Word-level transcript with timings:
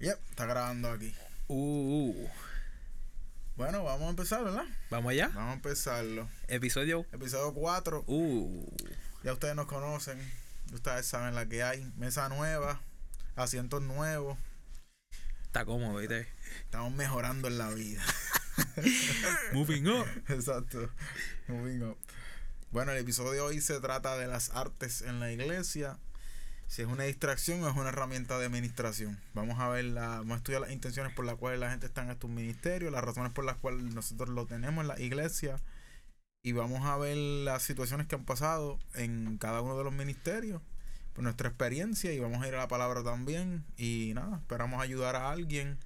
Yep, 0.00 0.18
está 0.30 0.46
grabando 0.46 0.90
aquí. 0.90 1.14
Uh, 1.48 2.28
Bueno, 3.56 3.82
vamos 3.82 4.06
a 4.06 4.10
empezar, 4.10 4.44
¿verdad? 4.44 4.64
vamos 4.90 5.10
allá. 5.10 5.28
Vamos 5.34 5.50
a 5.50 5.54
empezarlo. 5.54 6.28
Episodio. 6.46 7.04
Episodio 7.12 7.52
4. 7.54 8.04
Uh, 8.06 8.66
Ya 9.24 9.32
ustedes 9.32 9.56
nos 9.56 9.66
conocen. 9.66 10.18
Ustedes 10.72 11.06
saben 11.06 11.34
la 11.34 11.46
que 11.48 11.62
hay. 11.62 11.90
Mesa 11.96 12.28
nueva. 12.28 12.80
Asientos 13.34 13.82
nuevos. 13.82 14.38
está 15.44 15.64
cómodo, 15.64 15.98
¿viste? 15.98 16.28
Estamos 16.64 16.92
mejorando 16.92 17.48
en 17.48 17.58
la 17.58 17.70
vida. 17.70 18.02
Moving 19.52 19.86
up. 19.88 20.06
Exacto. 20.28 20.90
Moving 21.48 21.82
up. 21.82 21.96
Bueno, 22.70 22.92
el 22.92 22.98
episodio 22.98 23.32
de 23.32 23.40
hoy 23.40 23.60
se 23.60 23.80
trata 23.80 24.16
de 24.18 24.26
las 24.28 24.50
artes 24.50 25.02
en 25.02 25.18
la 25.20 25.32
iglesia. 25.32 25.98
Si 26.68 26.82
es 26.82 26.88
una 26.88 27.04
distracción 27.04 27.62
o 27.64 27.68
es 27.68 27.76
una 27.76 27.88
herramienta 27.88 28.38
de 28.38 28.44
administración. 28.44 29.18
Vamos 29.32 29.58
a 29.58 29.68
ver, 29.70 29.86
la, 29.86 30.18
vamos 30.18 30.32
a 30.32 30.36
estudiar 30.36 30.60
las 30.60 30.70
intenciones 30.70 31.14
por 31.14 31.24
las 31.24 31.36
cuales 31.36 31.58
la 31.58 31.70
gente 31.70 31.86
está 31.86 32.02
en 32.02 32.10
estos 32.10 32.28
ministerios, 32.28 32.92
las 32.92 33.02
razones 33.02 33.32
por 33.32 33.46
las 33.46 33.56
cuales 33.56 33.82
nosotros 33.94 34.28
lo 34.28 34.46
tenemos 34.46 34.82
en 34.82 34.88
la 34.88 35.00
iglesia. 35.00 35.60
Y 36.42 36.52
vamos 36.52 36.84
a 36.84 36.98
ver 36.98 37.16
las 37.16 37.62
situaciones 37.62 38.06
que 38.06 38.16
han 38.16 38.24
pasado 38.26 38.78
en 38.94 39.38
cada 39.38 39.62
uno 39.62 39.78
de 39.78 39.84
los 39.84 39.94
ministerios, 39.94 40.60
por 41.14 41.24
nuestra 41.24 41.48
experiencia. 41.48 42.12
Y 42.12 42.20
vamos 42.20 42.42
a 42.42 42.48
ir 42.48 42.54
a 42.54 42.58
la 42.58 42.68
palabra 42.68 43.02
también. 43.02 43.64
Y 43.78 44.12
nada, 44.14 44.36
esperamos 44.36 44.82
ayudar 44.82 45.16
a 45.16 45.30
alguien 45.30 45.78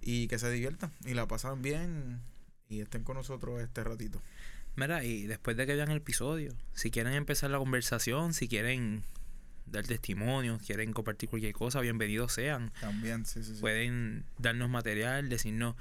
y 0.00 0.28
que 0.28 0.38
se 0.38 0.50
diviertan 0.50 0.92
y 1.04 1.12
la 1.12 1.28
pasan 1.28 1.60
bien 1.60 2.22
y 2.68 2.80
estén 2.80 3.04
con 3.04 3.16
nosotros 3.16 3.60
este 3.60 3.84
ratito. 3.84 4.22
Mira, 4.76 5.04
y 5.04 5.26
después 5.26 5.56
de 5.58 5.66
que 5.66 5.74
vean 5.74 5.90
el 5.90 5.98
episodio, 5.98 6.54
si 6.72 6.90
quieren 6.90 7.12
empezar 7.12 7.50
la 7.50 7.58
conversación, 7.58 8.34
si 8.34 8.48
quieren 8.48 9.04
dar 9.66 9.84
testimonio, 9.86 10.58
quieren 10.64 10.92
compartir 10.92 11.28
cualquier 11.28 11.52
cosa, 11.52 11.80
bienvenidos 11.80 12.32
sean. 12.32 12.72
También, 12.80 13.24
sí, 13.26 13.42
sí, 13.44 13.54
sí. 13.54 13.60
Pueden 13.60 14.24
darnos 14.38 14.70
material, 14.70 15.28
decirnos 15.28 15.74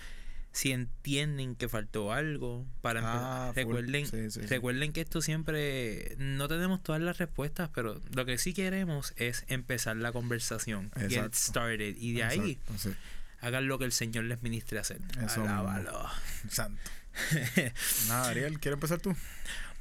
si 0.51 0.71
entienden 0.71 1.55
que 1.55 1.67
faltó 1.67 2.11
algo 2.13 2.65
para 2.81 3.01
Ah, 3.03 3.47
empezar. 3.49 3.55
Recuerden, 3.55 4.05
Sí, 4.05 4.29
sí, 4.29 4.41
sí. 4.41 4.47
recuerden 4.47 4.93
que 4.93 5.01
esto 5.01 5.19
siempre 5.21 6.15
no 6.19 6.47
tenemos 6.47 6.83
todas 6.83 7.01
las 7.01 7.17
respuestas, 7.17 7.69
pero 7.73 7.99
lo 8.13 8.25
que 8.25 8.37
sí 8.37 8.53
queremos 8.53 9.13
es 9.17 9.45
empezar 9.47 9.95
la 9.95 10.11
conversación, 10.11 10.91
get 10.95 11.03
Exacto. 11.05 11.27
it 11.27 11.33
started 11.35 11.95
y 11.97 12.13
de 12.13 12.23
ahí 12.23 12.59
Exacto, 12.71 12.97
hagan 13.41 13.67
lo 13.67 13.79
que 13.79 13.85
el 13.85 13.91
Señor 13.91 14.25
les 14.25 14.41
ministre 14.43 14.77
hacer. 14.79 14.99
Eso. 15.25 15.41
Alábalo. 15.41 16.07
Santo. 16.49 16.81
Nada, 18.07 18.29
Ariel, 18.29 18.59
¿quieres 18.59 18.75
empezar 18.77 18.99
tú? 18.99 19.15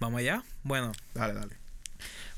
Vamos 0.01 0.21
allá. 0.21 0.43
Bueno, 0.63 0.93
Dale, 1.15 1.35
dale. 1.35 1.57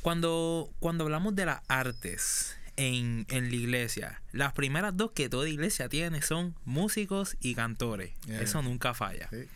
Cuando, 0.04 0.70
cuando 0.80 1.04
hablamos 1.04 1.34
de 1.34 1.46
las 1.46 1.62
artes 1.66 2.58
en, 2.76 3.24
en 3.30 3.48
la 3.48 3.56
iglesia, 3.56 4.20
las 4.32 4.52
primeras 4.52 4.94
dos 4.94 5.12
que 5.12 5.30
toda 5.30 5.48
iglesia 5.48 5.88
tiene 5.88 6.20
son 6.20 6.54
músicos 6.66 7.38
y 7.40 7.54
cantores. 7.54 8.12
Yeah. 8.26 8.42
Eso 8.42 8.60
nunca 8.60 8.92
falla. 8.92 9.30
Sí. 9.30 9.46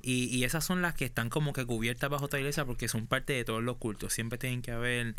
Y, 0.00 0.24
y 0.36 0.44
esas 0.44 0.64
son 0.64 0.82
las 0.82 0.94
que 0.94 1.04
están 1.04 1.30
como 1.30 1.52
que 1.52 1.66
cubiertas 1.66 2.08
bajo 2.10 2.26
otra 2.26 2.38
iglesia 2.38 2.64
porque 2.64 2.86
son 2.86 3.08
parte 3.08 3.32
de 3.32 3.44
todos 3.44 3.60
los 3.60 3.78
cultos. 3.78 4.12
Siempre 4.12 4.38
tienen 4.38 4.62
que 4.62 4.70
haber 4.70 5.16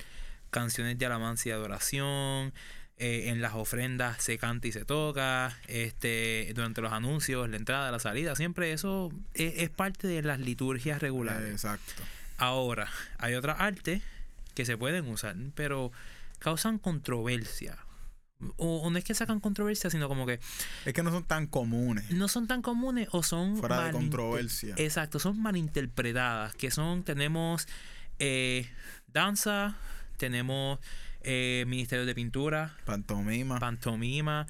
canciones 0.49 0.97
de 0.97 1.05
alabanza 1.05 1.49
y 1.49 1.51
adoración. 1.51 2.53
eh, 2.99 3.29
en 3.29 3.41
las 3.41 3.53
ofrendas 3.55 4.21
se 4.21 4.37
canta 4.37 4.67
y 4.67 4.71
se 4.71 4.85
toca. 4.85 5.57
Este, 5.67 6.51
durante 6.53 6.81
los 6.81 6.91
anuncios, 6.91 7.49
la 7.49 7.57
entrada, 7.57 7.91
la 7.91 7.99
salida. 7.99 8.35
Siempre 8.35 8.73
eso 8.73 9.11
es, 9.33 9.53
es 9.57 9.69
parte 9.69 10.07
de 10.07 10.21
las 10.21 10.39
liturgias 10.39 11.01
regulares. 11.01 11.49
Exacto. 11.49 12.03
Ahora, 12.37 12.87
hay 13.17 13.33
otras 13.33 13.59
artes 13.59 14.01
que 14.53 14.65
se 14.65 14.77
pueden 14.77 15.07
usar, 15.07 15.35
pero 15.55 15.91
causan 16.39 16.77
controversia. 16.79 17.77
O, 18.55 18.77
o 18.83 18.89
no 18.89 18.97
es 18.97 19.03
que 19.03 19.13
sacan 19.13 19.41
controversia, 19.41 19.89
sino 19.89 20.07
como 20.07 20.25
que 20.25 20.39
Es 20.85 20.93
que 20.93 21.03
no 21.03 21.11
son 21.11 21.25
tan 21.25 21.45
comunes. 21.47 22.09
no 22.11 22.29
son 22.29 22.47
tan 22.47 22.61
comunes 22.61 23.09
o 23.11 23.21
son 23.21 23.57
Fuera 23.57 23.83
de 23.87 23.91
controversia. 23.91 24.75
Exacto, 24.77 25.19
son 25.19 25.41
malinterpretadas. 25.41 26.55
Que 26.55 26.71
son, 26.71 27.03
tenemos 27.03 27.67
eh, 28.19 28.69
danza, 29.07 29.75
tenemos 30.17 30.79
eh, 31.21 31.65
ministerio 31.67 32.05
de 32.05 32.15
pintura, 32.15 32.77
Pantomima. 32.85 33.59
pantomima, 33.59 34.47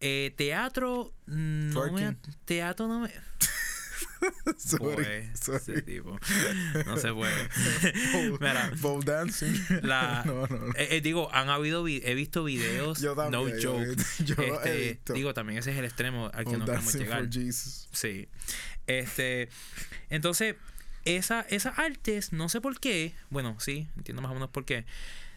eh, 0.00 0.32
teatro. 0.38 1.12
mm, 1.26 1.70
No 1.74 1.92
me, 1.92 2.16
teatro 2.46 2.88
no 2.88 3.00
me. 3.00 3.10
Sorry. 4.58 4.94
Puede, 4.94 5.36
sorry. 5.36 5.56
ese 5.58 5.82
tipo. 5.82 6.18
No 6.86 6.96
se 6.96 7.12
puede. 7.12 7.32
Mira, 8.40 8.72
pole 8.80 9.04
dancing. 9.04 9.54
la- 9.82 10.22
no, 10.26 10.46
no, 10.46 10.56
no. 10.58 10.66
Eh, 10.74 10.88
eh, 10.96 11.00
digo, 11.00 11.32
han 11.34 11.48
habido 11.48 11.82
vi- 11.84 12.02
he 12.04 12.14
visto 12.14 12.44
videos, 12.44 13.00
Yo 13.00 13.14
también. 13.14 13.42
no 13.42 13.58
yo- 13.58 13.72
joke. 13.78 14.02
Yo, 14.24 14.34
he 14.64 14.88
visto. 14.92 15.12
digo, 15.12 15.34
también 15.34 15.58
ese 15.58 15.72
es 15.72 15.78
el 15.78 15.84
extremo 15.84 16.30
al 16.34 16.44
que 16.44 16.56
no 16.56 16.64
queremos 16.64 16.94
llegar. 16.94 17.28
Sí. 17.92 18.28
Este, 18.86 19.48
entonces, 20.10 20.56
esa, 21.04 21.42
esas 21.42 21.78
artes, 21.78 22.32
no 22.32 22.48
sé 22.48 22.60
por 22.60 22.80
qué, 22.80 23.14
bueno, 23.30 23.56
sí, 23.60 23.88
entiendo 23.96 24.22
más 24.22 24.30
o 24.30 24.34
menos 24.34 24.50
por 24.50 24.64
qué, 24.64 24.84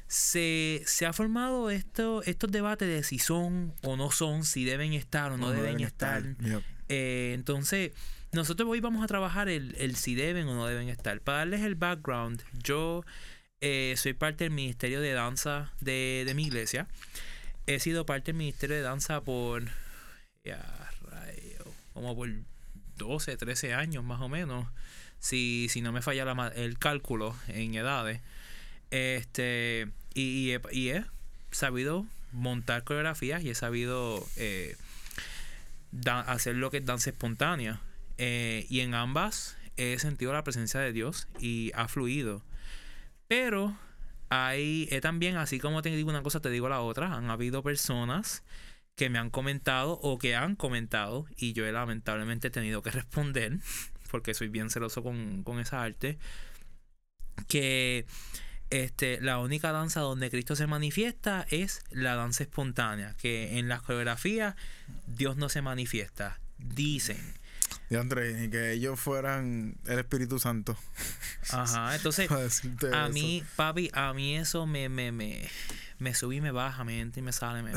se, 0.07 0.81
se 0.85 1.05
ha 1.05 1.13
formado 1.13 1.69
esto, 1.69 2.21
estos 2.23 2.51
debates 2.51 2.87
de 2.87 3.03
si 3.03 3.19
son 3.19 3.73
o 3.83 3.95
no 3.95 4.11
son, 4.11 4.43
si 4.43 4.65
deben 4.65 4.93
estar 4.93 5.31
o 5.31 5.37
no, 5.37 5.51
deben, 5.51 5.79
estar. 5.79 6.23
Yep. 6.39 6.63
Eh, 6.89 7.31
entonces, 7.33 7.91
nosotros 8.31 8.69
hoy 8.69 8.79
vamos 8.79 9.03
a 9.03 9.07
trabajar 9.07 9.49
el, 9.49 9.75
el 9.77 9.95
si 9.95 10.15
deben 10.15 10.47
o 10.47 10.55
no 10.55 10.67
deben 10.67 10.89
estar. 10.89 11.19
Para 11.21 11.39
darles 11.39 11.61
el 11.61 11.75
background, 11.75 12.43
yo 12.63 13.03
eh, 13.59 13.95
soy 13.97 14.13
parte 14.13 14.45
del 14.45 14.53
Ministerio 14.53 15.01
de 15.01 15.13
Danza 15.13 15.71
de, 15.81 16.23
de 16.25 16.33
mi 16.33 16.43
iglesia. 16.43 16.87
He 17.67 17.79
sido 17.79 18.05
parte 18.05 18.27
del 18.27 18.37
Ministerio 18.37 18.75
de 18.75 18.81
Danza 18.81 19.21
por, 19.21 19.63
ya, 20.43 20.89
rayo, 21.03 21.65
como 21.93 22.15
por 22.15 22.29
12, 22.97 23.37
13 23.37 23.73
años 23.73 24.03
más 24.03 24.21
o 24.21 24.29
menos. 24.29 24.67
Si, 25.19 25.67
si 25.69 25.81
no 25.81 25.91
me 25.91 26.01
falla 26.01 26.51
el 26.55 26.79
cálculo 26.79 27.35
en 27.47 27.75
edades. 27.75 28.21
Este, 28.89 29.89
y, 30.15 30.51
he, 30.51 30.61
y 30.71 30.89
he 30.89 31.05
sabido 31.51 32.05
montar 32.31 32.83
coreografías 32.83 33.43
y 33.43 33.51
he 33.51 33.55
sabido 33.55 34.25
eh, 34.37 34.75
hacer 36.05 36.55
lo 36.55 36.71
que 36.71 36.77
es 36.77 36.85
danza 36.85 37.11
espontánea. 37.11 37.81
Eh, 38.23 38.67
y 38.69 38.81
en 38.81 38.93
ambas 38.93 39.57
he 39.77 39.97
sentido 39.97 40.31
la 40.31 40.43
presencia 40.43 40.79
de 40.79 40.93
Dios 40.93 41.27
y 41.39 41.71
ha 41.73 41.87
fluido. 41.87 42.43
Pero 43.27 43.75
hay 44.29 44.87
he 44.91 45.01
también, 45.01 45.37
así 45.37 45.59
como 45.59 45.81
te 45.81 45.89
digo 45.89 46.11
una 46.11 46.21
cosa, 46.21 46.39
te 46.39 46.51
digo 46.51 46.69
la 46.69 46.81
otra. 46.81 47.15
Han 47.15 47.31
habido 47.31 47.63
personas 47.63 48.43
que 48.95 49.09
me 49.09 49.17
han 49.17 49.31
comentado 49.31 49.93
o 50.03 50.19
que 50.19 50.35
han 50.35 50.55
comentado 50.55 51.25
y 51.35 51.53
yo 51.53 51.65
he 51.65 51.71
lamentablemente 51.71 52.51
tenido 52.51 52.83
que 52.83 52.91
responder 52.91 53.57
porque 54.11 54.35
soy 54.35 54.49
bien 54.49 54.69
celoso 54.69 55.01
con, 55.01 55.41
con 55.43 55.59
esa 55.59 55.81
arte 55.81 56.19
que 57.47 58.05
este, 58.69 59.19
la 59.19 59.39
única 59.39 59.71
danza 59.71 60.01
donde 60.01 60.29
Cristo 60.29 60.55
se 60.55 60.67
manifiesta 60.67 61.47
es 61.49 61.81
la 61.89 62.13
danza 62.13 62.43
espontánea, 62.43 63.15
que 63.17 63.57
en 63.57 63.67
las 63.67 63.81
coreografías 63.81 64.53
Dios 65.07 65.37
no 65.37 65.49
se 65.49 65.63
manifiesta. 65.63 66.39
Dicen. 66.59 67.40
Y 67.89 67.95
André, 67.95 68.43
y 68.45 68.49
que 68.49 68.71
ellos 68.73 68.99
fueran 68.99 69.75
el 69.85 69.99
Espíritu 69.99 70.39
Santo. 70.39 70.77
Ajá. 71.51 71.95
Entonces, 71.95 72.29
a 72.31 72.43
eso. 72.45 72.67
mí, 73.13 73.43
papi, 73.55 73.89
a 73.93 74.13
mí 74.13 74.35
eso 74.37 74.65
me, 74.65 74.87
me, 74.89 75.11
me, 75.11 75.47
me 75.99 76.13
sube 76.15 76.35
y 76.37 76.41
me 76.41 76.51
baja, 76.51 76.83
me 76.83 76.99
entra 76.99 77.19
y 77.19 77.23
me 77.23 77.31
sale, 77.33 77.61
me, 77.63 77.71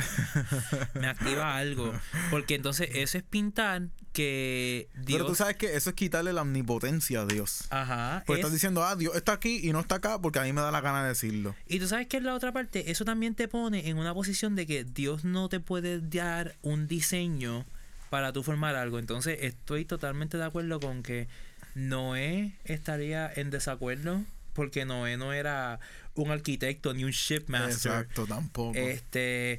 me 1.01 1.07
activa 1.09 1.57
algo. 1.57 1.93
Porque 2.31 2.55
entonces 2.55 2.89
eso 2.95 3.19
es 3.19 3.25
pintar 3.25 3.89
que 4.13 4.89
Dios. 4.95 5.19
Pero 5.19 5.27
tú 5.27 5.35
sabes 5.35 5.57
que 5.57 5.75
eso 5.77 5.91
es 5.91 5.97
quitarle 5.97 6.33
la 6.33 6.43
omnipotencia 6.43 7.23
a 7.23 7.27
Dios. 7.27 7.65
Ajá. 7.71 8.23
Es- 8.29 8.35
estás 8.37 8.53
diciendo, 8.53 8.85
ah, 8.85 8.95
Dios 8.97 9.15
está 9.17 9.33
aquí 9.33 9.61
y 9.63 9.73
no 9.73 9.81
está 9.81 9.97
acá 9.97 10.21
porque 10.21 10.39
a 10.39 10.43
mí 10.43 10.53
me 10.53 10.61
da 10.61 10.71
la 10.71 10.81
gana 10.81 11.03
de 11.03 11.09
decirlo. 11.09 11.55
Y 11.67 11.81
tú 11.81 11.89
sabes 11.89 12.07
que 12.07 12.19
es 12.19 12.23
la 12.23 12.35
otra 12.35 12.53
parte, 12.53 12.91
eso 12.93 13.05
también 13.05 13.35
te 13.35 13.49
pone 13.49 13.89
en 13.89 13.99
una 13.99 14.15
posición 14.15 14.55
de 14.55 14.67
que 14.67 14.85
Dios 14.85 15.25
no 15.25 15.49
te 15.49 15.59
puede 15.61 16.01
dar 16.01 16.55
un 16.63 16.87
diseño 16.87 17.67
para 18.15 18.33
tú 18.33 18.45
formar 18.45 18.77
algo. 18.77 19.01
Entonces 19.01 19.39
estoy 19.41 19.85
totalmente 19.85 20.39
de 20.39 20.45
acuerdo 20.45 20.79
con 20.79 21.03
que 21.03 21.27
Noé 21.75 22.53
estaría 22.65 23.29
en 23.35 23.51
desacuerdo 23.51 24.23
porque 24.53 24.85
Noé 24.85 25.17
no 25.17 25.33
era 25.33 25.81
un 26.15 26.31
arquitecto 26.31 26.95
ni 26.95 27.03
un 27.03 27.11
shipmaster. 27.11 27.73
Exacto, 27.73 28.25
tampoco. 28.25 28.79
Este 28.79 29.59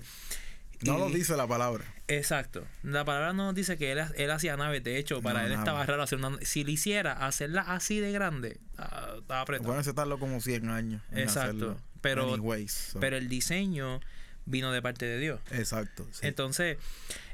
no 0.84 0.96
y- 0.96 1.00
lo 1.00 1.10
dice 1.10 1.36
la 1.36 1.46
palabra. 1.46 1.84
Exacto. 2.07 2.66
La 2.81 3.04
palabra 3.04 3.34
no 3.34 3.52
dice 3.52 3.78
que 3.78 3.92
él, 3.92 4.00
él 4.16 4.31
hacía 4.31 4.56
naves. 4.56 4.81
De 4.86 5.00
hecho, 5.00 5.22
para 5.22 5.42
No, 5.42 5.48
él 5.48 5.52
estaba 5.52 5.86
raro 5.86 6.02
hacer 6.02 6.19
una. 6.19 6.38
Si 6.42 6.63
lo 6.63 6.72
hiciera, 6.72 7.12
hacerla 7.28 7.60
así 7.60 8.00
de 8.00 8.13
grande, 8.13 8.62
ah, 8.78 9.16
estaba 9.19 9.42
apretado. 9.42 9.74
Bueno, 9.74 10.18
como 10.18 10.40
100 10.40 10.69
años. 10.69 11.02
Exacto. 11.12 11.75
Pero- 12.00 12.34
Anyways, 12.34 12.72
so. 12.72 13.02
Pero 13.02 13.18
el 13.18 13.28
diseño 13.28 14.00
vino 14.46 14.72
de 14.72 14.81
parte 14.81 15.06
de 15.06 15.19
Dios. 15.19 15.42
Exacto. 15.52 16.07
sí. 16.13 16.25
Entonces, 16.25 16.78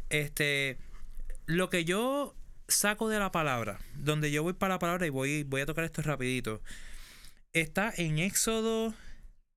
este, 0.09 0.79
lo 1.45 1.69
que 1.69 1.85
yo 1.85 2.35
saco 2.67 3.09
de 3.09 3.19
la 3.19 3.31
palabra, 3.31 3.79
donde 3.95 4.31
yo 4.31 4.43
voy 4.43 4.53
para 4.53 4.75
la 4.75 4.79
palabra 4.79 5.05
y 5.05 5.09
voy, 5.09 5.43
voy 5.43 5.61
a 5.61 5.65
tocar 5.65 5.83
esto 5.83 6.01
rapidito, 6.01 6.61
está 7.53 7.93
en 7.95 8.19
Éxodo 8.19 8.93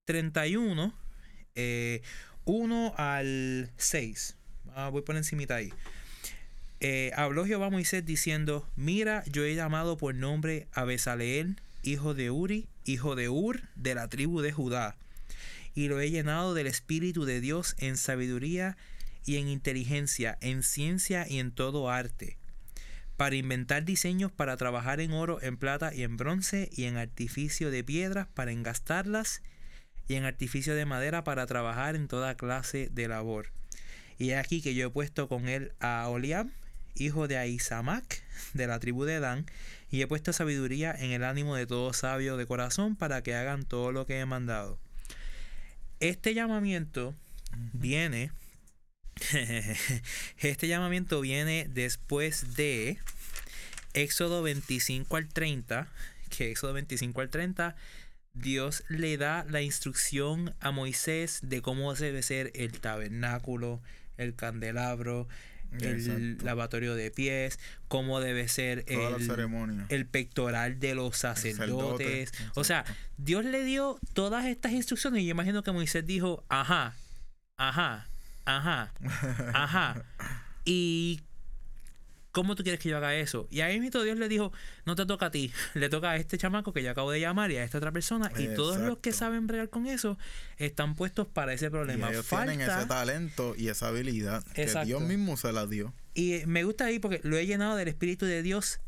31, 0.04 0.94
eh, 1.54 2.02
1 2.44 2.94
al 2.96 3.72
6. 3.76 4.36
Ah, 4.74 4.88
voy 4.88 5.02
por 5.02 5.16
encimita 5.16 5.56
ahí. 5.56 5.72
Eh, 6.80 7.12
habló 7.16 7.46
Jehová 7.46 7.66
a 7.66 7.70
Moisés 7.70 8.04
diciendo, 8.04 8.68
mira, 8.76 9.24
yo 9.26 9.44
he 9.44 9.54
llamado 9.54 9.96
por 9.96 10.14
nombre 10.14 10.66
a 10.72 10.84
Besaleel, 10.84 11.60
hijo 11.82 12.14
de 12.14 12.30
Uri, 12.30 12.68
hijo 12.84 13.14
de 13.14 13.28
Ur, 13.28 13.62
de 13.76 13.94
la 13.94 14.08
tribu 14.08 14.40
de 14.40 14.52
Judá, 14.52 14.96
y 15.74 15.88
lo 15.88 16.00
he 16.00 16.10
llenado 16.10 16.52
del 16.54 16.66
Espíritu 16.66 17.24
de 17.24 17.40
Dios 17.40 17.74
en 17.78 17.96
sabiduría 17.96 18.76
y 18.76 18.93
en 19.26 19.48
inteligencia, 19.48 20.38
en 20.40 20.62
ciencia 20.62 21.26
y 21.28 21.38
en 21.38 21.52
todo 21.52 21.90
arte, 21.90 22.36
para 23.16 23.36
inventar 23.36 23.84
diseños 23.84 24.32
para 24.32 24.56
trabajar 24.56 25.00
en 25.00 25.12
oro, 25.12 25.40
en 25.40 25.56
plata 25.56 25.94
y 25.94 26.02
en 26.02 26.16
bronce, 26.16 26.68
y 26.72 26.84
en 26.84 26.96
artificio 26.96 27.70
de 27.70 27.84
piedras 27.84 28.26
para 28.34 28.52
engastarlas, 28.52 29.42
y 30.08 30.14
en 30.14 30.24
artificio 30.24 30.74
de 30.74 30.84
madera 30.84 31.24
para 31.24 31.46
trabajar 31.46 31.96
en 31.96 32.08
toda 32.08 32.36
clase 32.36 32.88
de 32.92 33.08
labor. 33.08 33.52
Y 34.18 34.30
he 34.30 34.36
aquí 34.36 34.60
que 34.60 34.74
yo 34.74 34.88
he 34.88 34.90
puesto 34.90 35.28
con 35.28 35.48
él 35.48 35.72
a 35.80 36.08
Oliab, 36.08 36.48
hijo 36.96 37.26
de 37.26 37.38
Aizamac, 37.38 38.22
de 38.52 38.66
la 38.66 38.78
tribu 38.78 39.04
de 39.04 39.20
Dan, 39.20 39.46
y 39.90 40.02
he 40.02 40.06
puesto 40.06 40.32
sabiduría 40.32 40.92
en 40.92 41.12
el 41.12 41.24
ánimo 41.24 41.56
de 41.56 41.66
todo 41.66 41.92
sabio 41.92 42.36
de 42.36 42.46
corazón 42.46 42.96
para 42.96 43.22
que 43.22 43.34
hagan 43.34 43.64
todo 43.64 43.92
lo 43.92 44.06
que 44.06 44.20
he 44.20 44.26
mandado. 44.26 44.78
Este 46.00 46.34
llamamiento 46.34 47.14
viene, 47.72 48.32
este 50.38 50.68
llamamiento 50.68 51.20
viene 51.20 51.66
después 51.70 52.56
de 52.56 52.98
Éxodo 53.92 54.42
25 54.42 55.16
al 55.16 55.28
30, 55.28 55.88
que 56.30 56.50
Éxodo 56.50 56.72
25 56.72 57.20
al 57.20 57.30
30 57.30 57.76
Dios 58.34 58.82
le 58.88 59.16
da 59.16 59.46
la 59.48 59.62
instrucción 59.62 60.54
a 60.60 60.72
Moisés 60.72 61.38
de 61.42 61.62
cómo 61.62 61.94
debe 61.94 62.22
ser 62.22 62.50
el 62.54 62.72
tabernáculo, 62.80 63.80
el 64.16 64.34
candelabro, 64.34 65.28
el 65.80 66.38
lavatorio 66.44 66.94
de 66.94 67.10
pies, 67.10 67.58
cómo 67.88 68.20
debe 68.20 68.48
ser 68.48 68.84
el, 68.88 68.98
el, 69.88 70.06
pectoral 70.06 70.78
de 70.78 70.94
los 70.94 71.16
sacerdotes. 71.16 72.32
O 72.54 72.64
sea, 72.64 72.84
Dios 73.16 73.44
le 73.44 73.64
dio 73.64 73.98
todas 74.12 74.46
estas 74.46 74.72
instrucciones 74.72 75.22
y 75.22 75.26
yo 75.26 75.30
imagino 75.30 75.62
que 75.62 75.72
Moisés 75.72 76.04
dijo, 76.04 76.44
ajá, 76.48 76.94
ajá, 77.56 78.08
ajá, 78.44 78.92
ajá. 79.52 80.04
Y 80.64 81.20
¿Cómo 82.34 82.56
tú 82.56 82.64
quieres 82.64 82.80
que 82.80 82.88
yo 82.88 82.96
haga 82.96 83.14
eso? 83.14 83.46
Y 83.48 83.60
ahí 83.60 83.78
mismo 83.78 84.02
Dios 84.02 84.18
le 84.18 84.28
dijo, 84.28 84.52
no 84.86 84.96
te 84.96 85.06
toca 85.06 85.26
a 85.26 85.30
ti, 85.30 85.52
le 85.74 85.88
toca 85.88 86.10
a 86.10 86.16
este 86.16 86.36
chamaco 86.36 86.72
que 86.72 86.82
yo 86.82 86.90
acabo 86.90 87.12
de 87.12 87.20
llamar 87.20 87.52
y 87.52 87.58
a 87.58 87.62
esta 87.62 87.78
otra 87.78 87.92
persona. 87.92 88.28
Y 88.36 88.48
todos 88.56 88.78
los 88.78 88.98
que 88.98 89.12
saben 89.12 89.46
bregar 89.46 89.70
con 89.70 89.86
eso 89.86 90.18
están 90.56 90.96
puestos 90.96 91.28
para 91.28 91.52
ese 91.52 91.70
problema. 91.70 92.08
Y 92.08 92.14
ellos 92.14 92.26
tienen 92.26 92.60
ese 92.60 92.86
talento 92.86 93.54
y 93.56 93.68
esa 93.68 93.86
habilidad 93.86 94.42
que 94.52 94.66
Dios 94.84 95.00
mismo 95.02 95.36
se 95.36 95.52
la 95.52 95.68
dio. 95.68 95.94
Y 96.12 96.42
me 96.46 96.64
gusta 96.64 96.86
ahí 96.86 96.98
porque 96.98 97.20
lo 97.22 97.36
he 97.36 97.46
llenado 97.46 97.76
del 97.76 97.86
Espíritu 97.86 98.26
de 98.26 98.42
Dios. 98.42 98.80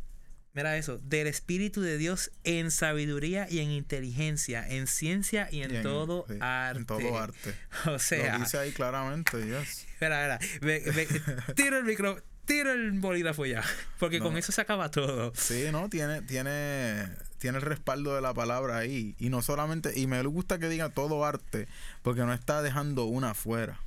Mira 0.57 0.79
eso, 0.79 0.97
del 1.03 1.27
Espíritu 1.27 1.83
de 1.83 1.99
Dios 1.99 2.33
en 2.43 2.71
sabiduría 2.71 3.47
y 3.51 3.59
en 3.59 3.71
inteligencia, 3.71 4.67
en 4.67 4.87
ciencia 4.87 5.49
y 5.53 5.61
en, 5.61 5.83
todo 5.83 6.25
arte. 6.41 6.81
En 6.81 6.87
todo 6.87 7.19
arte. 7.19 7.55
O 7.85 7.99
sea. 7.99 8.39
Lo 8.39 8.45
dice 8.45 8.59
ahí 8.59 8.73
claramente, 8.73 9.37
Dios. 9.45 9.85
Espera, 9.93 10.37
espera. 10.37 11.45
tiro 11.55 11.77
el 11.77 11.85
micrófono 11.85 12.23
tira 12.47 12.73
el 12.73 12.93
bolígrafo 12.93 13.45
ya. 13.45 13.63
Porque 13.99 14.19
con 14.19 14.39
eso 14.39 14.51
se 14.51 14.63
acaba 14.63 14.91
todo. 14.91 15.35
Sí, 15.35 15.67
no, 15.73 15.91
tiene, 15.91 16.23
tiene, 16.23 17.07
tiene 17.37 17.59
el 17.59 17.63
respaldo 17.63 18.15
de 18.15 18.23
la 18.23 18.33
palabra 18.33 18.79
ahí. 18.79 19.15
Y 19.19 19.29
no 19.29 19.43
solamente, 19.43 19.93
y 19.99 20.07
me 20.07 20.23
gusta 20.23 20.59
que 20.59 20.71
diga 20.71 20.89
todo 20.89 21.27
arte, 21.27 21.69
porque 22.03 22.23
no 22.23 22.33
está 22.33 22.63
dejando 22.63 23.05
una 23.05 23.33
afuera. 23.33 23.81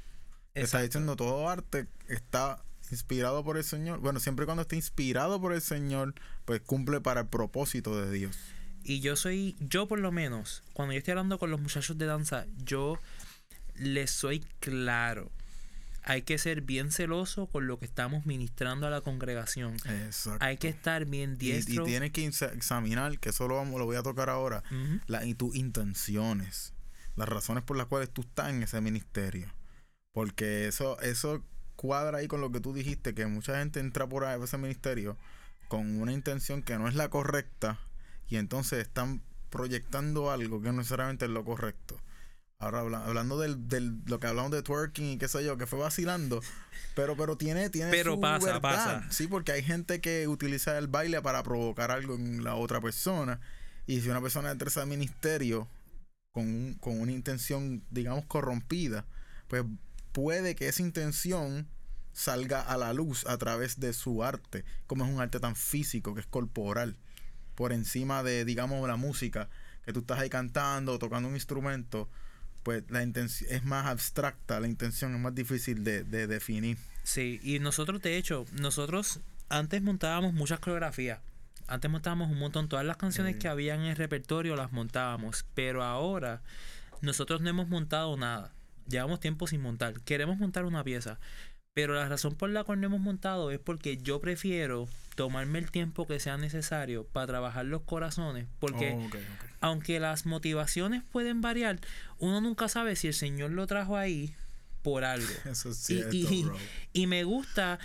Está 0.54 0.82
diciendo 0.82 1.16
todo 1.16 1.50
arte 1.50 1.88
está 2.10 2.62
inspirado 2.92 3.44
por 3.44 3.58
el 3.58 3.64
Señor. 3.64 4.00
Bueno, 4.00 4.20
siempre 4.20 4.46
cuando 4.46 4.64
está 4.64 4.76
inspirado 4.76 5.40
por 5.40 5.54
el 5.54 5.62
Señor, 5.62 6.14
pues 6.46 6.62
cumple 6.62 7.02
para 7.02 7.22
el 7.22 7.28
propósito 7.28 8.00
de 8.00 8.12
Dios. 8.12 8.38
Y 8.84 9.02
yo 9.02 9.16
soy, 9.16 9.56
yo 9.60 9.88
por 9.88 10.00
lo 10.00 10.12
menos, 10.12 10.64
cuando 10.74 10.94
yo 10.94 11.00
estoy 11.00 11.12
hablando 11.12 11.38
con 11.38 11.52
los 11.52 11.60
muchachos 11.60 11.98
de 11.98 12.06
danza, 12.06 12.46
yo 12.58 12.98
les 13.76 14.12
soy 14.12 14.40
claro 14.60 15.32
hay 16.10 16.24
que 16.24 16.40
ser 16.40 16.62
bien 16.62 16.92
celoso 16.92 17.46
con 17.46 17.68
lo 17.68 17.78
que 17.78 17.86
estamos 17.86 18.26
ministrando 18.26 18.88
a 18.88 18.90
la 18.90 19.02
congregación. 19.02 19.76
Exacto. 19.86 20.44
Hay 20.44 20.58
que 20.58 20.68
estar 20.68 21.06
bien 21.06 21.38
diestro. 21.38 21.84
Y, 21.84 21.88
tienes 21.88 22.12
que 22.12 22.26
examinar, 22.26 23.20
que 23.20 23.30
eso 23.30 23.48
lo, 23.48 23.64
lo 23.64 23.86
voy 23.86 23.96
a 23.96 24.02
tocar 24.02 24.30
ahora, 24.30 24.64
y 25.24 25.36
tus 25.36 25.56
intenciones, 25.56 26.74
las 27.16 27.30
razones 27.30 27.64
por 27.64 27.78
las 27.78 27.86
cuales 27.86 28.10
tú 28.10 28.22
estás 28.22 28.50
en 28.50 28.64
ese 28.64 28.82
ministerio. 28.82 29.54
Porque 30.12 30.68
eso, 30.68 31.00
eso 31.02 31.44
cuadra 31.80 32.18
ahí 32.18 32.28
con 32.28 32.42
lo 32.42 32.52
que 32.52 32.60
tú 32.60 32.74
dijiste, 32.74 33.14
que 33.14 33.26
mucha 33.26 33.58
gente 33.58 33.80
entra 33.80 34.06
por 34.06 34.26
ahí 34.26 34.38
a 34.38 34.44
ese 34.44 34.58
ministerio 34.58 35.16
con 35.70 36.02
una 36.02 36.12
intención 36.12 36.62
que 36.62 36.78
no 36.78 36.90
es 36.90 36.96
la 36.96 37.10
correcta 37.10 37.80
y 38.28 38.36
entonces 38.36 38.80
están 38.80 39.22
proyectando 39.50 40.30
algo 40.30 40.62
que 40.62 40.68
no 40.68 40.80
necesariamente 40.80 41.24
es 41.24 41.32
lo 41.32 41.46
correcto. 41.46 41.98
Ahora 42.58 42.82
hablando 42.82 43.40
del, 43.40 43.70
del, 43.70 44.02
lo 44.08 44.20
que 44.20 44.28
hablamos 44.28 44.52
de 44.52 44.62
twerking 44.62 45.12
y 45.12 45.18
qué 45.18 45.30
sé 45.30 45.46
yo, 45.46 45.58
que 45.58 45.68
fue 45.68 45.80
vacilando, 45.80 46.42
pero 46.96 47.16
pero 47.16 47.38
tiene 47.38 47.70
tiene 47.70 47.92
pero 47.92 48.16
su 48.16 48.20
pasa, 48.20 48.60
pasa. 48.60 49.08
Sí, 49.10 49.28
porque 49.28 49.54
hay 49.54 49.64
gente 49.64 50.02
que 50.02 50.28
utiliza 50.28 50.78
el 50.78 50.88
baile 50.88 51.22
para 51.22 51.44
provocar 51.44 51.92
algo 51.92 52.16
en 52.16 52.44
la 52.44 52.56
otra 52.56 52.82
persona 52.82 53.40
y 53.88 54.02
si 54.02 54.10
una 54.10 54.20
persona 54.20 54.52
entra 54.52 54.70
al 54.82 54.90
ministerio 54.90 55.66
con, 56.34 56.74
con 56.82 57.00
una 57.00 57.14
intención, 57.14 57.84
digamos, 57.90 58.26
corrompida, 58.26 59.06
pues 59.48 59.64
puede 60.22 60.54
que 60.54 60.68
esa 60.68 60.82
intención 60.82 61.66
salga 62.12 62.62
a 62.62 62.76
la 62.76 62.92
luz 62.92 63.26
a 63.26 63.38
través 63.38 63.80
de 63.80 63.94
su 63.94 64.22
arte, 64.22 64.66
como 64.86 65.06
es 65.06 65.12
un 65.12 65.22
arte 65.22 65.40
tan 65.40 65.56
físico, 65.56 66.14
que 66.14 66.20
es 66.20 66.28
corporal, 66.28 66.98
por 67.56 67.72
encima 67.72 68.22
de, 68.22 68.44
digamos, 68.44 68.86
la 68.86 68.98
música, 68.98 69.50
que 69.86 69.94
tú 69.94 70.02
estás 70.02 70.20
ahí 70.20 70.30
cantando 70.30 70.92
o 70.94 71.00
tocando 71.00 71.30
un 71.30 71.36
instrumento 71.36 72.10
pues 72.64 72.84
la 72.90 73.02
intención 73.02 73.50
es 73.50 73.64
más 73.64 73.86
abstracta, 73.86 74.60
la 74.60 74.68
intención 74.68 75.16
es 75.16 75.22
más 75.22 75.34
difícil 75.34 75.86
de, 75.86 76.04
definir. 76.04 76.78
Sí, 77.04 77.40
y 77.42 77.60
nosotros 77.60 78.02
de 78.02 78.18
hecho, 78.18 78.46
nosotros 78.52 79.22
antes 79.48 79.82
montábamos 79.82 80.34
muchas 80.34 80.60
coreografías. 80.60 81.20
Antes 81.68 81.90
montábamos 81.90 82.30
un 82.30 82.40
montón, 82.40 82.68
todas 82.68 82.86
las 82.86 82.98
canciones 82.98 83.38
que 83.38 83.48
había 83.48 83.76
en 83.76 83.84
el 83.84 83.96
repertorio 83.96 84.58
las 84.58 84.74
montábamos, 84.74 85.46
pero 85.56 85.82
ahora 85.82 86.42
nosotros 87.02 87.40
no 87.40 87.50
hemos 87.50 87.70
montado 87.70 88.18
nada. 88.18 88.52
Llevamos 88.90 89.20
tiempo 89.20 89.48
sin 89.48 89.62
montar. 89.62 90.02
Queremos 90.02 90.38
montar 90.38 90.66
una 90.66 90.84
pieza, 90.84 91.20
pero 91.74 91.94
la 91.94 92.10
razón 92.10 92.36
por 92.36 92.50
la 92.50 92.64
cual 92.64 92.82
no 92.82 92.88
hemos 92.88 93.00
montado 93.00 93.52
es 93.52 93.60
porque 93.60 93.98
yo 93.98 94.20
prefiero 94.20 94.90
tomarme 95.16 95.60
el 95.60 95.72
tiempo 95.72 96.08
que 96.08 96.20
sea 96.20 96.38
necesario 96.38 97.06
para 97.06 97.28
trabajar 97.28 97.66
los 97.66 97.84
corazones, 97.84 98.48
porque 98.60 98.98
oh, 98.98 99.10
aunque 99.62 100.00
las 100.00 100.26
motivaciones 100.26 101.04
pueden 101.12 101.42
variar, 101.42 101.80
uno 102.18 102.42
nunca 102.42 102.68
sabe 102.68 102.96
si 102.96 103.08
el 103.08 103.14
Señor 103.14 103.52
lo 103.52 103.68
trajo 103.68 103.98
ahí 103.98 104.34
por 104.82 105.04
algo. 105.04 105.28
Eso 105.46 105.70
es 105.70 105.78
cierto, 105.78 106.16
y, 106.16 106.50
y, 106.94 107.08
me 107.08 107.24
gusta 107.24 107.80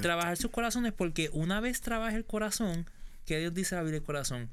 trabajar 0.00 0.36
sus 0.36 0.50
corazones 0.50 0.92
porque 0.92 1.30
una 1.32 1.60
vez 1.60 1.80
trabaja 1.80 2.16
el 2.16 2.24
corazón, 2.24 2.86
que 3.24 3.38
Dios 3.38 3.54
dice 3.54 3.76
abrir 3.76 3.94
el 3.94 4.02
corazón? 4.02 4.48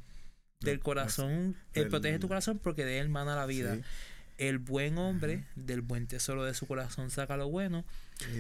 Del 0.62 0.80
corazón, 0.80 1.56
él 1.74 1.90
protege 1.90 2.18
tu 2.18 2.28
corazón 2.28 2.60
porque 2.60 2.86
de 2.86 3.00
él 3.00 3.10
mana 3.10 3.36
la 3.36 3.46
vida. 3.46 3.78
El 4.38 4.60
buen 4.60 4.98
hombre 4.98 5.46
del 5.56 5.82
buen 5.82 6.08
tesoro 6.08 6.44
de 6.44 6.54
su 6.54 6.68
corazón 6.68 7.10
saca 7.10 7.38
lo 7.38 7.50
bueno 7.50 7.86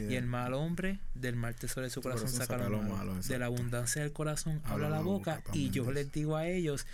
y 0.09 0.15
el 0.15 0.25
mal 0.25 0.53
hombre 0.53 0.99
del 1.15 1.35
mal 1.35 1.55
tesoro 1.55 1.85
de 1.85 1.89
su 1.89 2.01
corazón, 2.01 2.29
saca, 2.29 2.57
lo 2.69 2.81
malo. 2.81 3.15
de 3.15 3.39
la 3.39 3.45
abundancia 3.45 4.01
del 4.01 4.13
corazón 4.13 4.61
habla, 4.65 4.89
la 4.89 5.01
boca, 5.01 5.41
y 5.53 5.69
yo 5.69 5.91
les 5.91 6.11
digo 6.11 6.37
a 6.37 6.47
ellos 6.47 6.85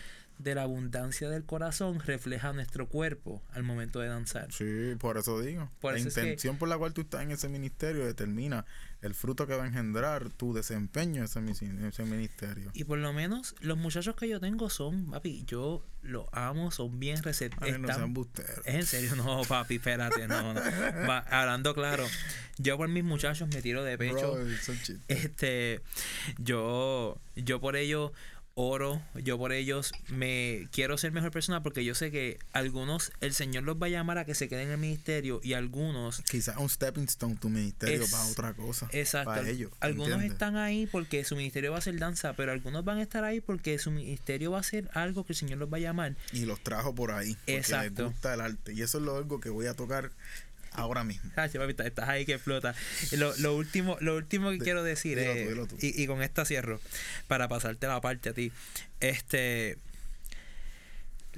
de 0.43 0.55
la 0.55 0.63
abundancia 0.63 1.29
del 1.29 1.45
corazón 1.45 1.99
refleja 1.99 2.53
nuestro 2.53 2.87
cuerpo 2.87 3.41
al 3.51 3.63
momento 3.63 3.99
de 3.99 4.07
danzar. 4.07 4.51
Sí, 4.51 4.95
por 4.99 5.17
eso 5.17 5.39
digo. 5.41 5.69
la 5.81 5.99
intención 5.99 6.57
por 6.57 6.69
la 6.69 6.77
cual 6.77 6.93
tú 6.93 7.01
estás 7.01 7.21
en 7.21 7.31
ese 7.31 7.49
ministerio 7.49 8.05
determina 8.05 8.65
el 9.01 9.15
fruto 9.15 9.47
que 9.47 9.55
va 9.55 9.63
a 9.63 9.67
engendrar 9.67 10.29
tu 10.29 10.53
desempeño 10.53 11.25
en 11.35 11.49
ese, 11.49 12.03
ministerio. 12.03 12.69
Y 12.73 12.83
por 12.83 12.99
lo 12.99 13.13
menos 13.13 13.55
los 13.59 13.77
muchachos 13.77 14.15
que 14.15 14.27
yo 14.27 14.39
tengo 14.39 14.69
son, 14.69 15.09
papi, 15.09 15.43
yo 15.45 15.83
los 16.03 16.27
amo, 16.31 16.71
son 16.71 16.99
bien 16.99 17.21
receptivos. 17.23 17.79
no 17.79 17.87
sean 17.87 18.13
Es 18.65 18.75
en 18.75 18.85
serio, 18.85 19.15
no, 19.15 19.41
papi, 19.43 19.75
espérate, 19.75 20.27
no, 20.27 20.53
no. 20.53 20.61
hablando 21.29 21.73
claro, 21.73 22.05
yo 22.57 22.77
por 22.77 22.89
mis 22.89 23.03
muchachos 23.03 23.49
me 23.49 23.61
tiro 23.61 23.83
de 23.83 23.97
pecho. 23.97 24.37
este, 25.07 25.81
yo, 26.37 27.19
yo 27.35 27.59
por 27.59 27.75
ellos 27.75 28.11
oro, 28.61 29.01
yo 29.15 29.37
por 29.37 29.51
ellos 29.51 29.91
me 30.09 30.67
quiero 30.71 30.97
ser 30.97 31.11
mejor 31.11 31.31
persona 31.31 31.63
porque 31.63 31.83
yo 31.83 31.95
sé 31.95 32.11
que 32.11 32.39
algunos 32.53 33.11
el 33.21 33.33
Señor 33.33 33.63
los 33.63 33.81
va 33.81 33.87
a 33.87 33.89
llamar 33.89 34.17
a 34.17 34.25
que 34.25 34.35
se 34.35 34.47
queden 34.47 34.67
en 34.67 34.73
el 34.73 34.77
ministerio 34.77 35.39
y 35.43 35.53
algunos 35.53 36.21
quizás 36.29 36.57
un 36.57 36.69
stepping 36.69 37.05
stone 37.05 37.35
tu 37.35 37.49
ministerio 37.49 38.05
para 38.09 38.25
otra 38.25 38.53
cosa 38.53 38.87
exacto. 38.91 39.31
para 39.31 39.49
ellos 39.49 39.71
algunos 39.79 40.21
están 40.23 40.55
ahí 40.55 40.87
porque 40.87 41.23
su 41.23 41.35
ministerio 41.35 41.71
va 41.71 41.79
a 41.79 41.81
ser 41.81 41.97
danza 41.97 42.33
pero 42.33 42.51
algunos 42.51 42.85
van 42.85 42.99
a 42.99 43.01
estar 43.01 43.23
ahí 43.23 43.41
porque 43.41 43.77
su 43.79 43.91
ministerio 43.91 44.51
va 44.51 44.59
a 44.59 44.63
ser 44.63 44.89
algo 44.93 45.25
que 45.25 45.33
el 45.33 45.37
Señor 45.37 45.59
los 45.59 45.71
va 45.71 45.77
a 45.77 45.79
llamar. 45.79 46.15
Y 46.31 46.45
los 46.45 46.61
trajo 46.61 46.93
por 46.95 47.11
ahí 47.11 47.35
porque 47.35 47.57
exacto. 47.57 48.03
les 48.03 48.11
gusta 48.13 48.33
el 48.33 48.41
arte. 48.41 48.73
Y 48.73 48.81
eso 48.81 48.97
es 48.97 49.03
lo 49.03 49.17
algo 49.17 49.39
que 49.39 49.49
voy 49.49 49.67
a 49.67 49.73
tocar 49.73 50.11
ahora 50.71 51.03
mismo. 51.03 51.29
Ah, 51.35 51.47
papi, 51.51 51.75
estás 51.83 52.09
ahí 52.09 52.25
que 52.25 52.33
explota. 52.33 52.73
Lo, 53.11 53.35
lo 53.37 53.55
último, 53.55 53.97
lo 54.01 54.15
último 54.15 54.49
que 54.51 54.57
De- 54.57 54.63
quiero 54.63 54.83
decir 54.83 55.19
es, 55.19 55.67
tú. 55.67 55.77
Y, 55.81 56.01
y 56.01 56.07
con 56.07 56.21
esta 56.21 56.45
cierro, 56.45 56.79
para 57.27 57.47
pasarte 57.47 57.87
la 57.87 57.99
parte 58.01 58.29
a 58.29 58.33
ti. 58.33 58.51
Este 58.99 59.77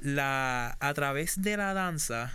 la 0.02 0.76
a 0.80 0.94
través 0.94 1.40
de 1.42 1.56
la 1.56 1.72
danza 1.74 2.32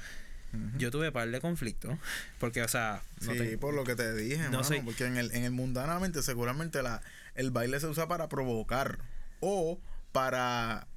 yo 0.77 0.89
tuve 0.89 1.11
par 1.11 1.29
de 1.29 1.39
conflictos 1.41 1.95
porque 2.39 2.63
o 2.63 2.67
sea 2.67 3.03
no 3.21 3.33
sí, 3.33 3.37
te- 3.37 3.57
por 3.59 3.73
lo 3.75 3.83
que 3.83 3.95
te 3.95 4.15
dije, 4.15 4.43
no 4.45 4.49
mano, 4.51 4.63
soy- 4.63 4.79
porque 4.81 5.05
en 5.05 5.17
el, 5.17 5.31
en 5.33 5.43
el 5.43 5.51
mundanamente 5.51 6.23
seguramente 6.23 6.81
la, 6.81 7.01
el 7.35 7.51
baile 7.51 7.79
se 7.79 7.85
usa 7.85 8.07
para 8.07 8.29
provocar 8.29 8.97
o 9.41 9.79
para 10.11 10.87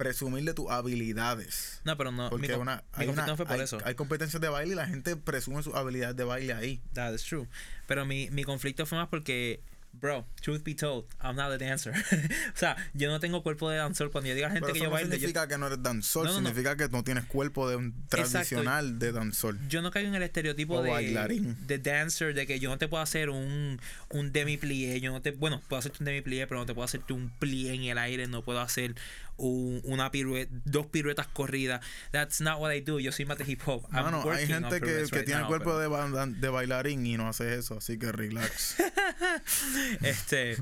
presumir 0.00 0.44
de 0.44 0.54
tus 0.54 0.70
habilidades. 0.70 1.80
no 1.84 1.96
pero 1.96 2.12
no 2.12 2.28
Porque 2.30 2.54
una, 2.54 2.76
mi 2.96 3.04
hay, 3.04 3.08
una- 3.08 3.26
no 3.26 3.36
fue 3.36 3.46
por 3.46 3.56
hay- 3.56 3.62
eso 3.62 3.78
hay 3.84 3.94
competencias 3.94 4.40
de 4.40 4.48
baile 4.48 4.72
y 4.72 4.76
la 4.76 4.86
gente 4.86 5.16
presume 5.16 5.62
sus 5.62 5.74
habilidades 5.74 6.16
de 6.16 6.24
baile 6.24 6.52
ahí. 6.52 6.80
that 6.92 7.14
is 7.14 7.22
true 7.24 7.46
pero 7.86 8.04
mi, 8.04 8.28
mi 8.30 8.44
conflicto 8.44 8.84
fue 8.86 8.98
más 8.98 9.08
porque 9.08 9.60
Bro, 9.98 10.26
truth 10.42 10.62
be 10.62 10.74
told, 10.74 11.06
I'm 11.22 11.36
not 11.36 11.50
a 11.50 11.56
dancer. 11.56 11.94
o 12.54 12.58
sea, 12.58 12.76
yo 12.92 13.08
no 13.10 13.18
tengo 13.18 13.42
cuerpo 13.42 13.70
de 13.70 13.78
danzor. 13.78 14.10
Cuando 14.10 14.28
yo 14.28 14.34
diga 14.34 14.48
a 14.48 14.50
gente 14.50 14.60
Pero 14.66 14.74
que 14.74 14.78
eso 14.80 14.84
yo 14.84 14.90
no 14.90 14.94
baile, 14.94 15.08
yo, 15.08 15.14
significa 15.14 15.48
que 15.48 15.56
no 15.56 15.68
eres 15.68 15.82
danzor, 15.82 16.26
No, 16.26 16.32
no, 16.34 16.40
no. 16.42 16.46
significa 16.48 16.76
que 16.76 16.86
no 16.90 17.02
tienes 17.02 17.24
cuerpo 17.24 17.66
de 17.70 17.76
un 17.76 17.94
tradicional 18.10 18.98
de 18.98 19.12
danzor. 19.12 19.56
yo 19.70 19.80
no 19.80 19.90
caigo 19.90 20.10
en 20.10 20.16
el 20.16 20.22
estereotipo 20.22 20.74
O 20.74 20.82
de, 20.82 20.90
bailarín. 20.90 21.56
de 21.66 21.78
dancer, 21.78 22.34
de 22.34 22.46
que 22.46 22.60
yo 22.60 22.68
no 22.68 22.76
te 22.76 22.88
puedo 22.88 23.02
hacer 23.02 23.30
un, 23.30 23.80
un 24.10 24.32
demi 24.32 24.58
plié, 24.58 25.00
yo 25.00 25.12
no 25.12 25.22
te, 25.22 25.30
bueno, 25.30 25.62
puedo 25.66 25.78
hacerte 25.80 25.96
un 26.00 26.04
demi 26.04 26.20
plié, 26.20 26.46
pero 26.46 26.60
no 26.60 26.66
te 26.66 26.74
puedo 26.74 26.84
hacerte 26.84 27.14
un 27.14 27.30
plié 27.30 27.72
en 27.72 27.84
el 27.84 27.96
aire, 27.96 28.26
no 28.26 28.42
puedo 28.42 28.60
hacer 28.60 28.96
un- 29.36 29.80
una 29.84 30.10
pirueta, 30.10 30.50
dos 30.64 30.86
piruetas 30.86 31.26
corridas. 31.28 31.84
That's 32.10 32.40
not 32.40 32.60
what 32.60 32.72
I 32.74 32.80
do. 32.80 33.00
Yo 33.00 33.12
soy 33.12 33.24
más 33.26 33.38
de 33.38 33.44
hip 33.50 33.60
hop. 33.66 33.86
Hay 33.92 34.46
gente 34.46 34.80
que, 34.80 35.22
tiene 35.24 35.40
now, 35.40 35.48
cuerpo 35.48 35.76
pero- 35.78 36.24
de, 36.26 36.34
de 36.34 36.48
bailarín 36.48 37.04
y 37.06 37.16
no 37.16 37.28
hace 37.28 37.54
eso, 37.56 37.78
así 37.78 37.98
que 37.98 38.12
relax. 38.12 38.76
este 40.02 40.56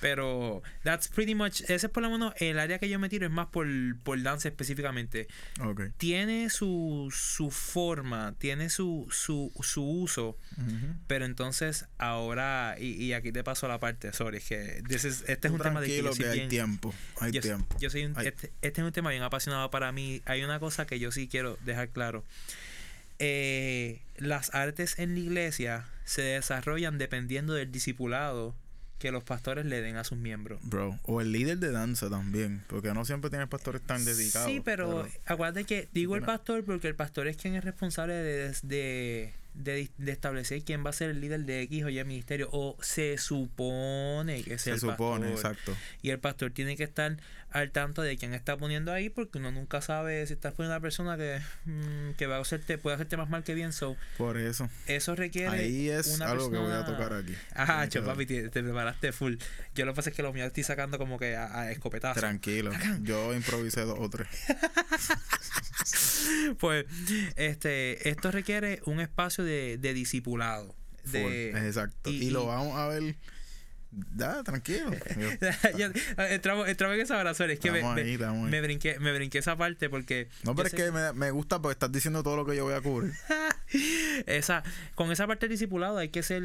pero 0.00 0.62
that's 0.82 1.08
pretty 1.08 1.34
much 1.34 1.62
ese 1.62 1.74
es 1.74 1.88
por 1.88 2.02
lo 2.02 2.10
menos 2.10 2.34
el 2.38 2.58
área 2.58 2.78
que 2.78 2.88
yo 2.88 2.98
me 2.98 3.08
tiro 3.08 3.26
es 3.26 3.32
más 3.32 3.46
por, 3.48 3.66
por 4.02 4.20
danza 4.22 4.48
específicamente 4.48 5.28
tiene 5.98 6.50
su, 6.50 7.12
su 7.14 7.50
forma 7.50 8.34
tiene 8.38 8.70
su, 8.70 9.06
su, 9.10 9.52
su 9.62 9.82
uso 9.84 10.38
pero 11.06 11.24
entonces 11.24 11.86
ahora 11.98 12.76
y, 12.78 12.92
y 13.02 13.12
aquí 13.12 13.32
te 13.32 13.44
paso 13.44 13.68
la 13.68 13.78
parte 13.80 14.12
sorry 14.12 14.38
es 14.38 14.48
que 14.48 14.82
this 14.88 15.04
is- 15.04 15.24
este 15.26 15.48
es 15.48 15.54
un 15.54 15.60
tema 15.60 15.80
de 15.80 15.86
que 15.88 16.02
yo 16.02 16.12
soy 16.14 16.32
bien- 16.32 16.48
tiempo, 16.48 16.94
hay 17.20 17.32
yo, 17.32 17.40
tiempo. 17.40 17.76
yo 17.80 17.90
soy 17.90 18.03
un- 18.06 18.18
este, 18.26 18.52
este 18.62 18.80
es 18.80 18.86
un 18.86 18.92
tema 18.92 19.10
bien 19.10 19.22
apasionado 19.22 19.70
para 19.70 19.92
mí. 19.92 20.22
Hay 20.24 20.42
una 20.44 20.58
cosa 20.60 20.86
que 20.86 20.98
yo 20.98 21.10
sí 21.12 21.28
quiero 21.28 21.58
dejar 21.64 21.88
claro. 21.90 22.24
Eh, 23.18 24.00
las 24.16 24.54
artes 24.54 24.98
en 24.98 25.14
la 25.14 25.20
iglesia 25.20 25.84
se 26.04 26.22
desarrollan 26.22 26.98
dependiendo 26.98 27.54
del 27.54 27.70
discipulado 27.70 28.54
que 28.98 29.10
los 29.12 29.22
pastores 29.22 29.66
le 29.66 29.80
den 29.82 29.96
a 29.96 30.04
sus 30.04 30.18
miembros. 30.18 30.58
Bro, 30.62 30.98
o 31.04 31.20
el 31.20 31.30
líder 31.32 31.58
de 31.58 31.70
danza 31.70 32.08
también, 32.10 32.62
porque 32.68 32.92
no 32.94 33.04
siempre 33.04 33.28
tienes 33.30 33.48
pastores 33.48 33.82
tan 33.82 34.04
dedicados. 34.04 34.48
Sí, 34.50 34.60
pero, 34.64 35.06
acuérdate 35.26 35.64
que 35.64 35.88
digo 35.92 36.16
el 36.16 36.22
pastor 36.22 36.64
porque 36.64 36.88
el 36.88 36.94
pastor 36.96 37.26
es 37.28 37.36
quien 37.36 37.54
es 37.54 37.64
responsable 37.64 38.14
de, 38.14 38.52
de, 38.62 39.32
de- 39.54 39.90
de 39.98 40.12
establecer 40.12 40.62
quién 40.64 40.84
va 40.84 40.90
a 40.90 40.92
ser 40.94 41.10
el 41.10 41.20
líder 41.20 41.44
de 41.44 41.62
X 41.62 41.84
o 41.84 41.88
Y 41.90 42.02
ministerio. 42.04 42.48
O 42.52 42.76
se 42.80 43.18
supone 43.18 44.42
que 44.42 44.54
es 44.54 44.62
se 44.62 44.70
el 44.72 44.80
supone, 44.80 45.30
pastor. 45.32 45.52
exacto. 45.52 45.76
Y 46.02 46.10
el 46.10 46.18
pastor 46.18 46.50
tiene 46.52 46.76
que 46.76 46.84
estar 46.84 47.16
al 47.54 47.70
tanto 47.70 48.02
de 48.02 48.16
quién 48.18 48.34
está 48.34 48.56
poniendo 48.56 48.92
ahí, 48.92 49.08
porque 49.10 49.38
uno 49.38 49.52
nunca 49.52 49.80
sabe 49.80 50.26
si 50.26 50.32
estás 50.34 50.52
poniendo 50.54 50.74
a 50.74 50.78
una 50.78 50.82
persona 50.82 51.16
que, 51.16 51.40
mm, 51.64 52.10
que 52.18 52.26
va 52.26 52.36
a 52.36 52.40
hacerte, 52.40 52.78
puede 52.78 52.96
hacerte 52.96 53.16
más 53.16 53.30
mal 53.30 53.44
que 53.44 53.54
bien. 53.54 53.72
So, 53.72 53.96
Por 54.18 54.36
eso. 54.38 54.68
eso 54.86 55.14
requiere. 55.14 55.56
Ahí 55.56 55.88
es 55.88 56.08
una 56.08 56.30
algo 56.30 56.50
que 56.50 56.58
voy 56.58 56.72
a 56.72 56.84
tocar 56.84 57.12
aquí. 57.12 57.34
Ajá, 57.54 57.74
Tiene 57.74 57.86
que 57.86 57.90
cho, 57.94 58.00
ver. 58.02 58.10
papi, 58.10 58.26
te, 58.26 58.48
te 58.50 58.62
preparaste 58.62 59.12
full. 59.12 59.36
Yo 59.74 59.84
lo 59.86 59.92
que 59.92 59.96
pasa 59.96 60.10
es 60.10 60.16
que 60.16 60.22
lo 60.22 60.32
mío 60.32 60.44
estoy 60.44 60.64
sacando 60.64 60.98
como 60.98 61.18
que 61.18 61.36
a, 61.36 61.60
a 61.60 61.70
escopetazo. 61.70 62.18
Tranquilo. 62.20 62.72
Yo 63.02 63.32
improvisé 63.32 63.82
dos 63.82 63.98
o 64.00 64.10
tres. 64.10 64.26
Pues, 66.58 66.86
este, 67.36 68.08
esto 68.08 68.30
requiere 68.30 68.80
un 68.86 69.00
espacio 69.00 69.44
de, 69.44 69.78
de 69.78 69.94
discipulado. 69.94 70.74
De, 71.04 71.50
Exacto. 71.50 72.10
y- 72.10 72.24
Y, 72.24 72.30
lo 72.30 72.46
vamos 72.46 72.76
a 72.78 72.88
ver. 72.88 73.14
Da, 74.14 74.42
tranquilo. 74.42 74.90
Yo- 75.18 75.48
Ya, 75.78 75.92
entramos, 76.30 76.68
entramos 76.68 76.96
en 76.96 77.02
esa 77.02 77.22
razón. 77.22 77.50
Es 77.50 77.58
que 77.60 77.70
me, 77.70 77.82
me- 77.82 78.02
ahí, 78.02 78.18
ahí. 78.22 78.36
me 78.50 78.60
brinqué, 78.60 78.98
me 78.98 79.12
brinqué 79.12 79.38
esa 79.38 79.56
parte 79.56 79.88
porque. 79.90 80.28
No, 80.42 80.54
pero 80.54 80.68
es 80.68 80.74
que 80.74 80.90
me, 80.90 81.12
me 81.12 81.30
gusta 81.30 81.60
porque 81.62 81.72
estás 81.74 81.92
diciendo 81.92 82.22
todo 82.22 82.36
lo 82.36 82.44
que 82.46 82.56
yo 82.56 82.64
voy 82.64 82.74
a 82.74 82.80
cubrir. 82.80 83.12
esa, 84.26 84.62
con 84.94 85.10
esa 85.12 85.26
parte 85.26 85.46
del 85.46 85.50
discipulado 85.54 85.98
hay 85.98 86.08
que 86.08 86.22
ser, 86.22 86.42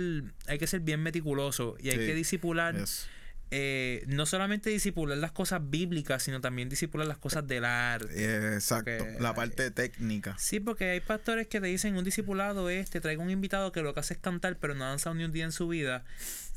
hay 0.48 0.58
que 0.60 0.68
ser 0.68 0.80
bien 0.82 1.02
meticuloso 1.02 1.76
y 1.80 1.90
hay 1.90 1.98
Sí, 2.00 2.06
que 2.06 2.14
disipular, 2.16 2.76
Yes. 2.78 3.08
Eh, 3.52 4.04
no 4.08 4.26
solamente 4.26 4.70
disipular 4.70 5.18
las 5.18 5.32
cosas 5.32 5.62
bíblicas, 5.70 6.22
sino 6.24 6.40
también 6.42 6.70
disipular 6.70 7.08
las 7.08 7.18
cosas 7.18 7.48
del 7.48 7.66
arte. 7.66 8.54
Exacto. 8.54 8.92
Porque 9.00 9.18
La 9.20 9.34
parte 9.34 9.72
técnica. 9.72 10.36
Sí, 10.38 10.60
porque 10.60 10.90
hay 10.92 11.00
pastores 11.00 11.48
que 11.48 11.60
te 11.60 11.68
dicen 11.68 11.96
un 11.98 12.04
discipulado 12.04 12.70
es, 12.70 12.90
te 12.90 13.02
traigo 13.02 13.24
un 13.24 13.30
invitado 13.32 13.72
que 13.72 13.82
lo 13.82 13.94
que 13.94 14.02
hace 14.02 14.14
es 14.14 14.20
cantar, 14.20 14.58
pero 14.58 14.76
no 14.76 14.86
ha 14.86 14.90
danzado 14.90 15.16
ni 15.16 15.24
un 15.24 15.32
día 15.32 15.46
en 15.46 15.52
su 15.52 15.68
vida. 15.68 16.04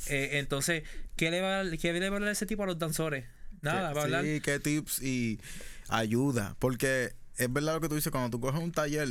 Eh, 0.09 0.31
entonces, 0.39 0.83
¿qué 1.17 1.31
le, 1.31 1.41
va, 1.41 1.61
a- 1.61 1.77
¿qué 1.79 1.93
le 1.93 2.01
va 2.11 2.17
a 2.17 2.19
hablar 2.19 2.33
ese 2.33 2.47
tipo 2.47 2.63
a 2.65 2.67
los 2.67 2.79
danzores? 2.79 3.25
Nada, 3.63 3.93
va 3.93 4.01
a 4.01 4.05
hablar. 4.05 4.25
Sí, 4.25 4.41
qué 4.43 4.59
tips 4.59 5.01
y 5.03 5.41
ayuda. 5.89 6.57
Porque 6.59 7.13
es 7.37 7.53
verdad 7.53 7.75
lo 7.75 7.81
que 7.81 7.89
tú 7.89 7.95
dices, 7.95 8.11
cuando 8.11 8.31
tú 8.31 8.41
coges 8.41 8.61
un 8.61 8.73
taller, 8.73 9.09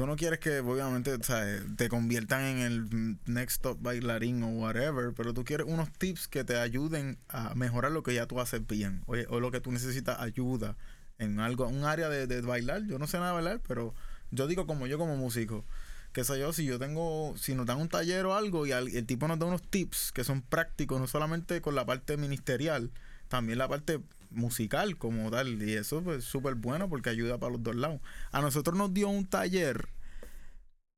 tú 0.00 0.06
no 0.06 0.16
quieres 0.16 0.38
que 0.38 0.60
obviamente 0.60 1.16
sea, 1.22 1.44
te 1.76 1.88
conviertan 1.88 2.42
en 2.44 2.58
el 2.58 3.18
next 3.26 3.62
top 3.62 3.78
bailarín 3.80 4.42
o 4.42 4.48
whatever, 4.48 5.12
pero 5.14 5.34
tú 5.34 5.44
quieres 5.44 5.66
unos 5.68 5.92
tips 5.92 6.28
que 6.28 6.44
te 6.44 6.56
ayuden 6.56 7.18
a 7.28 7.54
mejorar 7.54 7.92
lo 7.92 8.02
que 8.02 8.14
ya 8.14 8.26
tú 8.26 8.40
haces 8.40 8.66
bien. 8.66 9.02
O, 9.06 9.14
o 9.28 9.40
lo 9.40 9.50
que 9.50 9.60
tú 9.60 9.72
necesitas 9.72 10.20
ayuda 10.20 10.76
en 11.18 11.40
algo, 11.40 11.66
un 11.66 11.84
área 11.84 12.08
de, 12.08 12.26
de 12.26 12.40
bailar. 12.42 12.84
Yo 12.86 12.98
no 12.98 13.06
sé 13.06 13.18
nada 13.18 13.30
de 13.30 13.34
bailar, 13.42 13.60
pero 13.66 13.94
yo 14.30 14.46
digo 14.46 14.66
como 14.66 14.86
yo 14.86 14.98
como 14.98 15.16
músico. 15.16 15.64
Que 16.12 16.24
sé 16.24 16.38
yo, 16.38 16.52
si 16.52 16.64
yo 16.64 16.78
tengo, 16.78 17.34
si 17.36 17.54
nos 17.54 17.66
dan 17.66 17.78
un 17.78 17.88
taller 17.88 18.24
o 18.26 18.34
algo 18.34 18.66
y 18.66 18.72
al- 18.72 18.88
el 18.88 19.04
tipo 19.06 19.28
nos 19.28 19.38
da 19.38 19.46
unos 19.46 19.62
tips 19.62 20.12
que 20.12 20.24
son 20.24 20.42
prácticos, 20.42 21.00
no 21.00 21.06
solamente 21.06 21.60
con 21.60 21.74
la 21.74 21.84
parte 21.86 22.16
ministerial, 22.16 22.90
también 23.28 23.58
la 23.58 23.68
parte 23.68 24.00
musical 24.30 24.96
como 24.96 25.30
tal. 25.30 25.62
Y 25.62 25.74
eso 25.74 26.02
pues 26.02 26.24
súper 26.24 26.54
bueno 26.54 26.88
porque 26.88 27.10
ayuda 27.10 27.38
para 27.38 27.52
los 27.52 27.62
dos 27.62 27.76
lados. 27.76 28.00
A 28.32 28.40
nosotros 28.40 28.76
nos 28.76 28.92
dio 28.92 29.08
un 29.08 29.26
taller, 29.26 29.88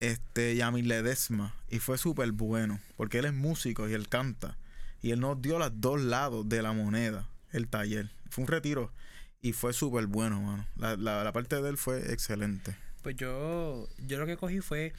este, 0.01 0.57
Yamil 0.57 0.89
Ledesma, 0.89 1.55
y 1.69 1.79
fue 1.79 1.99
súper 1.99 2.33
bueno, 2.33 2.81
porque 2.97 3.19
él 3.19 3.27
es 3.27 3.35
músico 3.35 3.89
y 3.89 3.93
él 3.93 4.09
canta. 4.09 4.57
Y 5.03 5.13
él 5.13 5.21
nos 5.21 5.41
dio 5.41 5.59
los 5.59 5.81
dos 5.81 6.01
lados 6.01 6.49
de 6.49 6.63
la 6.63 6.73
moneda, 6.73 7.29
el 7.53 7.69
taller. 7.69 8.11
Fue 8.29 8.45
un 8.45 8.49
retiro 8.49 8.93
y 9.41 9.53
fue 9.53 9.73
súper 9.73 10.07
bueno, 10.07 10.41
mano. 10.41 10.67
La, 10.77 10.97
la, 10.97 11.25
la 11.25 11.33
parte 11.33 11.61
de 11.61 11.69
él 11.71 11.79
fue 11.79 12.13
excelente. 12.13 12.77
Pues 13.03 13.17
yo, 13.17 13.89
yo 14.07 14.19
lo 14.19 14.27
que 14.27 14.37
cogí 14.37 14.61
fue 14.61 14.93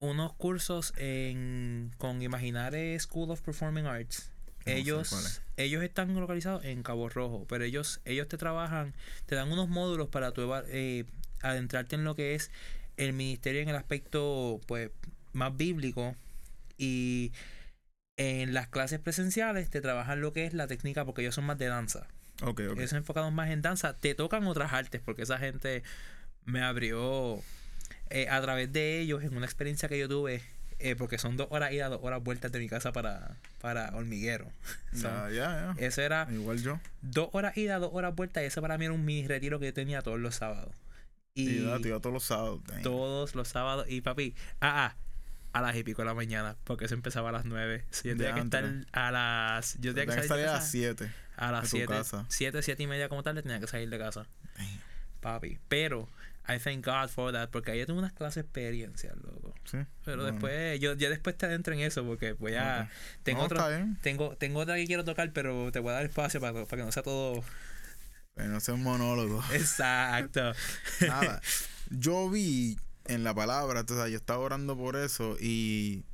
unos 0.00 0.32
cursos 0.34 0.92
en, 0.96 1.92
con 1.98 2.22
Imaginare 2.22 2.98
School 2.98 3.30
of 3.30 3.42
Performing 3.42 3.86
Arts. 3.86 4.30
No 4.70 4.76
sé 4.76 4.80
ellos, 4.80 5.42
ellos 5.56 5.82
están 5.82 6.14
localizados 6.14 6.64
en 6.64 6.82
Cabo 6.82 7.08
Rojo, 7.08 7.46
pero 7.48 7.64
ellos, 7.64 8.00
ellos 8.04 8.28
te 8.28 8.38
trabajan, 8.38 8.94
te 9.26 9.34
dan 9.34 9.50
unos 9.50 9.68
módulos 9.68 10.08
para 10.08 10.32
tu 10.32 10.52
eh, 10.68 11.04
adentrarte 11.42 11.96
en 11.96 12.04
lo 12.04 12.14
que 12.16 12.34
es 12.34 12.50
el 12.96 13.12
ministerio 13.12 13.62
en 13.62 13.68
el 13.68 13.76
aspecto 13.76 14.60
pues 14.66 14.90
más 15.32 15.56
bíblico 15.56 16.14
y 16.76 17.32
en 18.16 18.52
las 18.52 18.68
clases 18.68 19.00
presenciales 19.00 19.70
te 19.70 19.80
trabajan 19.80 20.20
lo 20.20 20.32
que 20.32 20.44
es 20.44 20.52
la 20.52 20.66
técnica 20.66 21.04
porque 21.04 21.22
ellos 21.22 21.34
son 21.34 21.44
más 21.44 21.58
de 21.58 21.66
danza. 21.66 22.06
Ok, 22.42 22.60
ok. 22.70 22.78
Ellos 22.78 22.92
enfocados 22.92 23.32
más 23.32 23.50
en 23.50 23.62
danza. 23.62 23.96
Te 23.96 24.14
tocan 24.14 24.46
otras 24.46 24.72
artes 24.72 25.00
porque 25.04 25.22
esa 25.22 25.38
gente 25.38 25.82
me 26.44 26.62
abrió 26.62 27.42
eh, 28.10 28.28
a 28.28 28.40
través 28.40 28.72
de 28.72 29.00
ellos 29.00 29.22
en 29.22 29.36
una 29.36 29.46
experiencia 29.46 29.88
que 29.88 29.98
yo 29.98 30.08
tuve. 30.08 30.42
Eh, 30.80 30.96
porque 30.96 31.18
son 31.18 31.36
dos 31.36 31.46
horas 31.50 31.72
ida, 31.72 31.88
dos 31.88 32.00
horas 32.02 32.22
vueltas 32.22 32.50
de 32.52 32.58
mi 32.58 32.68
casa 32.68 32.92
para, 32.92 33.36
para 33.60 33.94
hormiguero. 33.94 34.50
Ya, 34.92 35.28
ya, 35.30 35.74
ya. 35.78 35.86
Eso 35.86 36.02
era 36.02 36.26
Igual 36.30 36.62
yo. 36.62 36.80
dos 37.02 37.28
horas 37.32 37.56
ida, 37.56 37.78
dos 37.78 37.90
horas 37.92 38.14
vueltas. 38.14 38.42
Y 38.42 38.46
eso 38.46 38.60
para 38.60 38.76
mí 38.78 38.86
era 38.86 38.94
un 38.94 39.04
mini 39.04 39.26
retiro 39.28 39.60
que 39.60 39.66
yo 39.66 39.74
tenía 39.74 40.02
todos 40.02 40.18
los 40.18 40.34
sábados. 40.34 40.74
Y 41.34 41.48
Y, 41.48 41.64
ya, 41.64 41.78
tío, 41.78 42.00
todos 42.00 42.12
los 42.12 42.24
sábados. 42.24 42.60
damn. 42.66 42.82
todos 42.82 43.34
los 43.36 43.46
sábados. 43.48 43.86
Y 43.88 44.00
papi, 44.00 44.34
ah, 44.60 44.86
ah, 44.92 44.96
a 45.52 45.60
las 45.62 45.76
y 45.76 45.84
pico 45.84 46.02
de 46.02 46.06
la 46.06 46.14
mañana. 46.14 46.56
Porque 46.64 46.86
eso 46.86 46.94
empezaba 46.94 47.28
a 47.28 47.32
las 47.32 47.44
nueve. 47.44 47.84
So, 47.90 48.08
yo 48.08 48.16
tenía 48.16 48.34
que 48.34 48.40
estar 48.40 48.64
a 48.92 49.10
las. 49.12 49.74
Yo 49.80 49.94
tenía 49.94 50.14
que 50.14 50.22
que 50.22 50.28
salir 50.28 50.46
a 50.46 50.54
las 50.54 50.70
7. 50.70 51.10
a 51.36 51.52
las 51.52 51.62
de 51.62 51.68
tu 51.70 51.76
7, 51.76 51.86
casa. 51.92 52.26
7, 52.28 52.62
7 52.62 52.82
y 52.82 52.86
media 52.88 53.08
como 53.08 53.22
tarde 53.22 53.42
tenía 53.42 53.60
que 53.60 53.66
salir 53.68 53.88
de 53.90 53.98
casa. 53.98 54.26
Papi. 55.20 55.58
Pero, 55.68 56.08
I 56.54 56.58
thank 56.58 56.84
God 56.84 57.08
for 57.08 57.32
that, 57.32 57.50
porque 57.50 57.72
ahí 57.72 57.78
yo 57.80 57.86
tuve 57.86 57.98
unas 57.98 58.12
clases 58.12 58.44
experiencias, 58.44 59.16
loco. 59.16 59.54
Sí. 59.64 59.78
Pero 60.04 60.18
bueno. 60.22 60.32
después, 60.32 60.80
yo 60.80 60.94
ya 60.94 61.08
después 61.10 61.36
te 61.36 61.46
adentro 61.46 61.72
en 61.74 61.80
eso, 61.80 62.04
porque 62.04 62.32
voy 62.32 62.54
a... 62.54 62.90
Tengo, 63.22 63.46
No, 63.48 63.68
bien. 63.68 63.98
tengo, 64.02 64.36
tengo 64.36 64.60
otra 64.60 64.76
que 64.76 64.86
quiero 64.86 65.04
tocar, 65.04 65.32
pero 65.32 65.70
te 65.72 65.78
voy 65.78 65.90
a 65.90 65.94
dar 65.94 66.04
espacio 66.06 66.40
para, 66.40 66.64
para 66.64 66.82
que 66.82 66.86
no 66.86 66.92
sea 66.92 67.02
todo... 67.02 67.42
Pero 68.34 68.48
no 68.48 68.60
sea 68.60 68.74
un 68.74 68.82
monólogo. 68.82 69.42
Exacto. 69.52 70.52
Nada. 71.00 71.40
Yo 71.90 72.30
vi 72.30 72.78
en 73.06 73.24
la 73.24 73.34
palabra. 73.34 73.80
Entonces, 73.80 74.10
yo 74.10 74.16
estaba 74.16 74.38
orando 74.38 74.76
por 74.76 74.94
eso 74.96 75.36
y 75.40 76.04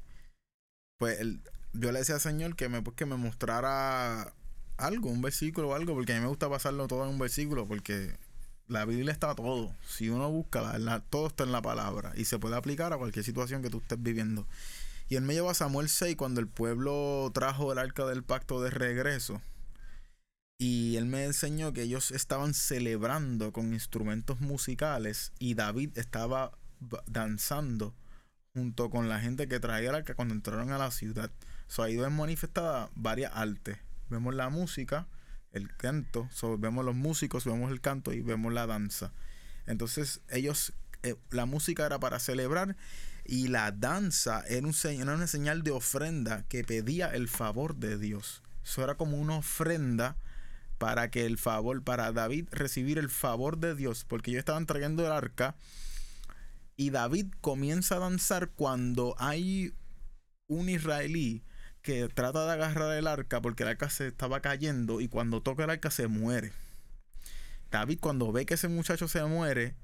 pues 0.98 1.20
el- 1.20 1.40
yo 1.74 1.92
le 1.92 1.98
decía 1.98 2.14
al 2.14 2.20
Señor 2.22 2.56
que 2.56 2.70
me, 2.70 2.80
pues, 2.80 2.96
que 2.96 3.04
me 3.04 3.16
mostrara 3.16 4.32
algo, 4.78 5.10
un 5.10 5.20
versículo 5.20 5.68
o 5.68 5.74
algo, 5.74 5.92
porque 5.94 6.12
a 6.12 6.16
mí 6.16 6.22
me 6.22 6.28
gusta 6.28 6.48
pasarlo 6.48 6.88
todo 6.88 7.04
en 7.04 7.10
un 7.10 7.18
versículo, 7.18 7.66
porque 7.66 8.16
la 8.68 8.84
Biblia 8.84 9.12
está 9.12 9.34
todo. 9.34 9.74
Si 9.86 10.08
uno 10.10 10.30
busca, 10.30 10.60
la- 10.62 10.78
la- 10.78 11.00
todo 11.00 11.28
está 11.28 11.44
en 11.44 11.52
la 11.52 11.62
palabra 11.62 12.12
y 12.16 12.24
se 12.24 12.38
puede 12.38 12.56
aplicar 12.56 12.92
a 12.92 12.98
cualquier 12.98 13.24
situación 13.24 13.62
que 13.62 13.70
tú 13.70 13.78
estés 13.78 14.02
viviendo. 14.02 14.46
Y 15.08 15.16
él 15.16 15.22
me 15.22 15.34
llevó 15.34 15.50
a 15.50 15.54
Samuel 15.54 15.88
6 15.88 16.16
cuando 16.16 16.40
el 16.40 16.48
pueblo 16.48 17.30
trajo 17.32 17.72
el 17.72 17.78
arca 17.78 18.04
del 18.06 18.24
pacto 18.24 18.60
de 18.62 18.70
regreso. 18.70 19.40
Y 20.58 20.96
él 20.96 21.04
me 21.06 21.24
enseñó 21.24 21.72
que 21.72 21.82
ellos 21.82 22.10
estaban 22.10 22.54
celebrando 22.54 23.52
con 23.52 23.72
instrumentos 23.74 24.40
musicales 24.40 25.32
y 25.38 25.54
David 25.54 25.96
estaba 25.98 26.52
ba- 26.80 27.02
danzando 27.06 27.94
junto 28.54 28.88
con 28.88 29.08
la 29.10 29.20
gente 29.20 29.48
que 29.48 29.60
traía 29.60 29.90
el 29.90 29.96
arca 29.96 30.14
cuando 30.14 30.34
entraron 30.34 30.72
a 30.72 30.78
la 30.78 30.90
ciudad. 30.90 31.30
So, 31.68 31.82
ahí 31.82 31.96
ven 31.96 32.16
manifestadas 32.16 32.88
varias 32.94 33.32
artes. 33.34 33.76
Vemos 34.08 34.34
la 34.34 34.48
música, 34.48 35.06
el 35.56 35.74
canto, 35.76 36.28
so, 36.30 36.58
vemos 36.58 36.84
los 36.84 36.94
músicos, 36.94 37.44
vemos 37.44 37.70
el 37.70 37.80
canto 37.80 38.12
y 38.12 38.20
vemos 38.20 38.52
la 38.52 38.66
danza. 38.66 39.12
Entonces 39.66 40.20
ellos, 40.28 40.72
eh, 41.02 41.16
la 41.30 41.46
música 41.46 41.86
era 41.86 41.98
para 41.98 42.18
celebrar 42.18 42.76
y 43.24 43.48
la 43.48 43.72
danza 43.72 44.44
era, 44.48 44.68
era 44.68 45.14
una 45.14 45.26
señal 45.26 45.62
de 45.62 45.72
ofrenda 45.72 46.44
que 46.48 46.64
pedía 46.64 47.08
el 47.08 47.28
favor 47.28 47.76
de 47.76 47.98
Dios. 47.98 48.42
Eso 48.64 48.84
era 48.84 48.96
como 48.96 49.16
una 49.18 49.38
ofrenda 49.38 50.16
para 50.78 51.10
que 51.10 51.26
el 51.26 51.38
favor, 51.38 51.82
para 51.82 52.12
David 52.12 52.48
recibir 52.50 52.98
el 52.98 53.08
favor 53.08 53.58
de 53.58 53.74
Dios, 53.74 54.04
porque 54.04 54.30
ellos 54.30 54.40
estaban 54.40 54.66
trayendo 54.66 55.06
el 55.06 55.12
arca 55.12 55.56
y 56.76 56.90
David 56.90 57.32
comienza 57.40 57.96
a 57.96 58.00
danzar 58.00 58.50
cuando 58.50 59.16
hay 59.18 59.72
un 60.46 60.68
israelí 60.68 61.42
que 61.86 62.08
trata 62.08 62.44
de 62.44 62.52
agarrar 62.52 62.98
el 62.98 63.06
arca 63.06 63.40
porque 63.40 63.62
el 63.62 63.68
arca 63.68 63.88
se 63.88 64.08
estaba 64.08 64.40
cayendo 64.40 65.00
y 65.00 65.06
cuando 65.06 65.40
toca 65.40 65.62
el 65.62 65.70
arca 65.70 65.92
se 65.92 66.08
muere. 66.08 66.50
David 67.70 68.00
cuando 68.00 68.32
ve 68.32 68.44
que 68.44 68.54
ese 68.54 68.66
muchacho 68.66 69.06
se 69.06 69.22
muere, 69.24 69.76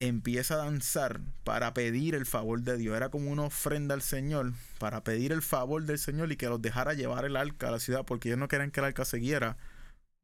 empieza 0.00 0.54
a 0.54 0.64
danzar 0.64 1.20
para 1.44 1.74
pedir 1.74 2.16
el 2.16 2.26
favor 2.26 2.60
de 2.62 2.76
Dios. 2.76 2.96
Era 2.96 3.08
como 3.08 3.30
una 3.30 3.44
ofrenda 3.44 3.94
al 3.94 4.02
Señor 4.02 4.52
para 4.80 5.04
pedir 5.04 5.30
el 5.30 5.42
favor 5.42 5.84
del 5.84 6.00
Señor 6.00 6.32
y 6.32 6.36
que 6.36 6.48
los 6.48 6.60
dejara 6.60 6.92
llevar 6.92 7.24
el 7.24 7.36
arca 7.36 7.68
a 7.68 7.70
la 7.70 7.78
ciudad 7.78 8.04
porque 8.04 8.30
ellos 8.30 8.40
no 8.40 8.48
querían 8.48 8.72
que 8.72 8.80
el 8.80 8.86
arca 8.86 9.04
siguiera 9.04 9.56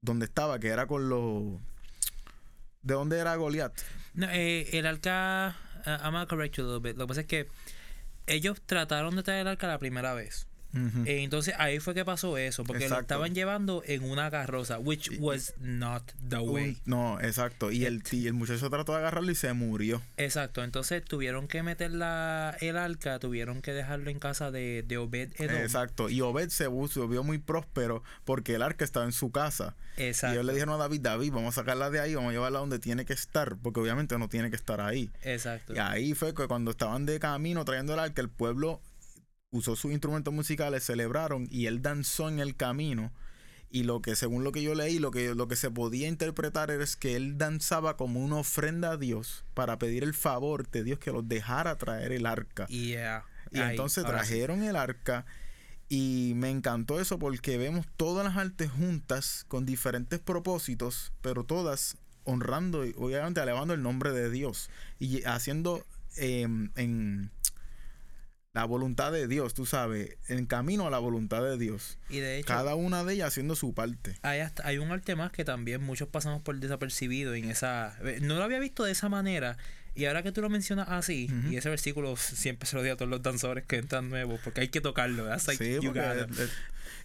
donde 0.00 0.24
estaba, 0.24 0.58
que 0.58 0.66
era 0.66 0.88
con 0.88 1.08
los... 1.08 1.60
¿De 2.82 2.94
dónde 2.94 3.20
era 3.20 3.36
Goliat? 3.36 3.72
Eh, 4.20 4.68
el 4.72 4.86
arca, 4.86 5.56
uh, 5.86 5.90
I'm 5.90 6.26
gonna 6.26 6.42
a 6.42 6.46
little. 6.46 6.80
Lo 6.94 7.04
que 7.04 7.06
pasa 7.06 7.20
es 7.20 7.26
que 7.28 7.48
ellos 8.26 8.60
trataron 8.66 9.14
de 9.14 9.22
traer 9.22 9.42
el 9.42 9.46
arca 9.46 9.68
la 9.68 9.78
primera 9.78 10.12
vez. 10.14 10.48
Eh, 10.74 11.22
entonces 11.22 11.54
ahí 11.58 11.78
fue 11.80 11.94
que 11.94 12.04
pasó 12.04 12.38
eso, 12.38 12.64
porque 12.64 12.88
lo 12.88 12.98
estaban 13.00 13.34
llevando 13.34 13.82
en 13.86 14.04
una 14.04 14.30
carroza, 14.30 14.78
which 14.78 15.10
Y- 15.12 15.18
was 15.18 15.54
not 15.58 16.02
the 16.28 16.38
way. 16.38 16.78
no, 16.84 17.20
exacto. 17.20 17.70
Y 17.70 17.84
el, 17.84 18.02
y 18.10 18.26
el 18.26 18.34
muchacho 18.34 18.70
trató 18.70 18.92
de 18.92 18.98
agarrarlo 18.98 19.30
y 19.30 19.34
se 19.34 19.52
murió. 19.52 20.00
Exacto, 20.16 20.64
entonces 20.64 21.04
tuvieron 21.04 21.48
que 21.48 21.62
meter 21.62 21.90
la, 21.92 22.56
el 22.60 22.76
arca, 22.76 23.18
tuvieron 23.18 23.60
que 23.62 23.72
dejarlo 23.72 24.10
en 24.10 24.18
casa 24.18 24.50
de, 24.50 24.82
de 24.86 24.96
Obed 24.98 25.30
Edom. 25.38 25.56
Exacto. 25.56 26.08
Y 26.08 26.20
Obed 26.20 26.48
se, 26.48 26.68
vio 26.68 27.22
muy 27.22 27.38
próspero 27.38 28.02
porque 28.24 28.54
el 28.54 28.62
arca 28.62 28.84
estaba 28.84 29.04
en 29.04 29.12
su 29.12 29.30
casa. 29.30 29.76
Y 29.98 30.04
Exacto. 30.04 30.32
ellos 30.34 30.46
le 30.46 30.52
dijeron 30.54 30.74
a 30.74 30.78
David, 30.78 31.00
David, 31.02 31.32
vamos 31.32 31.56
a 31.58 31.60
sacarla 31.60 31.90
de 31.90 32.00
ahí, 32.00 32.14
vamos 32.14 32.30
a 32.30 32.32
llevarla 32.32 32.60
donde 32.60 32.78
tiene 32.78 33.04
que 33.04 33.12
estar, 33.12 33.56
porque 33.62 33.80
obviamente 33.80 34.16
no 34.18 34.28
tiene 34.28 34.48
que 34.48 34.56
estar 34.56 34.80
ahí. 34.80 35.10
Exacto. 35.22 35.74
Y 35.74 35.78
ahí 35.78 36.14
fue 36.14 36.34
que 36.34 36.46
cuando 36.46 36.70
estaban 36.70 37.04
de 37.04 37.18
camino 37.20 37.64
trayendo 37.64 37.92
el 37.94 38.00
arca, 38.00 38.22
el 38.22 38.30
pueblo 38.30 38.80
usó 39.52 39.76
sus 39.76 39.92
instrumentos 39.92 40.34
musicales, 40.34 40.82
celebraron 40.82 41.46
y 41.50 41.66
él 41.66 41.82
danzó 41.82 42.28
en 42.28 42.40
el 42.40 42.56
camino. 42.56 43.12
Y 43.70 43.84
lo 43.84 44.02
que, 44.02 44.16
según 44.16 44.44
lo 44.44 44.52
que 44.52 44.62
yo 44.62 44.74
leí, 44.74 44.98
lo 44.98 45.10
que, 45.10 45.34
lo 45.34 45.48
que 45.48 45.56
se 45.56 45.70
podía 45.70 46.08
interpretar 46.08 46.70
es 46.70 46.96
que 46.96 47.16
él 47.16 47.38
danzaba 47.38 47.96
como 47.96 48.20
una 48.20 48.36
ofrenda 48.36 48.92
a 48.92 48.96
Dios 48.96 49.44
para 49.54 49.78
pedir 49.78 50.02
el 50.02 50.12
favor 50.12 50.68
de 50.70 50.84
Dios 50.84 50.98
que 50.98 51.12
los 51.12 51.26
dejara 51.26 51.78
traer 51.78 52.12
el 52.12 52.26
arca. 52.26 52.66
Yeah. 52.66 53.24
Y 53.50 53.60
Ahí, 53.60 53.70
entonces 53.70 54.04
sí. 54.04 54.10
trajeron 54.10 54.62
el 54.62 54.76
arca 54.76 55.24
y 55.88 56.32
me 56.36 56.50
encantó 56.50 57.00
eso 57.00 57.18
porque 57.18 57.56
vemos 57.58 57.86
todas 57.96 58.24
las 58.24 58.36
artes 58.36 58.70
juntas 58.70 59.44
con 59.48 59.64
diferentes 59.64 60.20
propósitos, 60.20 61.12
pero 61.22 61.44
todas 61.44 61.96
honrando 62.24 62.84
y 62.84 62.94
obviamente 62.96 63.40
alabando 63.40 63.74
el 63.74 63.82
nombre 63.82 64.12
de 64.12 64.30
Dios 64.30 64.70
y 64.98 65.22
haciendo 65.24 65.84
em, 66.16 66.70
en 66.76 67.30
la 68.54 68.64
voluntad 68.66 69.12
de 69.12 69.28
Dios, 69.28 69.54
tú 69.54 69.64
sabes, 69.64 70.16
en 70.28 70.44
camino 70.44 70.86
a 70.86 70.90
la 70.90 70.98
voluntad 70.98 71.42
de 71.42 71.56
Dios. 71.56 71.96
Y 72.10 72.18
de 72.18 72.38
hecho, 72.38 72.48
Cada 72.48 72.74
una 72.74 73.02
de 73.02 73.14
ellas 73.14 73.28
haciendo 73.28 73.56
su 73.56 73.72
parte. 73.72 74.16
hay, 74.22 74.40
hasta- 74.40 74.66
hay 74.66 74.76
un 74.78 74.90
arte 74.90 75.16
más 75.16 75.32
que 75.32 75.44
también 75.44 75.82
muchos 75.82 76.08
pasamos 76.08 76.42
por 76.42 76.58
desapercibido 76.60 77.34
en 77.34 77.46
esa... 77.50 77.96
eh, 78.04 78.18
No 78.20 78.36
lo 78.36 78.44
había 78.44 78.58
visto 78.58 78.84
de 78.84 78.92
esa 78.92 79.08
manera. 79.08 79.56
Y 79.94 80.04
ahora 80.06 80.22
que 80.22 80.32
tú 80.32 80.40
lo 80.42 80.48
mencionas 80.50 80.88
así, 80.90 81.30
y 81.50 81.56
ese 81.56 81.68
versículo 81.68 82.16
siempre 82.16 82.66
se 82.66 82.76
lo 82.76 82.82
digo 82.82 82.94
a 82.94 82.96
todos 82.96 83.10
los 83.10 83.22
danzadores 83.22 83.64
que 83.66 83.76
entran 83.76 84.08
nuevos, 84.10 84.40
porque 84.42 84.62
hay 84.62 84.68
que 84.68 84.80
tocarlo. 84.80 85.26
like, 85.26 85.56
Sí, 85.56 85.74
es, 85.76 86.38
es- 86.38 86.50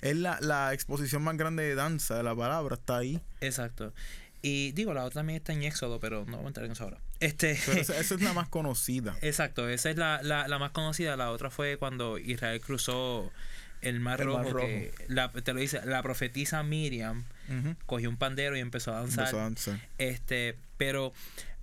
es 0.01 0.15
la, 0.15 0.37
la 0.41 0.73
exposición 0.73 1.21
más 1.23 1.37
grande 1.37 1.63
de 1.63 1.75
danza 1.75 2.15
de 2.17 2.23
la 2.23 2.35
palabra, 2.35 2.75
está 2.75 2.97
ahí. 2.97 3.19
Exacto. 3.41 3.93
Y 4.41 4.71
digo, 4.73 4.93
la 4.93 5.03
otra 5.03 5.19
también 5.21 5.37
está 5.37 5.51
en 5.53 5.63
Éxodo, 5.63 5.99
pero 5.99 6.25
no 6.27 6.37
voy 6.37 6.45
a 6.45 6.47
entrar 6.49 6.65
en 6.65 6.73
eso 6.73 6.83
ahora. 6.85 6.99
Este, 7.19 7.59
Pero 7.65 7.81
esa, 7.81 7.97
esa 7.99 8.15
es 8.15 8.21
la 8.21 8.33
más 8.33 8.49
conocida. 8.49 9.17
exacto, 9.21 9.67
esa 9.69 9.89
es 9.89 9.97
la, 9.97 10.21
la, 10.21 10.47
la 10.47 10.59
más 10.59 10.71
conocida. 10.71 11.15
La 11.17 11.31
otra 11.31 11.49
fue 11.49 11.77
cuando 11.77 12.17
Israel 12.17 12.61
cruzó 12.61 13.31
el 13.81 13.99
Mar, 13.99 14.21
El 14.21 14.27
Mar 14.27 14.45
rojo, 14.45 14.57
que 14.65 14.93
la, 15.07 15.31
te 15.31 15.53
lo 15.53 15.59
dice, 15.59 15.81
la 15.85 16.01
profetisa 16.03 16.63
Miriam 16.63 17.25
cogió 17.85 18.09
un 18.09 18.17
pandero 18.17 18.57
y 18.57 18.59
empezó 18.59 18.91
a 18.93 19.01
danzar. 19.01 19.25
Empezó 19.25 19.39
a 19.39 19.43
danzar. 19.43 19.79
Este, 19.97 20.57
pero 20.77 21.13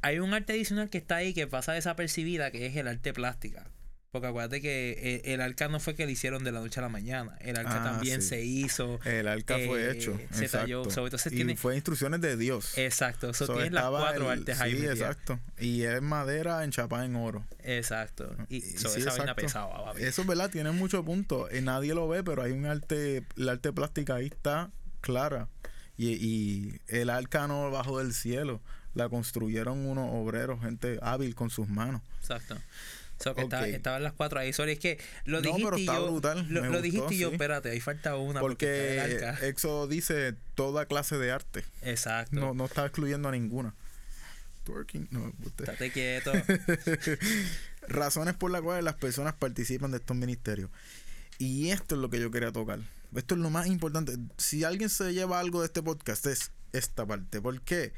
hay 0.02 0.18
un 0.18 0.32
arte 0.34 0.52
adicional 0.52 0.90
que 0.90 0.98
está 0.98 1.16
ahí 1.16 1.34
que 1.34 1.46
pasa 1.46 1.72
desapercibida, 1.72 2.50
que 2.50 2.66
es 2.66 2.76
el 2.76 2.88
arte 2.88 3.12
plástica. 3.12 3.66
Porque 4.14 4.28
acuérdate 4.28 4.60
que 4.60 5.20
el, 5.24 5.32
el 5.32 5.40
arca 5.40 5.66
no 5.66 5.80
fue 5.80 5.96
que 5.96 6.06
le 6.06 6.12
hicieron 6.12 6.44
de 6.44 6.52
la 6.52 6.60
noche 6.60 6.78
a 6.78 6.84
la 6.84 6.88
mañana. 6.88 7.36
El 7.40 7.56
arca 7.56 7.80
Ah, 7.80 7.84
también 7.94 8.22
sí. 8.22 8.28
se 8.28 8.44
hizo. 8.44 9.00
El 9.04 9.26
arca 9.26 9.56
fue 9.66 9.86
eh, 9.86 9.90
hecho. 9.90 10.16
se 10.30 10.48
talló. 10.48 10.82
exacto. 10.82 10.90
So, 10.92 11.04
entonces 11.04 11.32
y 11.32 11.34
tiene- 11.34 11.56
fue 11.56 11.74
instrucciones 11.74 12.20
de 12.20 12.36
Dios. 12.36 12.78
Exacto. 12.78 13.30
Eso 13.30 13.46
So, 13.46 13.54
tienes 13.54 13.72
las 13.72 13.86
cuatro 13.90 14.30
el- 14.32 14.38
artes 14.38 14.60
ahí. 14.60 14.76
Sí, 14.78 14.86
exacto. 14.86 15.40
Y 15.58 15.82
es 15.82 16.00
madera 16.00 16.62
enchapada 16.62 17.04
en 17.04 17.16
oro. 17.16 17.44
Exacto. 17.64 18.36
Y, 18.48 18.58
Y 18.58 18.60
so, 18.60 18.88
sí, 18.88 19.00
esa 19.00 19.16
vaina 19.16 19.34
pesaba, 19.34 19.86
papi. 19.86 20.04
Eso 20.04 20.22
es 20.22 20.28
verdad, 20.28 20.48
tiene 20.48 20.70
muchos 20.70 21.04
puntos. 21.04 21.52
Y 21.52 21.60
nadie 21.60 21.92
lo 21.92 22.06
ve, 22.06 22.22
pero 22.22 22.40
hay 22.44 22.52
un 22.52 22.66
arte, 22.66 23.24
el 23.36 23.48
arte 23.48 23.72
plástica 23.72 24.14
ahí 24.14 24.26
está 24.26 24.70
clara. 25.00 25.48
Y, 25.96 26.10
y 26.12 26.80
el 26.86 27.10
arca 27.10 27.48
no 27.48 27.68
bajó 27.72 27.98
del 27.98 28.14
cielo. 28.14 28.60
La 28.94 29.08
construyeron 29.08 29.84
unos 29.86 30.08
obreros, 30.12 30.60
gente 30.60 31.00
hábil 31.02 31.34
con 31.34 31.50
sus 31.50 31.66
manos. 31.68 32.00
Exacto. 32.20 32.56
So, 33.24 33.34
que 33.34 33.40
está- 33.42 33.60
Ok. 33.62 33.66
estaban 33.68 34.02
las 34.02 34.12
cuatro 34.12 34.38
ahí. 34.38 34.52
Sorry, 34.52 34.72
es 34.72 34.78
que 34.78 34.98
lo 35.24 35.38
No, 35.38 35.42
dijiste 35.42 35.64
pero 35.64 35.78
y 35.78 35.86
yo. 35.86 36.10
brutal, 36.12 36.46
Lo, 36.50 36.60
dijiste 36.82 36.98
gustó, 37.00 37.14
y 37.14 37.18
yo, 37.18 37.28
sí. 37.30 37.34
espérate, 37.34 37.70
ahí 37.70 37.80
falta 37.80 38.16
una. 38.16 38.40
Porque, 38.40 39.00
Porque. 39.00 39.48
Éxodo 39.48 39.86
dice 39.88 40.34
toda 40.54 40.84
clase 40.86 41.16
de 41.16 41.32
arte. 41.32 41.64
Exacto. 41.82 42.36
No, 42.36 42.52
no 42.54 42.66
está 42.66 42.84
excluyendo 42.84 43.28
a 43.28 43.32
ninguna. 43.32 43.74
Twerking, 44.64 45.08
no, 45.10 45.32
usted. 45.44 45.64
Estate 45.68 45.90
quieto. 45.90 46.32
razones 47.88 48.34
por 48.34 48.50
las 48.50 48.62
cuales 48.62 48.84
las 48.84 48.94
personas 48.94 49.34
participan 49.34 49.90
de 49.90 49.98
estos 49.98 50.16
ministerios. 50.16 50.70
Y 51.38 51.70
esto 51.70 51.94
es 51.94 52.00
lo 52.00 52.10
que 52.10 52.20
yo 52.20 52.30
quería 52.30 52.52
tocar. 52.52 52.80
Esto 53.14 53.34
es 53.34 53.40
lo 53.40 53.50
más 53.50 53.66
importante. 53.66 54.16
Si 54.38 54.64
alguien 54.64 54.88
se 54.90 55.12
lleva 55.12 55.38
algo 55.40 55.60
de 55.60 55.66
este 55.66 55.82
podcast 55.82 56.26
es 56.26 56.50
esta 56.72 57.06
parte. 57.06 57.40
¿Por 57.40 57.60
qué? 57.62 57.92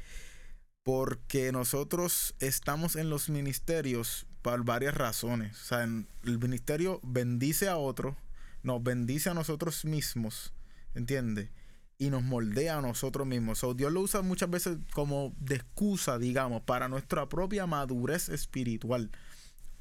Porque 0.83 1.51
nosotros 1.51 2.35
estamos 2.39 2.95
en 2.95 3.09
los 3.09 3.29
ministerios 3.29 4.26
por 4.47 4.63
varias 4.63 4.93
razones. 4.93 5.59
O 5.61 5.65
sea, 5.65 5.83
el 5.83 6.39
ministerio 6.39 7.01
bendice 7.03 7.67
a 7.67 7.75
otro, 7.75 8.15
nos 8.63 8.81
bendice 8.81 9.29
a 9.29 9.33
nosotros 9.33 9.83
mismos, 9.83 10.53
¿entiendes? 10.95 11.49
Y 11.97 12.11
nos 12.11 12.23
moldea 12.23 12.77
a 12.77 12.81
nosotros 12.81 13.27
mismos. 13.27 13.59
So, 13.59 13.73
Dios 13.73 13.91
lo 13.91 13.99
usa 13.99 14.21
muchas 14.21 14.49
veces 14.49 14.77
como 14.93 15.33
de 15.37 15.55
excusa, 15.55 16.17
digamos, 16.17 16.61
para 16.61 16.87
nuestra 16.87 17.27
propia 17.27 17.65
madurez 17.65 18.29
espiritual. 18.29 19.11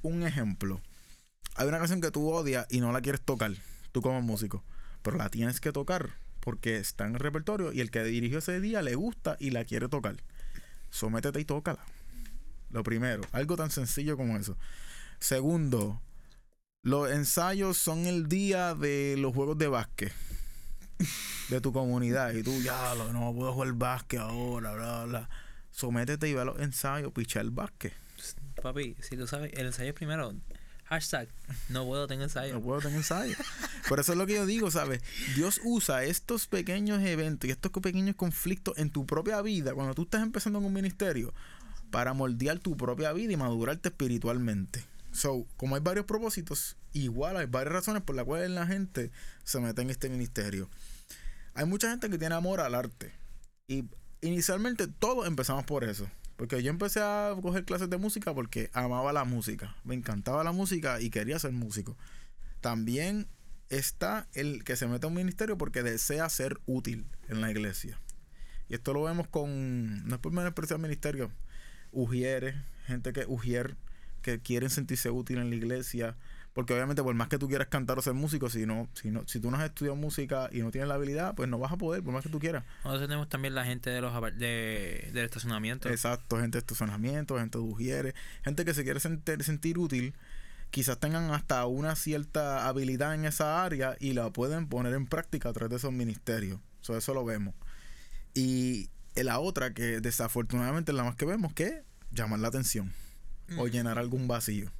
Un 0.02 0.24
ejemplo. 0.24 0.80
Hay 1.54 1.68
una 1.68 1.78
canción 1.78 2.00
que 2.00 2.10
tú 2.10 2.28
odias 2.28 2.66
y 2.68 2.80
no 2.80 2.90
la 2.90 3.00
quieres 3.00 3.20
tocar, 3.20 3.52
tú 3.92 4.02
como 4.02 4.20
músico, 4.20 4.64
pero 5.02 5.16
la 5.16 5.28
tienes 5.28 5.60
que 5.60 5.70
tocar 5.70 6.14
porque 6.40 6.78
está 6.78 7.06
en 7.06 7.14
el 7.14 7.20
repertorio 7.20 7.72
y 7.72 7.80
el 7.80 7.92
que 7.92 8.02
dirigió 8.02 8.38
ese 8.38 8.60
día 8.60 8.82
le 8.82 8.96
gusta 8.96 9.36
y 9.38 9.50
la 9.50 9.64
quiere 9.64 9.88
tocar. 9.88 10.16
Sométete 10.90 11.38
y 11.38 11.44
tócala. 11.44 11.84
Lo 12.70 12.82
primero, 12.82 13.22
algo 13.32 13.56
tan 13.56 13.70
sencillo 13.70 14.16
como 14.16 14.36
eso. 14.36 14.56
Segundo, 15.20 16.00
los 16.82 17.10
ensayos 17.10 17.76
son 17.78 18.06
el 18.06 18.28
día 18.28 18.74
de 18.74 19.16
los 19.18 19.34
juegos 19.34 19.56
de 19.58 19.68
básquet 19.68 20.12
de 21.48 21.60
tu 21.60 21.72
comunidad 21.72 22.32
y 22.34 22.42
tú 22.42 22.60
ya 22.62 22.94
lo- 22.94 23.12
no 23.12 23.32
puedo 23.34 23.52
jugar 23.52 23.72
básquet 23.74 24.20
ahora, 24.20 24.72
bla, 24.72 25.04
bla. 25.04 25.28
Sométete 25.70 26.28
y 26.28 26.34
ve 26.34 26.40
a 26.40 26.44
los 26.44 26.58
ensayos, 26.60 27.12
picha 27.12 27.40
el 27.40 27.50
básquet. 27.50 27.92
papi, 28.62 28.96
si 29.00 29.16
tú 29.16 29.26
sabes, 29.26 29.52
el 29.54 29.66
ensayo 29.66 29.90
es 29.90 29.94
primero. 29.94 30.34
Hashtag, 30.86 31.28
no 31.68 31.84
puedo 31.84 32.06
tener 32.06 32.24
ensayo. 32.24 32.54
No 32.54 32.60
puedo 32.62 32.80
tener 32.80 32.96
ensayo. 32.96 33.36
Por 33.88 33.98
eso 34.00 34.12
es 34.12 34.18
lo 34.18 34.26
que 34.26 34.34
yo 34.34 34.46
digo, 34.46 34.70
¿sabes? 34.70 35.02
Dios 35.34 35.60
usa 35.64 36.04
estos 36.04 36.46
pequeños 36.46 37.02
eventos 37.02 37.48
y 37.48 37.50
estos 37.50 37.72
pequeños 37.72 38.14
conflictos 38.16 38.78
en 38.78 38.90
tu 38.90 39.04
propia 39.04 39.42
vida, 39.42 39.74
cuando 39.74 39.94
tú 39.94 40.02
estás 40.02 40.22
empezando 40.22 40.60
en 40.60 40.64
un 40.64 40.72
ministerio, 40.72 41.34
para 41.96 42.12
moldear 42.12 42.58
tu 42.58 42.76
propia 42.76 43.10
vida 43.14 43.32
y 43.32 43.36
madurarte 43.38 43.88
espiritualmente. 43.88 44.84
So, 45.12 45.46
como 45.56 45.76
hay 45.76 45.80
varios 45.80 46.04
propósitos, 46.04 46.76
igual 46.92 47.38
hay 47.38 47.46
varias 47.46 47.72
razones 47.72 48.02
por 48.02 48.14
las 48.14 48.26
cuales 48.26 48.50
la 48.50 48.66
gente 48.66 49.10
se 49.44 49.60
mete 49.60 49.80
en 49.80 49.88
este 49.88 50.10
ministerio. 50.10 50.68
Hay 51.54 51.64
mucha 51.64 51.88
gente 51.88 52.10
que 52.10 52.18
tiene 52.18 52.34
amor 52.34 52.60
al 52.60 52.74
arte. 52.74 53.14
Y 53.66 53.84
inicialmente 54.20 54.88
todos 54.88 55.26
empezamos 55.26 55.64
por 55.64 55.84
eso. 55.84 56.06
Porque 56.36 56.62
yo 56.62 56.68
empecé 56.68 57.00
a 57.00 57.34
coger 57.40 57.64
clases 57.64 57.88
de 57.88 57.96
música 57.96 58.34
porque 58.34 58.68
amaba 58.74 59.14
la 59.14 59.24
música. 59.24 59.74
Me 59.82 59.94
encantaba 59.94 60.44
la 60.44 60.52
música 60.52 61.00
y 61.00 61.08
quería 61.08 61.38
ser 61.38 61.52
músico. 61.52 61.96
También 62.60 63.26
está 63.70 64.28
el 64.34 64.64
que 64.64 64.76
se 64.76 64.86
mete 64.86 65.06
a 65.06 65.08
un 65.08 65.14
ministerio 65.14 65.56
porque 65.56 65.82
desea 65.82 66.28
ser 66.28 66.60
útil 66.66 67.06
en 67.30 67.40
la 67.40 67.50
iglesia. 67.50 67.98
Y 68.68 68.74
esto 68.74 68.92
lo 68.92 69.04
vemos 69.04 69.28
con, 69.28 70.06
no 70.06 70.16
es 70.16 70.20
por 70.20 70.32
menospreciar 70.32 70.78
ministerio, 70.78 71.30
ujieres, 71.96 72.54
gente 72.86 73.12
que 73.12 73.24
ujier, 73.26 73.76
que 74.22 74.40
quieren 74.40 74.70
sentirse 74.70 75.10
útil 75.10 75.38
en 75.38 75.50
la 75.50 75.56
iglesia, 75.56 76.16
porque 76.52 76.72
obviamente 76.72 77.02
por 77.02 77.14
más 77.14 77.28
que 77.28 77.38
tú 77.38 77.48
quieras 77.48 77.68
cantar 77.68 77.98
o 77.98 78.02
ser 78.02 78.14
músico, 78.14 78.48
si 78.48 78.66
no, 78.66 78.88
si 78.94 79.10
no, 79.10 79.26
si 79.26 79.40
tú 79.40 79.50
no 79.50 79.56
has 79.56 79.64
estudiado 79.64 79.96
música 79.96 80.48
y 80.52 80.60
no 80.60 80.70
tienes 80.70 80.88
la 80.88 80.94
habilidad, 80.94 81.34
pues 81.34 81.48
no 81.48 81.58
vas 81.58 81.72
a 81.72 81.76
poder, 81.76 82.02
por 82.02 82.12
más 82.12 82.22
que 82.22 82.28
tú 82.28 82.38
quieras. 82.38 82.64
Nosotros 82.84 83.08
tenemos 83.08 83.28
también 83.28 83.54
la 83.54 83.64
gente 83.64 83.90
de 83.90 84.00
los 84.00 84.12
de, 84.38 85.10
del 85.12 85.24
estacionamiento. 85.24 85.88
Exacto, 85.88 86.38
gente 86.38 86.56
de 86.56 86.60
estacionamiento, 86.60 87.38
gente 87.38 87.58
de 87.58 87.64
ujieres, 87.64 88.14
gente 88.42 88.64
que 88.64 88.74
se 88.74 88.84
quiere 88.84 89.00
sentir, 89.00 89.42
sentir 89.42 89.78
útil, 89.78 90.14
quizás 90.70 90.98
tengan 90.98 91.30
hasta 91.30 91.64
una 91.66 91.94
cierta 91.94 92.68
habilidad 92.68 93.14
en 93.14 93.24
esa 93.24 93.64
área 93.64 93.96
y 94.00 94.12
la 94.12 94.30
pueden 94.30 94.66
poner 94.66 94.94
en 94.94 95.06
práctica 95.06 95.48
a 95.48 95.52
través 95.52 95.70
de 95.70 95.76
esos 95.76 95.92
ministerios. 95.92 96.60
So, 96.80 96.96
eso 96.96 97.14
lo 97.14 97.24
vemos. 97.24 97.54
Y 98.34 98.90
la 99.14 99.38
otra, 99.40 99.72
que 99.72 100.00
desafortunadamente 100.00 100.92
es 100.92 100.96
la 100.96 101.04
más 101.04 101.16
que 101.16 101.24
vemos, 101.24 101.52
que 101.52 101.82
llamar 102.12 102.40
la 102.40 102.48
atención 102.48 102.92
o 103.58 103.66
Mm. 103.66 103.70
llenar 103.70 103.98
algún 103.98 104.26
vacío. 104.28 104.70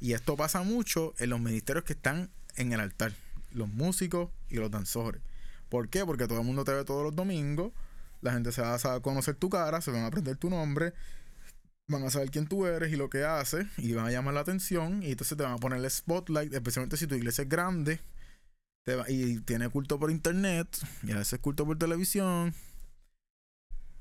Y 0.00 0.12
esto 0.12 0.36
pasa 0.36 0.62
mucho 0.62 1.14
en 1.18 1.30
los 1.30 1.40
ministerios 1.40 1.84
que 1.84 1.94
están 1.94 2.30
en 2.56 2.72
el 2.72 2.80
altar, 2.80 3.12
los 3.52 3.68
músicos 3.68 4.30
y 4.48 4.56
los 4.56 4.70
danzores. 4.70 5.22
¿Por 5.68 5.88
qué? 5.88 6.04
Porque 6.04 6.26
todo 6.26 6.38
el 6.40 6.46
mundo 6.46 6.64
te 6.64 6.72
ve 6.72 6.84
todos 6.84 7.02
los 7.02 7.16
domingos, 7.16 7.72
la 8.20 8.32
gente 8.32 8.52
se 8.52 8.62
va 8.62 8.74
a 8.74 9.00
conocer 9.00 9.34
tu 9.36 9.48
cara, 9.50 9.80
se 9.80 9.90
van 9.90 10.02
a 10.02 10.06
aprender 10.06 10.36
tu 10.36 10.50
nombre, 10.50 10.92
van 11.88 12.02
a 12.04 12.10
saber 12.10 12.30
quién 12.30 12.46
tú 12.46 12.66
eres 12.66 12.92
y 12.92 12.96
lo 12.96 13.08
que 13.10 13.24
haces, 13.24 13.66
y 13.78 13.92
van 13.92 14.06
a 14.06 14.10
llamar 14.10 14.34
la 14.34 14.40
atención, 14.40 15.02
y 15.02 15.12
entonces 15.12 15.36
te 15.36 15.42
van 15.44 15.52
a 15.52 15.58
poner 15.58 15.78
el 15.78 15.90
spotlight, 15.90 16.52
especialmente 16.52 16.96
si 16.96 17.06
tu 17.06 17.14
iglesia 17.14 17.42
es 17.42 17.48
grande 17.48 18.00
te 18.84 18.94
va- 18.94 19.10
y 19.10 19.40
tiene 19.40 19.68
culto 19.68 19.98
por 19.98 20.10
internet, 20.12 20.68
y 21.02 21.10
a 21.12 21.16
veces 21.16 21.40
culto 21.40 21.64
por 21.66 21.76
televisión, 21.78 22.54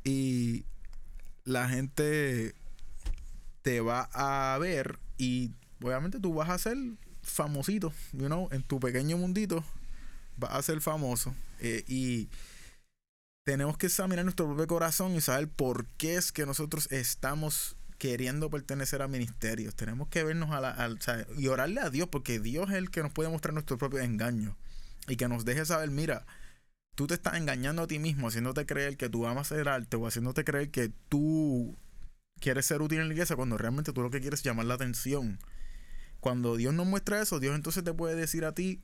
y 0.03 0.63
la 1.45 1.69
gente 1.69 2.53
te 3.61 3.79
va 3.79 4.09
a 4.13 4.57
ver 4.57 4.99
y 5.17 5.51
obviamente 5.81 6.19
tú 6.19 6.33
vas 6.33 6.49
a 6.49 6.57
ser 6.57 6.77
famosito, 7.23 7.93
you 8.13 8.27
know, 8.27 8.49
en 8.51 8.61
tu 8.63 8.79
pequeño 8.79 9.17
mundito 9.17 9.63
vas 10.37 10.51
a 10.51 10.61
ser 10.61 10.81
famoso 10.81 11.33
eh, 11.59 11.83
y 11.87 12.29
tenemos 13.45 13.77
que 13.77 13.85
examinar 13.87 14.25
nuestro 14.25 14.47
propio 14.47 14.67
corazón 14.67 15.15
y 15.15 15.21
saber 15.21 15.47
por 15.47 15.85
qué 15.97 16.15
es 16.15 16.31
que 16.31 16.45
nosotros 16.45 16.91
estamos 16.91 17.75
queriendo 17.97 18.49
pertenecer 18.49 19.01
a 19.01 19.07
ministerios. 19.07 19.75
Tenemos 19.75 20.07
que 20.09 20.23
vernos 20.23 20.51
a 20.51 20.59
la, 20.59 20.87
o 20.87 21.01
sea, 21.01 21.25
y 21.37 21.47
orarle 21.47 21.81
a 21.81 21.89
Dios 21.89 22.09
porque 22.09 22.39
Dios 22.39 22.69
es 22.69 22.75
el 22.75 22.89
que 22.89 23.03
nos 23.03 23.11
puede 23.11 23.29
mostrar 23.29 23.53
nuestro 23.53 23.77
propio 23.77 23.99
engaño 23.99 24.57
y 25.07 25.15
que 25.15 25.27
nos 25.27 25.45
deje 25.45 25.65
saber, 25.65 25.91
mira, 25.91 26.25
tú 26.95 27.07
te 27.07 27.13
estás 27.13 27.35
engañando 27.35 27.83
a 27.83 27.87
ti 27.87 27.99
mismo, 27.99 28.29
haciéndote 28.29 28.65
creer 28.65 28.97
que 28.97 29.09
tú 29.09 29.27
amas 29.27 29.51
hacer 29.51 29.69
arte 29.69 29.97
o 29.97 30.07
haciéndote 30.07 30.43
creer 30.43 30.71
que 30.71 30.91
tú 31.09 31.77
quieres 32.39 32.65
ser 32.65 32.81
útil 32.81 32.99
en 32.99 33.07
la 33.07 33.13
iglesia 33.13 33.35
cuando 33.35 33.57
realmente 33.57 33.93
tú 33.93 34.01
lo 34.01 34.09
que 34.09 34.21
quieres 34.21 34.39
es 34.39 34.45
llamar 34.45 34.65
la 34.65 34.75
atención. 34.75 35.39
Cuando 36.19 36.55
Dios 36.55 36.73
nos 36.73 36.87
muestra 36.87 37.21
eso, 37.21 37.39
Dios 37.39 37.53
entonces 37.53 37.83
te 37.83 37.93
puede 37.93 38.15
decir 38.15 38.45
a 38.45 38.53
ti, 38.53 38.81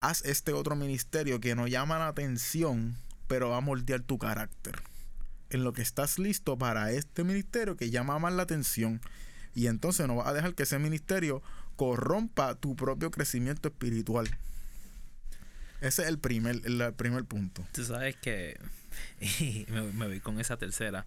haz 0.00 0.24
este 0.24 0.52
otro 0.52 0.76
ministerio 0.76 1.40
que 1.40 1.54
no 1.54 1.66
llama 1.66 1.98
la 1.98 2.08
atención, 2.08 2.96
pero 3.26 3.50
va 3.50 3.56
a 3.56 3.62
moldear 3.62 4.02
tu 4.02 4.18
carácter. 4.18 4.82
En 5.50 5.64
lo 5.64 5.72
que 5.72 5.82
estás 5.82 6.18
listo 6.18 6.58
para 6.58 6.92
este 6.92 7.24
ministerio 7.24 7.76
que 7.76 7.90
llama 7.90 8.18
más 8.18 8.34
la 8.34 8.42
atención. 8.42 9.00
Y 9.54 9.68
entonces 9.68 10.06
no 10.06 10.16
vas 10.16 10.26
a 10.26 10.32
dejar 10.32 10.54
que 10.54 10.64
ese 10.64 10.78
ministerio 10.78 11.42
corrompa 11.76 12.54
tu 12.54 12.76
propio 12.76 13.10
crecimiento 13.10 13.68
espiritual. 13.68 14.28
Ese 15.84 16.00
es 16.02 16.08
el 16.08 16.18
primer, 16.18 16.62
el 16.64 16.94
primer 16.94 17.24
punto. 17.24 17.64
Tú 17.72 17.84
sabes 17.84 18.16
que. 18.16 18.58
Y 19.40 19.66
me, 19.68 19.82
me 19.82 20.06
voy 20.06 20.20
con 20.20 20.40
esa 20.40 20.56
tercera. 20.56 21.04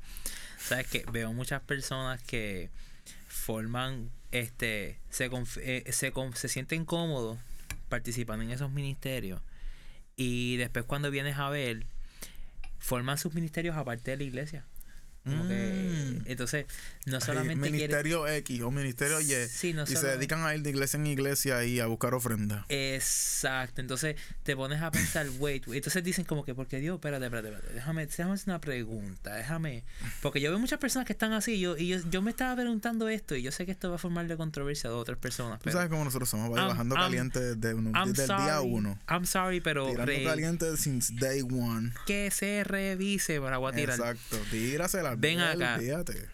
Sabes 0.60 0.88
que 0.88 1.06
veo 1.12 1.34
muchas 1.34 1.62
personas 1.62 2.22
que 2.22 2.70
forman. 3.28 4.12
Este. 4.32 5.00
Se, 5.10 5.32
eh, 5.62 5.92
se, 5.92 6.14
se 6.36 6.48
sienten 6.48 6.86
cómodos 6.86 7.40
participando 7.90 8.44
en 8.44 8.52
esos 8.52 8.72
ministerios. 8.72 9.42
Y 10.16 10.58
después, 10.58 10.86
cuando 10.86 11.10
vienes 11.10 11.38
a 11.38 11.50
ver, 11.50 11.86
forman 12.78 13.18
sus 13.18 13.34
ministerios 13.34 13.76
aparte 13.78 14.12
de 14.12 14.18
la 14.18 14.24
iglesia. 14.24 14.66
Como 15.28 15.48
que, 15.48 16.18
Mm. 16.18 16.22
entonces, 16.26 16.66
no 17.06 17.20
solamente 17.22 17.54
quieren- 17.56 17.72
ministerio 17.74 18.28
X 18.28 18.62
o 18.62 18.72
ministerio 18.72 19.20
Y. 19.22 19.48
Sí, 19.50 19.74
no 19.74 19.84
y 19.84 19.88
se 19.88 20.06
dedican 20.08 20.44
a 20.46 20.56
ir 20.56 20.62
de 20.62 20.70
iglesia 20.72 20.98
en 20.98 21.08
iglesia 21.08 21.64
y 21.66 21.80
a 21.80 21.86
buscar 21.88 22.14
ofrenda. 22.14 22.66
Exacto, 22.70 23.82
entonces 23.82 24.16
te 24.44 24.56
pones 24.56 24.82
a 24.82 24.92
pensar, 24.92 25.28
wait, 25.40 25.66
wait. 25.68 25.78
entonces 25.78 26.04
dicen 26.04 26.26
como 26.26 26.44
que, 26.44 26.54
porque 26.56 26.80
Dios, 26.80 26.96
espérate, 26.96 27.26
espérate, 27.26 27.50
espérate, 27.50 27.74
déjame, 27.74 28.06
déjame 28.08 28.34
hacer 28.34 28.50
una 28.50 28.60
pregunta, 28.62 29.36
déjame, 29.36 29.84
porque 30.22 30.42
yo 30.42 30.50
veo 30.50 30.60
muchas 30.60 30.80
personas 30.80 31.06
que 31.06 31.14
están 31.14 31.34
así, 31.34 31.60
yo, 31.60 31.78
y 31.78 31.88
yo, 31.88 31.98
yo 32.10 32.22
me 32.22 32.32
estaba 32.32 32.56
preguntando 32.56 33.10
esto, 33.10 33.36
y 33.36 33.42
yo 33.42 33.52
sé 33.52 33.66
que 33.66 33.72
esto 33.72 33.90
va 33.90 33.96
a 33.96 34.00
formar 34.00 34.28
de 34.28 34.38
controversia 34.38 34.90
a 34.90 34.94
dos 34.94 35.02
o 35.02 35.06
tres 35.06 35.18
personas, 35.18 35.60
Tú 35.62 35.72
sabes 35.72 35.90
cómo 35.90 36.04
nosotros 36.04 36.30
somos, 36.30 36.50
vaya, 36.50 36.64
I'm- 36.64 36.70
bajando 36.70 36.96
I'm- 36.96 37.04
caliente 37.06 37.40
desde, 37.56 37.74
uno- 37.74 37.92
desde 38.06 38.24
el 38.24 38.28
día 38.28 38.56
sorry, 38.58 38.70
uno. 38.72 39.00
I'm 39.10 39.26
sorry, 39.26 39.62
pero 39.62 39.88
Tirando 39.88 40.06
re- 40.06 40.24
caliente 40.24 40.78
since 40.78 41.14
day 41.14 41.42
one. 41.42 41.92
que 42.06 42.32
se 42.32 42.64
revise 42.64 43.40
para 43.42 43.58
tirar. 43.74 43.98
Exacto, 44.00 44.38
tírasela. 44.52 45.17
Ven 45.20 45.40
acá. 45.40 45.80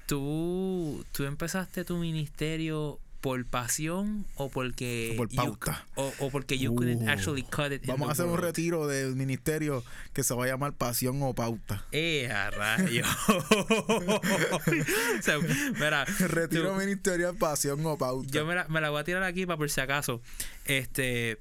¿Tú, 0.06 1.06
tú 1.12 1.24
empezaste 1.26 1.84
tu 1.86 1.98
ministerio 1.98 3.00
por 3.22 3.46
pasión 3.46 4.26
o 4.36 4.50
porque 4.50 5.12
O 5.14 5.18
por 5.18 5.30
you- 5.30 5.36
pauta. 5.38 5.86
o, 5.96 6.12
o 6.20 6.30
porque 6.30 6.58
you 6.58 6.76
couldn't 6.76 7.04
Uh, 7.04 7.10
actually 7.10 7.44
cut 7.44 7.72
it 7.72 7.86
Vamos 7.86 8.10
a 8.10 8.12
hacer 8.12 8.26
un 8.26 8.38
retiro 8.38 8.86
del 8.86 9.16
ministerio 9.16 9.82
que 10.12 10.24
se 10.24 10.34
va 10.34 10.44
a 10.44 10.48
llamar 10.48 10.74
Pasión 10.74 11.24
o 11.24 11.34
Pauta. 11.34 11.86
¡Eh, 11.94 12.30
a 12.30 12.52
rayo! 12.52 13.06
O 15.20 15.22
sea, 15.22 15.38
mira, 15.80 16.04
Retiro 16.06 16.76
ministerial 16.76 17.36
Pasión 17.36 17.86
o 17.86 17.98
Pauta. 17.98 18.28
yo 18.30 18.46
me 18.46 18.56
la, 18.56 18.68
me 18.68 18.82
la 18.82 18.90
voy 18.90 19.00
a 19.00 19.04
tirar 19.06 19.24
aquí 19.24 19.46
para 19.46 19.58
por 19.58 19.70
si 19.70 19.80
acaso. 19.80 20.22
Este, 20.66 21.40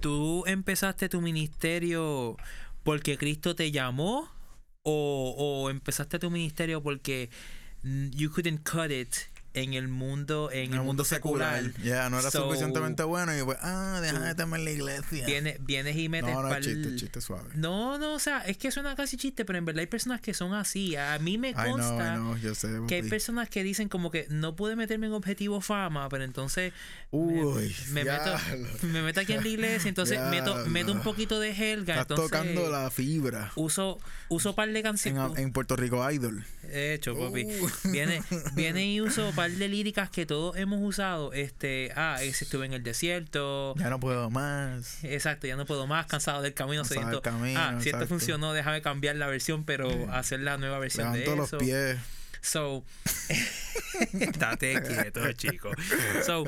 ¿tú 0.00 0.44
empezaste 0.46 1.08
tu 1.08 1.20
ministerio 1.20 2.36
porque 2.82 3.16
Cristo 3.16 3.54
te 3.54 3.70
llamó? 3.70 4.30
¿O, 4.86 5.34
o 5.38 5.70
empezaste 5.70 6.18
tu 6.18 6.30
ministerio 6.30 6.82
porque 6.82 7.30
mm, 7.82 8.10
you 8.12 8.30
couldn't 8.30 8.62
cut 8.64 8.90
it 8.90 9.33
en 9.54 9.74
el 9.74 9.88
mundo, 9.88 10.50
en, 10.52 10.66
en 10.66 10.74
el 10.74 10.82
mundo 10.82 11.04
secular. 11.04 11.62
Ya, 11.82 12.10
no 12.10 12.18
era 12.18 12.30
So, 12.30 12.44
suficientemente 12.44 13.02
bueno 13.04 13.36
y 13.38 13.42
pues, 13.42 13.56
ah, 13.62 14.00
déjame 14.02 14.26
meterme 14.26 14.58
en 14.58 14.64
la 14.64 14.70
iglesia. 14.72 15.24
Vienes, 15.26 15.56
vienes 15.64 15.96
y 15.96 16.08
metes 16.08 16.34
no, 16.34 16.42
no, 16.42 16.48
pa'l- 16.50 16.62
chiste, 16.62 16.96
chiste 16.96 17.20
suave. 17.20 17.50
No, 17.54 17.96
no, 17.98 18.14
o 18.14 18.18
sea, 18.18 18.40
es 18.40 18.56
que 18.58 18.70
suena 18.70 18.94
casi 18.96 19.16
chiste, 19.16 19.44
pero 19.44 19.58
en 19.58 19.64
verdad 19.64 19.80
hay 19.80 19.86
personas 19.86 20.20
que 20.20 20.34
son 20.34 20.54
así. 20.54 20.96
A 20.96 21.18
mí 21.20 21.38
me 21.38 21.54
consta 21.54 22.18
sé. 22.54 22.68
que 22.88 22.96
hay 22.96 23.02
personas 23.04 23.48
que 23.48 23.62
dicen 23.62 23.88
como 23.88 24.10
que 24.10 24.26
no 24.28 24.56
pude 24.56 24.76
meterme 24.76 25.06
en 25.06 25.12
objetivo 25.12 25.60
fama, 25.60 26.08
pero 26.08 26.24
entonces 26.24 26.72
Uy, 27.10 27.74
me 27.90 28.02
meto, 28.04 28.24
diablo. 28.24 28.68
me 28.82 29.02
meto 29.02 29.20
aquí 29.20 29.34
en 29.34 29.42
la 29.42 29.48
iglesia, 29.48 29.88
entonces 29.88 30.18
meto, 30.30 30.66
meto 30.66 30.92
un 30.92 31.00
poquito 31.02 31.38
de 31.38 31.50
helga, 31.50 31.94
Estás 32.00 32.10
entonces 32.18 32.30
tocando 32.30 32.68
la 32.70 32.90
fibra. 32.90 33.52
uso, 33.54 34.00
uso 34.28 34.54
par 34.54 34.68
de 34.68 34.78
En, 34.78 34.82
canciones. 34.82 35.38
en 35.38 35.52
Puerto 35.52 35.76
Rico 35.76 36.10
Idol. 36.10 36.44
Hecho, 36.72 37.16
papi. 37.18 37.44
Uh. 37.44 37.70
Viene, 37.90 38.22
viene 38.54 38.86
y 38.86 39.00
uso 39.00 39.30
par 39.34 39.50
de 39.50 39.68
líricas 39.68 40.10
que 40.10 40.26
todos 40.26 40.56
hemos 40.56 40.80
usado. 40.82 41.32
Este, 41.32 41.92
ah, 41.96 42.18
ese 42.22 42.44
estuve 42.44 42.66
en 42.66 42.72
el 42.72 42.82
desierto. 42.82 43.74
Ya 43.76 43.90
no 43.90 44.00
puedo 44.00 44.30
más. 44.30 45.02
Exacto, 45.04 45.46
ya 45.46 45.56
no 45.56 45.66
puedo 45.66 45.86
más, 45.86 46.06
cansado 46.06 46.42
del 46.42 46.54
camino, 46.54 46.82
Cansado 46.82 47.00
del 47.00 47.10
sediento. 47.10 47.22
camino, 47.22 47.60
ah, 47.60 47.78
si 47.80 47.90
esto 47.90 48.06
funcionó, 48.06 48.52
déjame 48.52 48.82
cambiar 48.82 49.16
la 49.16 49.26
versión, 49.26 49.64
pero 49.64 49.88
hacer 50.12 50.40
la 50.40 50.56
nueva 50.56 50.78
versión 50.78 51.12
de 51.12 51.20
Levanto 51.20 51.44
eso. 51.44 51.56
los 51.56 51.62
pies. 51.64 51.98
So, 52.40 52.84
Estate 54.20 54.82
quieto, 54.82 55.32
chico. 55.32 55.70
So, 56.24 56.44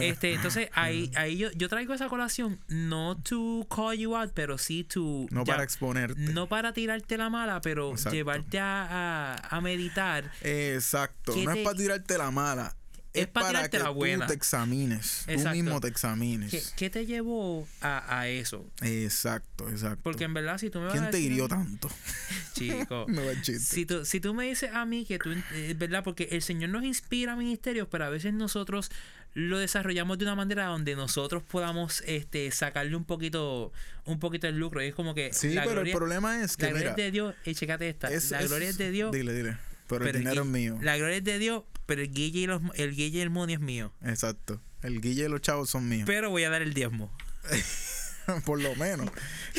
este, 0.00 0.34
entonces 0.34 0.68
ahí, 0.72 1.10
ahí 1.16 1.36
yo, 1.38 1.50
yo 1.52 1.68
traigo 1.68 1.94
esa 1.94 2.08
colación, 2.08 2.58
no 2.68 3.16
to 3.16 3.66
call 3.74 3.96
you 3.96 4.16
out, 4.16 4.32
pero 4.34 4.58
sí 4.58 4.84
to. 4.84 5.26
No 5.30 5.44
ya- 5.44 5.52
para 5.54 5.64
exponerte. 5.64 6.20
No 6.32 6.48
para 6.48 6.72
tirarte 6.72 7.16
la 7.18 7.30
mala, 7.30 7.60
pero 7.60 7.92
Exacto. 7.92 8.14
llevarte 8.14 8.58
a, 8.58 9.34
a, 9.34 9.56
a 9.56 9.60
meditar. 9.60 10.30
Exacto. 10.42 11.34
¿Qué 11.34 11.44
No 11.44 11.52
te- 11.52 11.60
es 11.60 11.64
para 11.64 11.76
tirarte 11.76 12.18
la 12.18 12.30
mala. 12.30 12.76
Es 13.16 13.22
Es, 13.22 13.26
pa' 13.28 13.40
para 13.40 13.50
tirarte 13.60 13.76
que 13.78 13.82
la 13.82 13.90
buena. 13.90 14.26
tú 14.26 14.32
te 14.32 14.36
examines. 14.36 15.24
Exacto. 15.26 15.50
Tú 15.50 15.56
mismo 15.56 15.80
te 15.80 15.88
examines. 15.88 16.50
¿Qué, 16.50 16.62
qué 16.76 16.90
te 16.90 17.06
llevó 17.06 17.66
a, 17.80 18.18
a 18.20 18.28
eso? 18.28 18.66
Exacto, 18.82 19.68
exacto. 19.70 20.00
Porque 20.02 20.24
en 20.24 20.34
verdad, 20.34 20.58
si 20.58 20.70
tú 20.70 20.78
me 20.80 20.86
vas 20.86 20.94
a 20.94 20.98
¿Quién 20.98 21.10
te 21.10 21.16
decir 21.16 21.32
hirió 21.32 21.48
tanto? 21.48 21.90
Chico. 22.54 23.06
no. 23.08 23.22
Si 23.42 23.86
tú, 23.86 24.04
si 24.04 24.20
tú 24.20 24.34
me 24.34 24.44
dices 24.46 24.70
a 24.72 24.84
mí 24.84 25.04
que 25.04 25.18
tú, 25.18 25.30
eh, 25.32 25.42
es 25.70 25.78
verdad, 25.78 26.04
porque 26.04 26.28
el 26.32 26.42
Señor 26.42 26.70
nos 26.70 26.84
inspira 26.84 27.32
a 27.32 27.36
ministerios, 27.36 27.88
pero 27.90 28.04
a 28.04 28.08
veces 28.08 28.32
nosotros 28.32 28.90
lo 29.34 29.58
desarrollamos 29.58 30.16
de 30.16 30.24
una 30.24 30.34
manera 30.34 30.64
donde 30.66 30.96
nosotros 30.96 31.42
podamos 31.42 32.02
este, 32.06 32.50
sacarle 32.52 32.96
un 32.96 33.04
poquito 33.04 33.70
un 34.06 34.18
poquito 34.18 34.46
el 34.46 34.56
lucro. 34.56 34.82
Y 34.82 34.86
es 34.86 34.94
como 34.94 35.14
que 35.14 35.32
Sí, 35.32 35.52
la 35.52 35.62
pero 35.62 35.74
gloria, 35.74 35.92
el 35.92 35.96
problema 35.98 36.42
es 36.42 36.56
que 36.56 36.62
la 36.64 36.70
gloria 36.70 36.90
es 36.90 36.96
de 36.96 37.10
Dios, 37.10 37.34
y 37.44 37.54
chécate 37.54 37.88
esta, 37.88 38.10
es- 38.10 38.30
la 38.30 38.42
gloria 38.42 38.68
es 38.70 38.78
de 38.78 38.90
Dios, 38.90 39.12
Dile, 39.12 39.34
dile. 39.34 39.58
Pero, 39.86 40.04
pero 40.04 40.18
el 40.18 40.24
dinero 40.24 40.42
es 40.42 40.48
mío. 40.48 40.78
La 40.82 40.96
gloria 40.96 41.16
es 41.16 41.24
de 41.24 41.38
Dios, 41.38 41.64
pero 41.86 42.02
el 42.02 42.12
guille 42.12 42.40
y, 42.40 42.46
los, 42.46 42.60
el 42.74 42.94
guille 42.94 43.18
y 43.18 43.20
el 43.20 43.30
money 43.30 43.54
es 43.54 43.60
mío. 43.60 43.92
Exacto. 44.02 44.60
El 44.82 45.00
guille 45.00 45.24
y 45.24 45.28
los 45.28 45.40
chavos 45.40 45.70
son 45.70 45.88
míos. 45.88 46.04
Pero 46.06 46.30
voy 46.30 46.44
a 46.44 46.50
dar 46.50 46.62
el 46.62 46.74
diezmo. 46.74 47.10
Por 48.44 48.60
lo 48.60 48.74
menos. 48.74 49.08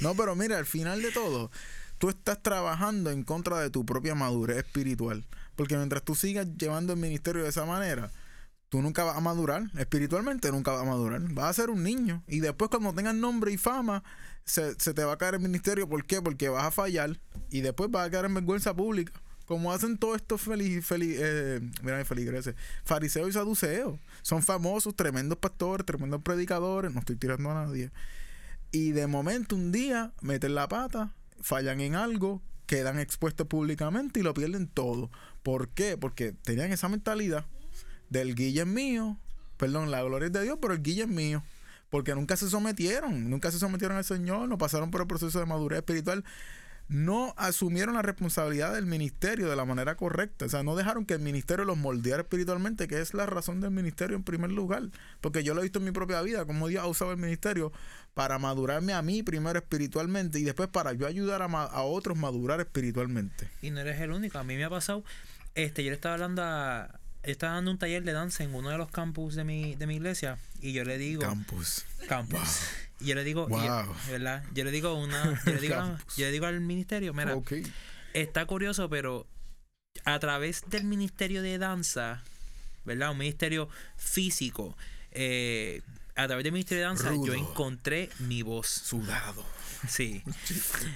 No, 0.02 0.16
pero 0.16 0.36
mira, 0.36 0.58
al 0.58 0.66
final 0.66 1.02
de 1.02 1.12
todo, 1.12 1.52
tú 1.98 2.10
estás 2.10 2.42
trabajando 2.44 3.12
en 3.12 3.24
contra 3.24 3.60
de 3.60 3.70
tu 3.70 3.86
propia 3.86 4.14
madurez 4.14 4.58
espiritual. 4.58 5.26
Porque 5.56 5.78
mientras 5.78 6.04
tú 6.04 6.16
sigas 6.16 6.48
llevando 6.58 6.94
el 6.94 7.00
ministerio 7.00 7.44
de 7.44 7.50
esa 7.50 7.66
manera, 7.66 8.12
tú 8.70 8.82
nunca 8.82 9.04
vas 9.04 9.18
a 9.18 9.22
madurar. 9.22 9.64
Espiritualmente 9.78 10.52
nunca 10.52 10.72
vas 10.72 10.82
a 10.82 10.86
madurar. 10.86 11.22
Vas 11.34 11.50
a 11.50 11.54
ser 11.62 11.70
un 11.70 11.84
niño. 11.84 12.24
Y 12.28 12.42
después 12.42 12.70
cuando 12.70 12.94
tengas 12.94 13.16
nombre 13.16 13.52
y 13.52 13.58
fama, 13.58 14.04
se, 14.44 14.76
se 14.80 14.94
te 14.94 15.04
va 15.04 15.14
a 15.14 15.18
caer 15.18 15.36
el 15.36 15.40
ministerio. 15.40 15.88
¿Por 15.88 16.06
qué? 16.06 16.22
Porque 16.22 16.50
vas 16.50 16.66
a 16.66 16.72
fallar. 16.72 17.18
Y 17.50 17.62
después 17.62 17.90
vas 17.90 18.08
a 18.08 18.12
caer 18.12 18.26
en 18.26 18.34
vergüenza 18.34 18.76
pública. 18.76 19.14
Como 19.48 19.72
hacen 19.72 19.98
todos 19.98 20.18
estos 20.18 20.42
feliz, 20.42 20.86
feliz, 20.86 21.18
eh, 21.20 21.62
mira, 21.82 22.04
feligreses, 22.04 22.54
fariseos 22.84 23.30
y 23.30 23.32
saduceos. 23.32 23.98
Son 24.22 24.44
famosos, 24.44 24.94
tremendos 24.94 25.38
pastores, 25.38 25.86
tremendos 25.86 26.22
predicadores. 26.22 26.94
No 26.94 27.00
estoy 27.00 27.16
tirando 27.16 27.50
a 27.52 27.66
nadie. 27.66 27.92
Y 28.72 28.92
de 28.92 29.08
momento 29.08 29.56
un 29.56 29.72
día 29.72 30.12
meten 30.22 30.54
la 30.54 30.68
pata, 30.68 31.14
fallan 31.40 31.80
en 31.80 31.96
algo, 31.96 32.42
quedan 32.66 33.00
expuestos 33.00 33.48
públicamente 33.48 34.20
y 34.20 34.24
lo 34.24 34.34
pierden 34.34 34.68
todo. 34.68 35.10
¿Por 35.44 35.70
qué? 35.70 35.98
Porque 35.98 36.34
tenían 36.34 36.74
esa 36.74 36.90
mentalidad 36.90 37.46
del 38.10 38.36
guille 38.36 38.66
mío, 38.66 39.18
perdón, 39.56 39.92
la 39.92 40.04
gloria 40.04 40.28
es 40.28 40.34
de 40.34 40.44
Dios, 40.44 40.60
pero 40.62 40.74
el 40.74 40.84
guille 40.84 41.04
es 41.04 41.08
mío. 41.08 41.42
Porque 41.90 42.14
nunca 42.14 42.36
se 42.36 42.50
sometieron, 42.50 43.30
nunca 43.30 43.50
se 43.50 43.60
sometieron 43.60 43.96
al 43.96 44.04
Señor, 44.04 44.50
no 44.50 44.58
pasaron 44.58 44.92
por 44.92 45.00
el 45.00 45.08
proceso 45.08 45.40
de 45.40 45.46
madurez 45.46 45.80
espiritual, 45.80 46.26
no 46.90 47.34
asumieron 47.36 47.96
la 47.96 48.02
responsabilidad 48.02 48.74
del 48.74 48.86
ministerio 48.86 49.50
de 49.50 49.56
la 49.56 49.66
manera 49.66 49.96
correcta. 49.96 50.46
O 50.46 50.50
sea, 50.50 50.64
no 50.64 50.76
dejaron 50.76 51.06
que 51.06 51.14
el 51.14 51.20
ministerio 51.20 51.66
los 51.66 51.78
moldeara 51.78 52.22
espiritualmente, 52.22 52.88
que 52.88 53.02
es 53.02 53.14
la 53.14 53.26
razón 53.26 53.60
del 53.60 53.72
ministerio 53.72 54.16
en 54.16 54.24
primer 54.24 54.52
lugar. 54.52 54.84
Porque 55.20 55.44
yo 55.44 55.54
lo 55.54 55.62
he 55.62 55.64
visto 55.64 55.80
en 55.80 55.86
mi 55.86 55.92
propia 55.92 56.22
vida, 56.22 56.46
como 56.46 56.68
Dios 56.68 56.84
ha 56.84 56.88
usado 56.88 57.12
el 57.12 57.18
ministerio 57.18 57.74
para 58.14 58.40
madurarme 58.40 58.94
a 58.94 59.02
mí 59.02 59.22
primero 59.22 59.60
espiritualmente 59.60 60.40
y 60.40 60.44
después 60.44 60.70
para 60.70 60.94
yo 60.94 61.06
ayudar 61.06 61.42
a, 61.42 61.46
a 61.46 61.82
otros 61.84 62.18
madurar 62.18 62.60
espiritualmente. 62.62 63.50
Y 63.62 63.72
no 63.72 63.82
eres 63.82 64.00
el 64.00 64.12
único. 64.12 64.40
A 64.40 64.44
mí 64.44 64.56
me 64.56 64.64
ha 64.64 64.70
pasado. 64.70 65.04
Este, 65.56 65.84
yo 65.84 65.90
le 65.90 65.96
estaba 65.96 66.14
hablando 66.16 66.44
a. 66.44 67.00
yo 67.24 67.32
Estaba 67.32 67.56
dando 67.56 67.72
un 67.72 67.80
taller 67.80 68.04
de 68.04 68.14
danza 68.14 68.44
en 68.44 68.56
uno 68.56 68.70
de 68.70 68.78
los 68.78 68.90
campus 68.90 69.36
de 69.36 69.44
mi, 69.44 69.76
de 69.76 69.88
mi 69.88 69.96
iglesia. 69.96 70.38
Y 70.62 70.72
yo 70.72 70.86
le 70.86 70.98
digo. 70.98 71.22
Campus. 71.22 71.86
campus. 72.08 72.62
Yo 73.00 73.16
le 73.16 73.24
digo. 73.24 73.48
¿Verdad? 74.10 74.44
Yo 74.54 74.64
le 74.64 74.72
digo 74.72 74.94
una. 74.96 75.40
Yo 75.46 75.54
le 75.54 75.60
digo, 75.62 75.76
a- 75.76 75.80
Campus. 75.80 76.16
yo 76.16 76.26
le 76.26 76.32
digo 76.32 76.46
al 76.46 76.60
ministerio, 76.62 77.14
mira, 77.14 77.34
está 78.14 78.46
curioso, 78.46 78.90
pero 78.90 79.28
a 80.06 80.20
través 80.20 80.64
del 80.70 80.84
ministerio 80.86 81.42
de 81.42 81.58
danza, 81.58 82.22
¿verdad? 82.86 83.12
Un 83.12 83.18
ministerio 83.20 83.70
físico. 83.98 84.76
eh, 85.12 85.82
a 86.16 86.26
través 86.26 86.44
del 86.44 86.54
ministerio 86.54 86.82
de 86.84 86.88
danza, 86.88 87.12
yo 87.26 87.34
encontré 87.36 88.10
mi 88.20 88.42
voz. 88.42 88.68
Sudado. 88.68 89.46
Sí. 89.90 90.24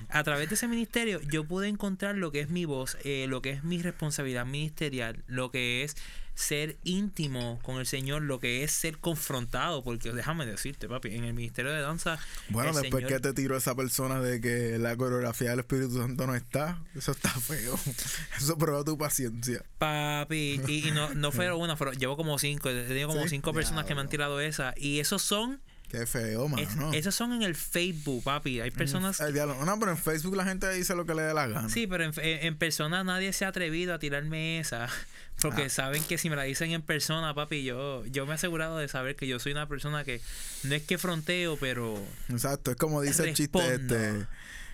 A 0.09 0.23
través 0.23 0.49
de 0.49 0.55
ese 0.55 0.67
ministerio 0.67 1.21
yo 1.21 1.43
pude 1.45 1.67
encontrar 1.67 2.15
lo 2.15 2.31
que 2.31 2.39
es 2.41 2.49
mi 2.49 2.65
voz, 2.65 2.97
eh, 3.03 3.25
lo 3.27 3.41
que 3.41 3.51
es 3.51 3.63
mi 3.63 3.81
responsabilidad 3.81 4.45
ministerial, 4.45 5.23
lo 5.27 5.51
que 5.51 5.83
es 5.83 5.95
ser 6.33 6.77
íntimo 6.83 7.59
con 7.61 7.77
el 7.77 7.85
Señor, 7.85 8.21
lo 8.23 8.39
que 8.39 8.63
es 8.63 8.71
ser 8.71 8.97
confrontado, 8.97 9.83
porque 9.83 10.11
déjame 10.13 10.45
decirte, 10.45 10.87
papi, 10.87 11.09
en 11.13 11.25
el 11.25 11.33
ministerio 11.33 11.71
de 11.71 11.81
danza, 11.81 12.17
Bueno, 12.49 12.71
después 12.73 13.03
Señor- 13.03 13.09
que 13.09 13.19
te 13.19 13.33
tiró 13.33 13.57
esa 13.57 13.75
persona 13.75 14.21
de 14.21 14.39
que 14.41 14.77
la 14.79 14.95
coreografía 14.95 15.51
del 15.51 15.59
Espíritu 15.59 15.97
Santo 15.97 16.25
no 16.25 16.33
está, 16.33 16.81
eso 16.95 17.11
está 17.11 17.29
feo. 17.29 17.77
Eso 18.37 18.57
prueba 18.57 18.83
tu 18.83 18.97
paciencia. 18.97 19.61
papi, 19.77 20.61
y, 20.67 20.87
y 20.87 20.91
no, 20.91 21.13
no 21.13 21.31
fueron 21.31 21.59
una, 21.61 21.75
fueron, 21.75 21.95
llevo 21.97 22.15
como 22.17 22.39
cinco, 22.39 22.69
he 22.69 22.85
tenido 22.87 23.09
como 23.09 23.23
Sí, 23.23 23.29
cinco 23.29 23.53
personas 23.53 23.85
que 23.85 23.93
me 23.93 24.01
han 24.01 24.09
tirado 24.09 24.39
esa, 24.39 24.73
y 24.77 24.99
esos 24.99 25.21
son, 25.21 25.61
Qué 25.91 26.05
feo, 26.05 26.45
es- 26.57 26.75
mano. 26.75 26.93
esos 26.93 27.13
son 27.13 27.33
en 27.33 27.43
el 27.43 27.53
Facebook, 27.53 28.23
papi, 28.23 28.61
hay 28.61 28.71
personas 28.71 29.19
El 29.19 29.33
diálogo. 29.33 29.65
No, 29.65 29.77
pero 29.77 29.91
en 29.91 29.97
Facebook 29.97 30.37
la 30.37 30.45
gente 30.45 30.71
dice 30.71 30.95
lo 30.95 31.05
que 31.05 31.13
le 31.13 31.21
dé 31.23 31.33
la 31.33 31.47
gana. 31.47 31.67
Sí, 31.67 31.85
pero 31.85 32.05
en, 32.05 32.13
en- 32.17 32.55
persona 32.57 33.03
nadie 33.03 33.33
se 33.33 33.43
ha 33.43 33.49
atrevido 33.49 33.93
a 33.93 33.99
tirarme 33.99 34.59
esa. 34.59 34.87
Porque 35.41 35.63
Ah. 35.63 35.69
saben 35.69 36.03
que 36.03 36.17
si 36.17 36.29
me 36.29 36.35
la 36.35 36.43
dicen 36.43 36.71
en 36.71 36.81
persona, 36.81 37.33
papi, 37.33 37.63
yo, 37.63 38.05
yo 38.05 38.25
me 38.25 38.33
he 38.33 38.35
asegurado 38.35 38.77
de 38.77 38.87
saber 38.87 39.15
que 39.15 39.27
yo 39.27 39.39
soy 39.39 39.51
una 39.53 39.67
persona 39.67 40.03
que 40.05 40.21
no 40.63 40.75
es 40.75 40.83
que 40.83 40.97
fronteo, 40.97 41.57
pero 41.59 42.01
Exacto, 42.29 42.71
es 42.71 42.77
como 42.77 43.01
dice 43.01 43.27
el 43.27 43.33
chiste 43.35 43.59
este. 43.73 44.27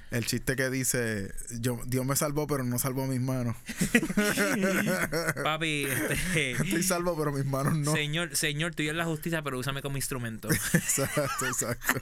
El 0.10 0.26
chiste 0.26 0.56
que 0.56 0.70
dice, 0.70 1.34
yo, 1.60 1.80
Dios 1.86 2.06
me 2.06 2.16
salvó, 2.16 2.48
pero 2.48 2.64
no 2.64 2.80
salvó 2.80 3.06
mis 3.08 3.20
manos. 3.20 3.56
papi, 5.44 5.86
este, 5.86 6.52
Estoy 6.64 6.84
salvo, 6.84 7.18
pero 7.18 7.32
mis 7.34 7.46
manos 7.46 7.76
no. 7.76 7.94
señor, 7.94 8.36
señor, 8.36 8.74
tú 8.74 8.84
eres 8.84 8.96
la 8.96 9.06
justicia, 9.06 9.42
pero 9.42 9.60
úsame 9.60 9.82
como 9.82 9.98
instrumento. 9.98 10.50
Exacto, 10.74 11.46
exacto. 11.48 12.02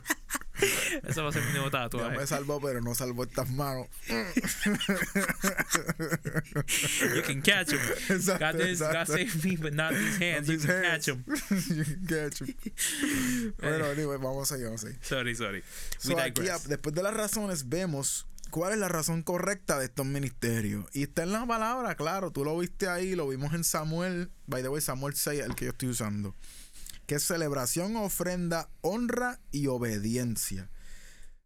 Eso 1.03 1.23
va 1.23 1.29
a 1.29 1.33
ser 1.33 1.43
mi 1.43 1.51
nuevo 1.51 1.69
Dios 1.69 1.83
tatuaje. 1.83 2.17
me 2.17 2.27
salvó, 2.27 2.61
pero 2.61 2.79
no 2.81 2.95
salvó 2.95 3.23
estas 3.25 3.49
manos. 3.49 3.87
You 7.13 7.21
can 7.23 7.41
catch 7.41 7.71
him. 7.73 7.79
Exacto, 8.09 8.39
God, 8.57 8.61
is, 8.61 8.79
God 8.79 8.91
exacto. 8.95 9.17
save 9.17 9.43
me, 9.43 9.57
but 9.57 9.73
not 9.73 9.93
these 9.93 10.17
hands. 10.17 10.47
You 10.47 10.57
These 10.57 10.65
can 10.65 10.83
hands. 10.83 11.05
catch 11.05 11.07
him. 11.09 11.23
You 11.75 11.83
can 11.83 12.05
catch 12.07 12.41
'em. 12.41 13.53
Bueno, 13.59 13.85
anyway, 13.85 14.17
vamos 14.17 14.51
allá, 14.51 14.65
vamos 14.65 14.83
allá. 14.85 14.95
Sorry, 15.01 15.35
sorry. 15.35 15.61
We 16.05 16.11
So, 16.11 16.19
aquí, 16.19 16.43
después 16.67 16.95
de 16.95 17.03
las 17.03 17.13
razones, 17.13 17.67
vemos 17.67 17.94
cuál 18.49 18.73
es 18.73 18.79
la 18.79 18.87
razón 18.87 19.23
correcta 19.23 19.79
de 19.79 19.85
estos 19.85 20.05
ministerios. 20.05 20.85
Y 20.93 21.03
está 21.03 21.23
en 21.23 21.31
la 21.31 21.45
palabra, 21.45 21.95
claro, 21.95 22.31
tú 22.31 22.43
lo 22.43 22.57
viste 22.57 22.87
ahí, 22.87 23.15
lo 23.15 23.27
vimos 23.27 23.53
en 23.53 23.63
Samuel, 23.63 24.31
by 24.47 24.61
the 24.61 24.69
way, 24.69 24.81
Samuel 24.81 25.15
6, 25.15 25.41
el 25.41 25.55
que 25.55 25.65
yo 25.65 25.71
estoy 25.71 25.89
usando. 25.89 26.35
Que 27.05 27.15
es 27.15 27.23
celebración, 27.23 27.95
ofrenda, 27.95 28.69
honra 28.81 29.39
y 29.51 29.67
obediencia. 29.67 30.69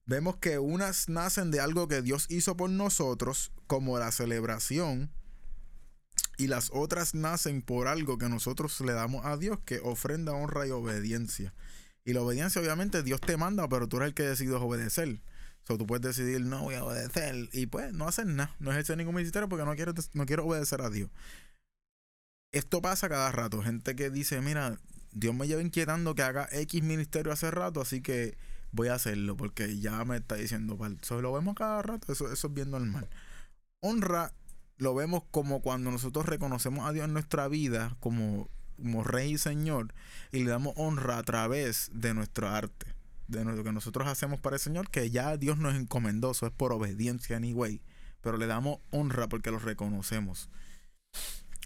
Vemos 0.06 0.38
que 0.38 0.60
unas 0.60 1.10
nacen 1.10 1.52
de 1.52 1.60
algo 1.60 1.88
que 1.88 2.02
Dios 2.02 2.26
hizo 2.30 2.56
por 2.58 2.70
nosotros, 2.70 3.52
como 3.68 4.00
la 4.00 4.12
celebración, 4.12 5.12
y 6.38 6.48
las 6.48 6.70
otras 6.74 7.14
nacen 7.14 7.62
por 7.62 7.88
algo 7.88 8.18
que 8.18 8.30
nosotros 8.30 8.80
le 8.82 8.94
damos 8.94 9.26
a 9.26 9.36
Dios, 9.38 9.60
que 9.66 9.80
ofrenda, 9.80 10.32
honra 10.32 10.66
y 10.66 10.72
obediencia. 10.72 11.54
Y 12.06 12.14
la 12.14 12.22
obediencia, 12.22 12.62
obviamente, 12.62 13.04
Dios 13.04 13.20
te 13.20 13.36
manda, 13.36 13.68
pero 13.68 13.88
tú 13.88 13.98
eres 13.98 14.08
el 14.08 14.14
que 14.14 14.24
decides 14.24 14.56
obedecer. 14.56 15.22
O 15.64 15.68
sea, 15.68 15.78
tú 15.78 15.86
puedes 15.86 16.02
decidir, 16.02 16.42
no 16.42 16.64
voy 16.64 16.76
a 16.76 16.84
obedecer. 16.84 17.50
Y 17.54 17.68
pues, 17.68 17.94
no 17.94 18.08
hacer 18.08 18.26
nada. 18.26 18.56
No 18.60 18.72
ejercer 18.72 18.98
ningún 18.98 19.16
ministerio 19.16 19.48
porque 19.50 19.66
no 19.66 19.76
quiero, 19.76 19.94
no 20.14 20.26
quiero 20.26 20.46
obedecer 20.46 20.82
a 20.82 20.90
Dios. 20.90 21.10
Esto 22.52 22.82
pasa 22.82 23.10
cada 23.10 23.32
rato. 23.32 23.62
Gente 23.62 23.96
que 23.96 24.10
dice, 24.10 24.42
mira, 24.42 24.80
Dios 25.12 25.36
me 25.36 25.48
lleva 25.48 25.62
inquietando 25.62 26.16
que 26.16 26.24
haga 26.24 26.48
X 26.52 26.84
ministerio 26.84 27.32
hace 27.32 27.52
rato, 27.52 27.82
así 27.82 28.02
que 28.02 28.38
voy 28.72 28.88
a 28.90 28.96
hacerlo 28.96 29.36
porque 29.38 29.80
ya 29.80 30.04
me 30.06 30.18
está 30.18 30.36
diciendo. 30.36 30.78
So, 31.02 31.22
lo 31.22 31.34
vemos 31.34 31.56
cada 31.56 31.82
rato, 31.82 32.12
eso, 32.12 32.32
eso 32.32 32.48
es 32.48 32.54
bien 32.54 32.72
normal. 32.72 33.08
Honra 33.82 34.34
lo 34.80 34.96
vemos 34.96 35.24
como 35.30 35.62
cuando 35.62 35.92
nosotros 35.92 36.26
reconocemos 36.26 36.88
a 36.88 36.94
Dios 36.94 37.06
en 37.06 37.14
nuestra 37.14 37.48
vida 37.48 37.96
como, 38.00 38.50
como 38.78 39.04
Rey 39.04 39.34
y 39.34 39.38
Señor 39.38 39.94
y 40.32 40.44
le 40.44 40.52
damos 40.52 40.74
honra 40.78 41.18
a 41.18 41.24
través 41.24 41.92
de 41.94 42.14
nuestro 42.14 42.48
arte, 42.48 42.88
de 43.30 43.46
lo 43.46 43.64
que 43.64 43.72
nosotros 43.72 44.08
hacemos 44.08 44.40
para 44.40 44.56
el 44.56 44.60
Señor, 44.60 44.90
que 44.90 45.10
ya 45.10 45.38
Dios 45.38 45.58
nos 45.58 45.76
encomendó, 45.76 46.32
eso 46.32 46.48
es 46.48 46.52
por 46.52 46.74
obediencia 46.74 47.38
anyway, 47.38 47.82
pero 48.22 48.38
le 48.38 48.48
damos 48.48 48.80
honra 48.92 49.30
porque 49.30 49.52
lo 49.52 49.60
reconocemos. 49.60 50.50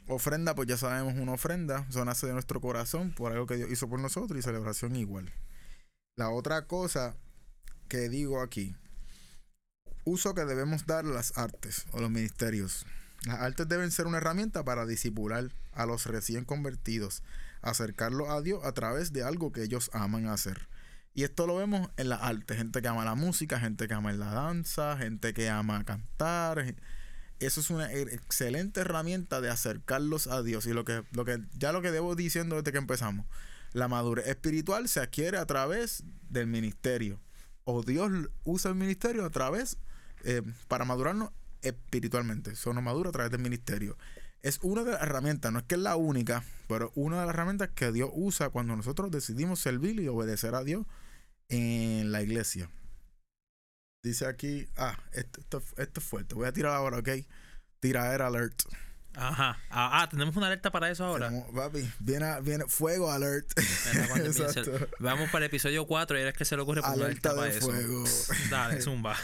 Ofrenda, 0.07 0.53
pues 0.53 0.67
ya 0.67 0.77
sabemos, 0.77 1.15
una 1.15 1.33
ofrenda, 1.33 1.85
eso 1.89 2.03
nace 2.03 2.27
de 2.27 2.33
nuestro 2.33 2.59
corazón 2.59 3.11
por 3.11 3.31
algo 3.31 3.47
que 3.47 3.55
Dios 3.55 3.71
hizo 3.71 3.87
por 3.87 3.99
nosotros 3.99 4.37
y 4.37 4.41
celebración 4.41 4.95
igual. 4.95 5.31
La 6.15 6.29
otra 6.29 6.67
cosa 6.67 7.15
que 7.87 8.09
digo 8.09 8.41
aquí, 8.41 8.75
uso 10.03 10.33
que 10.33 10.43
debemos 10.43 10.85
dar 10.85 11.05
las 11.05 11.37
artes 11.37 11.85
o 11.91 12.01
los 12.01 12.11
ministerios. 12.11 12.85
Las 13.25 13.39
artes 13.39 13.69
deben 13.69 13.91
ser 13.91 14.05
una 14.05 14.17
herramienta 14.17 14.65
para 14.65 14.85
disipular 14.85 15.49
a 15.71 15.85
los 15.85 16.05
recién 16.05 16.43
convertidos, 16.43 17.23
acercarlos 17.61 18.29
a 18.29 18.41
Dios 18.41 18.65
a 18.65 18.73
través 18.73 19.13
de 19.13 19.23
algo 19.23 19.53
que 19.53 19.63
ellos 19.63 19.89
aman 19.93 20.27
hacer. 20.27 20.67
Y 21.15 21.23
esto 21.23 21.45
lo 21.45 21.55
vemos 21.55 21.89
en 21.97 22.09
la 22.09 22.15
arte, 22.15 22.55
gente 22.55 22.81
que 22.81 22.87
ama 22.87 23.05
la 23.05 23.13
música, 23.13 23.59
gente 23.59 23.87
que 23.87 23.93
ama 23.93 24.11
la 24.13 24.33
danza, 24.33 24.97
gente 24.97 25.33
que 25.33 25.47
ama 25.47 25.83
cantar. 25.83 26.75
Eso 27.39 27.61
es 27.61 27.69
una 27.69 27.91
e-, 27.91 28.01
excelente 28.01 28.81
herramienta 28.81 29.39
de 29.39 29.49
acercarlos 29.49 30.25
a 30.25 30.41
Dios. 30.41 30.65
Y 30.65 30.73
lo 30.73 30.85
que, 30.85 31.03
lo 31.11 31.23
que, 31.23 31.39
ya 31.57 31.71
lo 31.71 31.83
que 31.83 31.91
debo 31.91 32.15
diciendo 32.15 32.55
desde 32.55 32.71
que 32.71 32.79
empezamos, 32.79 33.27
la 33.73 33.87
madurez 33.87 34.27
espiritual 34.27 34.87
se 34.87 35.01
adquiere 35.01 35.37
a 35.37 35.45
través 35.45 36.03
del 36.29 36.47
ministerio. 36.47 37.19
O 37.63 37.83
Dios 37.83 38.11
usa 38.43 38.71
el 38.71 38.75
ministerio 38.75 39.23
a 39.23 39.29
través, 39.29 39.77
eh, 40.23 40.41
para 40.67 40.83
madurarnos 40.83 41.29
espiritualmente. 41.61 42.51
Eso 42.51 42.73
nos 42.73 42.83
madura 42.83 43.09
a 43.09 43.13
través 43.13 43.31
del 43.31 43.41
ministerio. 43.41 43.97
Es 44.41 44.59
una 44.63 44.83
de 44.83 44.91
las 44.91 45.01
herramientas, 45.01 45.53
no 45.53 45.59
es 45.59 45.65
que 45.65 45.75
es 45.75 45.81
la 45.81 45.95
única, 45.95 46.43
pero 46.67 46.91
una 46.95 47.21
de 47.21 47.27
las 47.27 47.35
herramientas 47.35 47.69
que 47.73 47.91
Dios 47.91 48.09
usa 48.13 48.49
cuando 48.49 48.75
nosotros 48.75 49.11
decidimos 49.11 49.59
servir 49.59 49.99
y 49.99 50.07
obedecer 50.07 50.55
a 50.55 50.63
Dios 50.63 50.85
en 51.53 52.11
la 52.11 52.21
iglesia. 52.21 52.69
Dice 54.03 54.25
aquí, 54.25 54.67
ah, 54.75 54.97
esto, 55.13 55.61
esto, 55.77 55.99
es 55.99 56.05
fuerte. 56.05 56.35
Voy 56.35 56.47
a 56.47 56.51
tirar 56.51 56.73
ahora, 56.73 56.97
¿ok? 56.97 57.09
Tiradera 57.79 58.27
alert. 58.27 58.63
Ajá. 59.15 59.59
Ah, 59.69 60.01
ah, 60.01 60.09
tenemos 60.09 60.35
una 60.35 60.47
alerta 60.47 60.71
para 60.71 60.89
eso 60.89 61.05
ahora. 61.05 61.31
papi, 61.55 61.89
viene, 61.99 62.41
viene 62.41 62.65
fuego 62.67 63.11
alert. 63.11 63.47
Vamos 64.99 65.29
para 65.29 65.45
el 65.45 65.49
episodio 65.49 65.85
4 65.85 66.19
y 66.19 66.21
es 66.23 66.33
que 66.33 66.45
se 66.45 66.55
le 66.55 66.63
ocurre 66.63 66.81
poner 66.81 67.05
alerta, 67.05 67.29
alerta 67.29 67.53
de 67.53 67.61
fuego. 67.61 68.03
Dale, 68.49 68.81
zumba. 68.81 69.15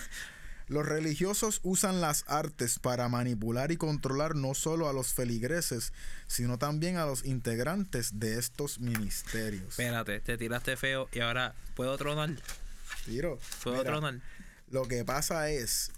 Los 0.69 0.85
religiosos 0.85 1.61
usan 1.63 1.99
las 1.99 2.23
artes 2.27 2.77
para 2.77 3.09
manipular 3.09 3.71
y 3.71 3.77
controlar 3.77 4.35
no 4.35 4.53
solo 4.53 4.87
a 4.87 4.93
los 4.93 5.13
feligreses, 5.13 5.93
sino 6.27 6.59
también 6.59 6.97
a 6.97 7.07
los 7.07 7.25
integrantes 7.25 8.19
de 8.19 8.37
estos 8.37 8.79
ministerios. 8.79 9.67
Espérate, 9.69 10.19
te 10.19 10.37
tiraste 10.37 10.77
feo 10.77 11.09
y 11.11 11.21
ahora 11.21 11.55
¿puedo 11.75 11.97
tronar? 11.97 12.35
Tiro. 13.03 13.39
¿Puedo 13.63 13.83
tronar? 13.83 14.21
Lo 14.69 14.87
que 14.87 15.03
pasa 15.03 15.49
es 15.49 15.91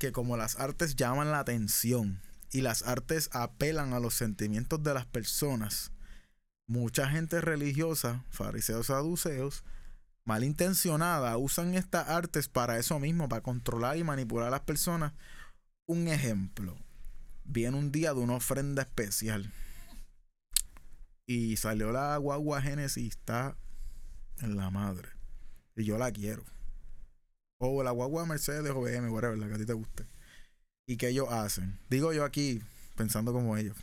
que 0.00 0.10
como 0.10 0.36
las 0.36 0.58
artes 0.58 0.96
llaman 0.96 1.30
la 1.30 1.38
atención 1.38 2.20
y 2.50 2.62
las 2.62 2.82
artes 2.82 3.30
apelan 3.32 3.92
a 3.92 4.00
los 4.00 4.14
sentimientos 4.14 4.82
de 4.82 4.92
las 4.92 5.06
personas, 5.06 5.92
mucha 6.66 7.08
gente 7.08 7.40
religiosa, 7.40 8.24
fariseos 8.30 8.88
saduceos, 8.88 9.62
malintencionada 10.24 11.36
usan 11.36 11.74
estas 11.74 12.08
artes 12.08 12.48
para 12.48 12.78
eso 12.78 12.98
mismo, 12.98 13.28
para 13.28 13.42
controlar 13.42 13.96
y 13.96 14.04
manipular 14.04 14.48
a 14.48 14.50
las 14.50 14.60
personas. 14.60 15.12
Un 15.86 16.08
ejemplo, 16.08 16.76
viene 17.44 17.76
un 17.76 17.90
día 17.92 18.14
de 18.14 18.20
una 18.20 18.34
ofrenda 18.34 18.82
especial 18.82 19.52
y 21.26 21.56
salió 21.56 21.92
la 21.92 22.16
guagua 22.16 22.60
Génesis, 22.62 23.08
está 23.08 23.56
en 24.40 24.56
la 24.56 24.70
madre 24.70 25.08
y 25.76 25.84
yo 25.84 25.98
la 25.98 26.10
quiero. 26.10 26.44
O 27.58 27.82
la 27.82 27.90
guagua 27.90 28.26
Mercedes 28.26 28.72
o 28.72 28.80
BM, 28.80 29.10
whatever, 29.10 29.38
la 29.38 29.48
que 29.48 29.54
a 29.54 29.58
ti 29.58 29.66
te 29.66 29.74
guste. 29.74 30.06
¿Y 30.86 30.96
qué 30.96 31.08
ellos 31.08 31.28
hacen? 31.30 31.78
Digo 31.88 32.12
yo 32.12 32.24
aquí, 32.24 32.62
pensando 32.96 33.32
como 33.32 33.56
ellos. 33.56 33.76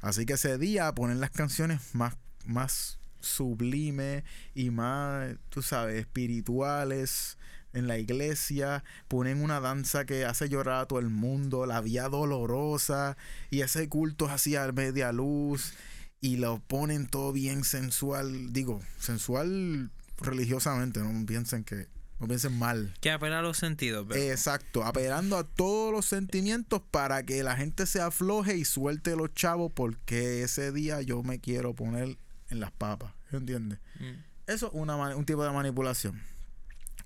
Así 0.00 0.26
que 0.26 0.34
ese 0.34 0.58
día 0.58 0.94
ponen 0.94 1.20
las 1.20 1.30
canciones 1.30 1.94
más, 1.94 2.16
más 2.44 3.00
sublime 3.20 4.24
y 4.54 4.70
más, 4.70 5.36
tú 5.48 5.62
sabes, 5.62 6.00
espirituales 6.00 7.38
en 7.76 7.86
la 7.86 7.98
iglesia, 7.98 8.84
ponen 9.06 9.42
una 9.42 9.60
danza 9.60 10.06
que 10.06 10.24
hace 10.24 10.48
llorar 10.48 10.82
a 10.82 10.86
todo 10.86 10.98
el 10.98 11.10
mundo, 11.10 11.66
la 11.66 11.80
vía 11.82 12.08
dolorosa, 12.08 13.16
y 13.50 13.60
ese 13.60 13.88
culto 13.88 14.26
así 14.26 14.56
a 14.56 14.72
media 14.72 15.12
luz, 15.12 15.74
y 16.20 16.36
lo 16.38 16.60
ponen 16.60 17.06
todo 17.06 17.32
bien 17.32 17.64
sensual, 17.64 18.52
digo, 18.52 18.80
sensual 18.98 19.90
religiosamente, 20.18 21.00
no 21.00 21.26
piensen 21.26 21.64
que, 21.64 21.86
no 22.18 22.26
piensen 22.26 22.58
mal. 22.58 22.94
Que 23.00 23.10
apela 23.10 23.40
a 23.40 23.42
los 23.42 23.58
sentidos, 23.58 24.06
Exacto, 24.16 24.82
apelando 24.82 25.36
a 25.36 25.44
todos 25.44 25.92
los 25.92 26.06
sentimientos 26.06 26.80
para 26.90 27.24
que 27.24 27.42
la 27.42 27.56
gente 27.56 27.84
se 27.84 28.00
afloje 28.00 28.56
y 28.56 28.64
suelte 28.64 29.16
los 29.16 29.34
chavos, 29.34 29.70
porque 29.74 30.42
ese 30.42 30.72
día 30.72 31.02
yo 31.02 31.22
me 31.22 31.40
quiero 31.40 31.74
poner 31.74 32.16
en 32.50 32.60
las 32.60 32.72
papas. 32.72 33.12
¿Entiendes? 33.32 33.78
Mm. 33.98 34.22
Eso 34.46 34.68
es 34.68 34.72
una, 34.74 34.96
un 35.16 35.24
tipo 35.24 35.44
de 35.44 35.50
manipulación. 35.50 36.22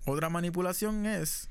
Otra 0.04 0.28
manipulación 0.28 1.06
es 1.06 1.50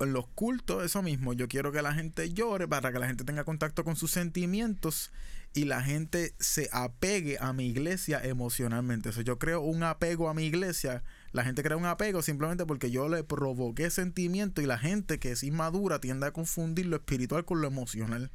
en 0.00 0.12
los 0.12 0.26
cultos, 0.28 0.84
eso 0.84 1.02
mismo. 1.02 1.32
Yo 1.32 1.48
quiero 1.48 1.72
que 1.72 1.82
la 1.82 1.92
gente 1.92 2.32
llore 2.32 2.66
para 2.66 2.92
que 2.92 2.98
la 2.98 3.06
gente 3.06 3.24
tenga 3.24 3.44
contacto 3.44 3.84
con 3.84 3.96
sus 3.96 4.10
sentimientos 4.10 5.10
y 5.52 5.64
la 5.64 5.82
gente 5.82 6.34
se 6.38 6.68
apegue 6.72 7.36
a 7.40 7.52
mi 7.52 7.66
iglesia 7.66 8.22
emocionalmente. 8.22 9.10
Eso 9.10 9.20
yo 9.20 9.38
creo 9.38 9.60
un 9.60 9.82
apego 9.82 10.28
a 10.28 10.34
mi 10.34 10.44
iglesia. 10.44 11.02
La 11.32 11.44
gente 11.44 11.62
crea 11.62 11.76
un 11.76 11.86
apego 11.86 12.22
simplemente 12.22 12.66
porque 12.66 12.90
yo 12.90 13.08
le 13.08 13.24
provoqué 13.24 13.90
sentimiento 13.90 14.62
y 14.62 14.66
la 14.66 14.78
gente 14.78 15.18
que 15.18 15.32
es 15.32 15.42
inmadura 15.42 16.00
tiende 16.00 16.26
a 16.26 16.32
confundir 16.32 16.86
lo 16.86 16.96
espiritual 16.96 17.44
con 17.44 17.60
lo 17.60 17.66
emocional. 17.66 18.30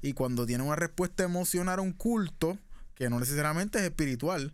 Y 0.00 0.12
cuando 0.12 0.46
tiene 0.46 0.64
una 0.64 0.76
respuesta 0.76 1.24
emocional 1.24 1.78
a 1.78 1.82
un 1.82 1.92
culto, 1.92 2.58
que 2.94 3.10
no 3.10 3.20
necesariamente 3.20 3.78
es 3.78 3.84
espiritual, 3.84 4.52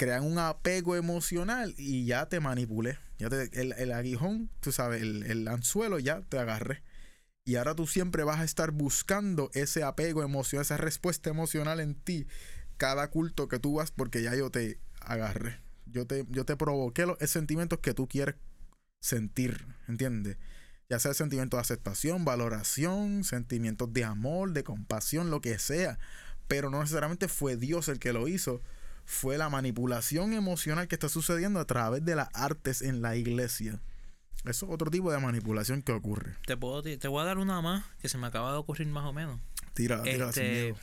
crean 0.00 0.24
un 0.24 0.38
apego 0.38 0.96
emocional 0.96 1.74
y 1.76 2.06
ya 2.06 2.26
te 2.26 2.40
manipulé. 2.40 2.98
Ya 3.18 3.28
te, 3.28 3.50
el, 3.60 3.92
aguijón, 3.92 4.48
tú 4.60 4.72
sabes, 4.72 5.02
el, 5.02 5.46
anzuelo 5.46 5.98
ya 5.98 6.22
te 6.22 6.38
agarré. 6.38 6.82
Y 7.44 7.56
ahora 7.56 7.74
tú 7.74 7.86
siempre 7.86 8.24
vas 8.24 8.40
a 8.40 8.44
estar 8.44 8.70
buscando 8.70 9.50
ese 9.52 9.82
apego 9.82 10.22
emocional, 10.22 10.62
esa 10.62 10.78
respuesta 10.78 11.28
emocional 11.28 11.80
en 11.80 11.94
ti, 11.94 12.26
cada 12.78 13.10
culto 13.10 13.48
que 13.48 13.58
tú 13.58 13.74
vas, 13.74 13.90
porque 13.90 14.22
ya 14.22 14.34
yo 14.34 14.50
te 14.50 14.78
agarré. 15.00 15.60
Yo 15.84 16.06
te, 16.06 16.24
yo 16.30 16.46
te 16.46 16.56
provoqué 16.56 17.04
los 17.04 17.18
sentimientos 17.26 17.80
que 17.80 17.92
tú 17.92 18.08
quieres 18.08 18.36
sentir, 19.00 19.66
¿entiendes? 19.86 20.38
Ya 20.88 20.98
sea 20.98 21.12
sentimientos 21.12 21.58
de 21.58 21.62
aceptación, 21.62 22.24
valoración, 22.24 23.22
sentimientos 23.22 23.92
de 23.92 24.04
amor, 24.04 24.52
de 24.52 24.64
compasión, 24.64 25.30
lo 25.30 25.42
que 25.42 25.58
sea 25.58 25.98
pero 26.50 26.68
no 26.68 26.80
necesariamente 26.80 27.28
fue 27.28 27.56
Dios 27.56 27.86
el 27.86 28.00
que 28.00 28.12
lo 28.12 28.26
hizo, 28.26 28.60
fue 29.04 29.38
la 29.38 29.48
manipulación 29.48 30.32
emocional 30.32 30.88
que 30.88 30.96
está 30.96 31.08
sucediendo 31.08 31.60
a 31.60 31.64
través 31.64 32.04
de 32.04 32.16
las 32.16 32.28
artes 32.34 32.82
en 32.82 33.02
la 33.02 33.14
iglesia. 33.14 33.80
Eso 34.44 34.66
es 34.66 34.72
otro 34.72 34.90
tipo 34.90 35.12
de 35.12 35.20
manipulación 35.20 35.80
que 35.82 35.92
ocurre. 35.92 36.34
Te, 36.46 36.56
puedo, 36.56 36.82
te 36.82 37.06
voy 37.06 37.22
a 37.22 37.24
dar 37.24 37.38
una 37.38 37.60
más 37.60 37.84
que 38.02 38.08
se 38.08 38.18
me 38.18 38.26
acaba 38.26 38.50
de 38.50 38.58
ocurrir 38.58 38.88
más 38.88 39.04
o 39.04 39.12
menos. 39.12 39.38
Tira, 39.74 40.02
tira 40.02 40.30
este, 40.30 40.74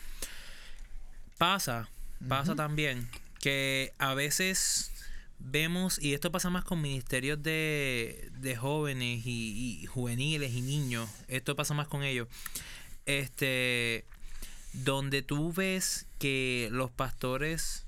Pasa, 1.38 1.90
pasa 2.30 2.56
también 2.56 3.10
que 3.42 3.92
a 3.98 4.14
veces 4.14 4.94
vemos, 5.38 6.02
y 6.02 6.14
esto 6.14 6.32
pasa 6.32 6.50
más 6.50 6.64
con 6.64 6.82
ministerios 6.82 7.44
de, 7.44 8.32
de 8.40 8.56
jóvenes 8.56 9.26
y, 9.26 9.82
y, 9.82 9.86
juveniles 9.86 10.54
y 10.54 10.62
niños, 10.62 11.10
esto 11.28 11.58
pasa 11.58 11.74
más 11.74 11.90
con 11.90 12.04
ellos. 12.04 12.30
Este, 13.06 14.06
donde 14.84 15.22
tú 15.22 15.52
ves 15.54 16.08
que 16.20 16.70
los 16.72 16.92
pastores 16.92 17.86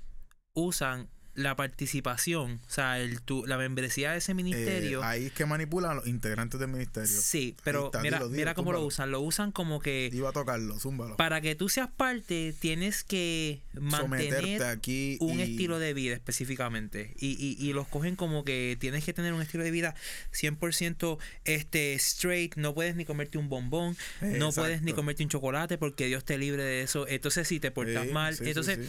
usan 0.54 1.08
la 1.40 1.56
participación, 1.56 2.60
o 2.68 2.70
sea, 2.70 3.00
el, 3.00 3.22
tu, 3.22 3.46
la 3.46 3.58
membresía 3.58 4.12
de 4.12 4.18
ese 4.18 4.34
ministerio. 4.34 5.00
Eh, 5.00 5.06
ahí 5.06 5.26
es 5.28 5.32
que 5.32 5.46
manipulan 5.46 5.92
a 5.92 5.94
los 5.96 6.08
integrantes 6.08 6.60
del 6.60 6.70
ministerio. 6.70 7.08
Sí, 7.08 7.56
pero 7.64 7.92
mira, 8.02 8.20
mira 8.26 8.54
cómo 8.54 8.74
lo 8.74 8.86
usan. 8.86 9.12
Lo 9.12 9.22
usan 9.22 9.54
como 9.54 9.80
que. 9.80 10.10
Iba 10.12 10.30
a 10.30 10.32
tocarlo, 10.34 10.78
zúmbalo. 10.80 11.16
Para 11.16 11.40
que 11.40 11.56
tú 11.56 11.70
seas 11.70 11.90
parte, 11.90 12.54
tienes 12.60 13.06
que 13.06 13.62
mantener 13.74 14.64
aquí 14.64 15.18
un 15.22 15.40
estilo 15.40 15.80
de 15.80 15.94
vida 15.94 16.14
específicamente. 16.14 17.14
Y, 17.18 17.38
y, 17.40 17.56
y, 17.58 17.72
los 17.72 17.88
cogen 17.88 18.18
como 18.18 18.44
que 18.44 18.76
tienes 18.78 19.06
que 19.06 19.14
tener 19.14 19.34
un 19.34 19.42
estilo 19.42 19.64
de 19.64 19.72
vida 19.72 19.96
100% 20.34 21.20
este, 21.46 21.94
straight. 21.94 22.56
No 22.58 22.74
puedes 22.74 22.98
ni 22.98 23.06
comerte 23.06 23.38
un 23.38 23.48
bombón. 23.48 23.96
No 24.22 24.52
puedes 24.52 24.82
ni 24.82 24.92
comerte 24.92 25.24
un 25.24 25.30
chocolate 25.30 25.78
porque 25.78 26.08
Dios 26.08 26.26
te 26.26 26.38
libre 26.38 26.64
de 26.64 26.82
eso. 26.82 27.08
Entonces, 27.08 27.48
si 27.48 27.62
te 27.62 27.72
portas 27.72 28.08
mal. 28.12 28.36
entonces 28.42 28.80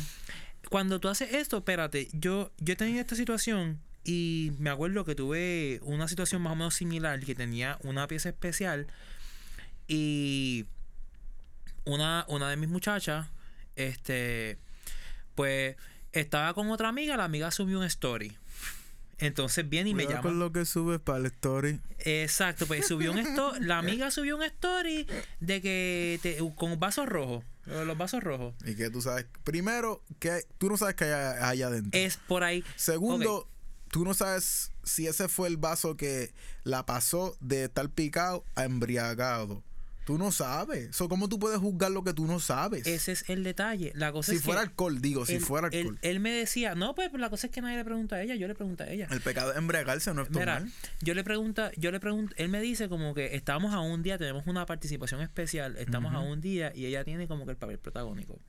cuando 0.69 1.01
tú 1.01 1.09
haces 1.09 1.35
esto, 1.35 1.59
espérate, 1.59 2.09
yo, 2.13 2.53
yo 2.59 2.75
he 2.75 2.77
tenido 2.77 3.01
esta 3.01 3.17
situación 3.17 3.81
y 4.05 4.53
me 4.59 4.71
acuerdo 4.71 5.05
que 5.05 5.15
tuve 5.15 5.81
una 5.83 6.09
situación 6.09 6.43
más 6.43 6.53
o 6.53 6.57
menos 6.57 6.75
similar 6.75 7.21
que 7.21 7.35
tenía 7.35 7.79
una 7.83 8.07
pieza 8.07 8.29
especial 8.29 8.87
y 9.89 10.67
una, 11.85 12.25
una 12.29 12.49
de 12.49 12.57
mis 12.57 12.69
muchachas, 12.69 13.29
este, 13.77 14.59
pues 15.35 15.77
estaba 16.13 16.55
con 16.55 16.71
otra 16.71 16.89
amiga, 16.89 17.17
la 17.17 17.25
amiga 17.25 17.51
subió 17.51 17.79
un 17.79 17.85
story. 17.85 18.37
Entonces 19.19 19.69
viene 19.69 19.91
y 19.91 19.95
me 19.95 20.05
llama. 20.05 20.23
con 20.23 20.39
lo 20.39 20.51
que 20.51 20.65
subes 20.65 20.99
para 20.99 21.19
el 21.19 21.27
story. 21.27 21.79
Exacto, 21.99 22.67
pues 22.67 22.87
subió 22.87 23.13
un 23.13 23.19
story. 23.19 23.65
la 23.65 23.79
amiga 23.79 24.11
subió 24.11 24.37
un 24.37 24.43
story 24.43 25.07
de 25.41 25.61
que 25.61 26.19
te, 26.23 26.39
con 26.55 26.81
vasos 26.81 27.07
rojos. 27.07 27.45
Los 27.67 27.97
vasos 27.97 28.23
rojos. 28.23 28.55
Y 28.65 28.75
que 28.75 28.91
tú 28.91 29.01
sabes. 29.01 29.27
Primero, 29.45 30.03
que 30.19 30.45
tú 30.59 30.69
no 30.69 30.77
sabes 30.77 30.95
qué 30.95 31.05
hay 31.05 31.37
allá 31.41 31.67
adentro. 31.69 31.99
Es 31.99 32.17
por 32.17 32.43
ahí. 32.43 32.65
Segundo, 32.77 33.49
tú 33.91 34.05
no 34.05 34.15
sabes 34.15 34.73
si 34.83 35.07
ese 35.07 35.29
fue 35.29 35.49
el 35.49 35.57
vaso 35.57 35.97
que 35.97 36.33
la 36.65 36.87
pasó 36.87 37.37
de 37.41 37.65
estar 37.65 37.89
picado 37.91 38.45
a 38.55 38.65
embriagado. 38.65 39.63
Tú 40.11 40.19
no 40.19 40.33
sabes. 40.33 40.97
So, 40.97 41.09
¿Cómo 41.09 41.29
tú 41.29 41.39
puedes 41.39 41.59
juzgar 41.61 41.93
lo 41.93 42.03
que 42.03 42.13
tú 42.13 42.27
no 42.27 42.41
sabes? 42.41 42.85
Ese 42.85 43.13
es 43.13 43.31
el 43.31 43.45
detalle. 43.45 43.93
La 43.95 44.11
cosa 44.11 44.33
si 44.33 44.39
es 44.39 44.43
fuera 44.43 44.63
que 44.63 44.67
alcohol, 44.71 45.01
digo, 45.01 45.25
si 45.25 45.35
él, 45.35 45.41
fuera 45.41 45.69
alcohol. 45.69 46.01
él 46.03 46.19
me 46.19 46.33
decía, 46.33 46.75
no, 46.75 46.97
pues 46.97 47.13
la 47.13 47.31
cosa 47.31 47.47
es 47.47 47.53
que 47.53 47.61
nadie 47.63 47.77
le 47.77 47.85
pregunta 47.85 48.17
a 48.17 48.23
ella, 48.23 48.35
yo 48.35 48.49
le 48.49 48.57
pregunto 48.57 48.83
a 48.83 48.89
ella. 48.89 49.07
el 49.09 49.21
pecado 49.21 49.53
es 49.53 49.59
embriagarse, 49.59 50.13
no 50.13 50.23
es 50.23 50.31
Mira, 50.31 50.59
tomar. 50.59 50.73
yo 51.01 51.15
le 51.15 51.23
pregunto, 51.23 51.71
yo 51.77 51.93
le 51.93 52.01
pregunto, 52.01 52.35
él 52.39 52.49
me 52.49 52.61
dice 52.61 52.89
como 52.89 53.15
que 53.15 53.37
estamos 53.37 53.73
a 53.73 53.79
un 53.79 54.03
día, 54.03 54.19
tenemos 54.19 54.49
una 54.49 54.67
participación 54.67 55.21
especial, 55.21 55.77
estamos 55.77 56.13
a 56.13 56.19
un 56.19 56.41
día 56.41 56.73
y 56.75 56.87
ella 56.87 57.05
tiene 57.05 57.29
como 57.29 57.45
que 57.45 57.53
el 57.53 57.57
papel 57.57 57.79
protagónico. 57.79 58.41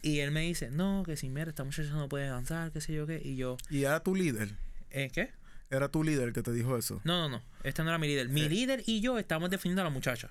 Y 0.00 0.20
él 0.20 0.30
me 0.30 0.40
dice, 0.40 0.70
no, 0.70 1.02
que 1.04 1.18
si 1.18 1.28
mira, 1.28 1.50
esta 1.50 1.64
muchacha 1.64 1.90
no 1.90 2.08
puede 2.08 2.28
danzar, 2.28 2.72
qué 2.72 2.80
sé 2.80 2.94
yo 2.94 3.06
qué. 3.06 3.20
Y 3.22 3.36
yo, 3.36 3.58
Y 3.68 3.84
era 3.84 4.00
tu 4.02 4.14
líder. 4.14 4.54
¿eh, 4.90 5.10
qué? 5.12 5.32
Era 5.70 5.88
tu 5.90 6.02
líder 6.04 6.32
que 6.32 6.42
te 6.42 6.52
dijo 6.52 6.76
eso. 6.76 7.00
No, 7.04 7.28
no, 7.28 7.38
no, 7.38 7.42
esta 7.62 7.82
no 7.82 7.90
era 7.90 7.98
mi 7.98 8.06
líder. 8.06 8.28
Mi 8.28 8.42
Eh. 8.42 8.48
líder 8.48 8.82
y 8.86 9.00
yo 9.00 9.18
estamos 9.18 9.48
defendiendo 9.50 9.80
a 9.82 9.84
la 9.84 9.90
muchacha. 9.90 10.30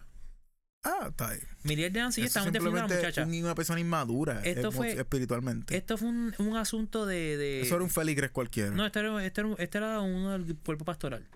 Ah, 0.84 1.08
está 1.10 1.30
ahí. 1.30 1.40
Mi 1.64 1.76
líder 1.76 1.92
de 1.92 2.00
danza 2.00 2.20
y 2.20 2.24
yo 2.24 2.28
Eso 2.28 2.40
estamos 2.40 2.54
defendiendo 2.54 2.86
a 2.86 2.88
la 2.88 2.96
muchacha. 2.96 3.24
un- 3.24 3.44
una 3.44 3.54
persona 3.56 3.80
inmadura 3.80 4.42
Esto 4.44 4.72
fue- 4.72 4.94
espiritualmente. 4.94 5.78
Esto 5.78 5.98
fue 5.98 6.08
un, 6.08 6.34
un 6.40 6.58
asunto 6.58 7.06
de... 7.06 7.38
de- 7.38 7.62
Eso 7.62 7.76
era 7.76 7.84
un 7.84 7.90
feligres 7.92 8.32
cualquiera. 8.32 8.72
No, 8.72 8.86
este 8.88 9.00
era, 9.00 9.24
este, 9.24 9.42
era, 9.42 9.50
este 9.60 9.78
era 9.78 10.00
uno 10.02 10.32
del 10.32 10.56
cuerpo 10.58 10.84
pastoral. 10.84 11.28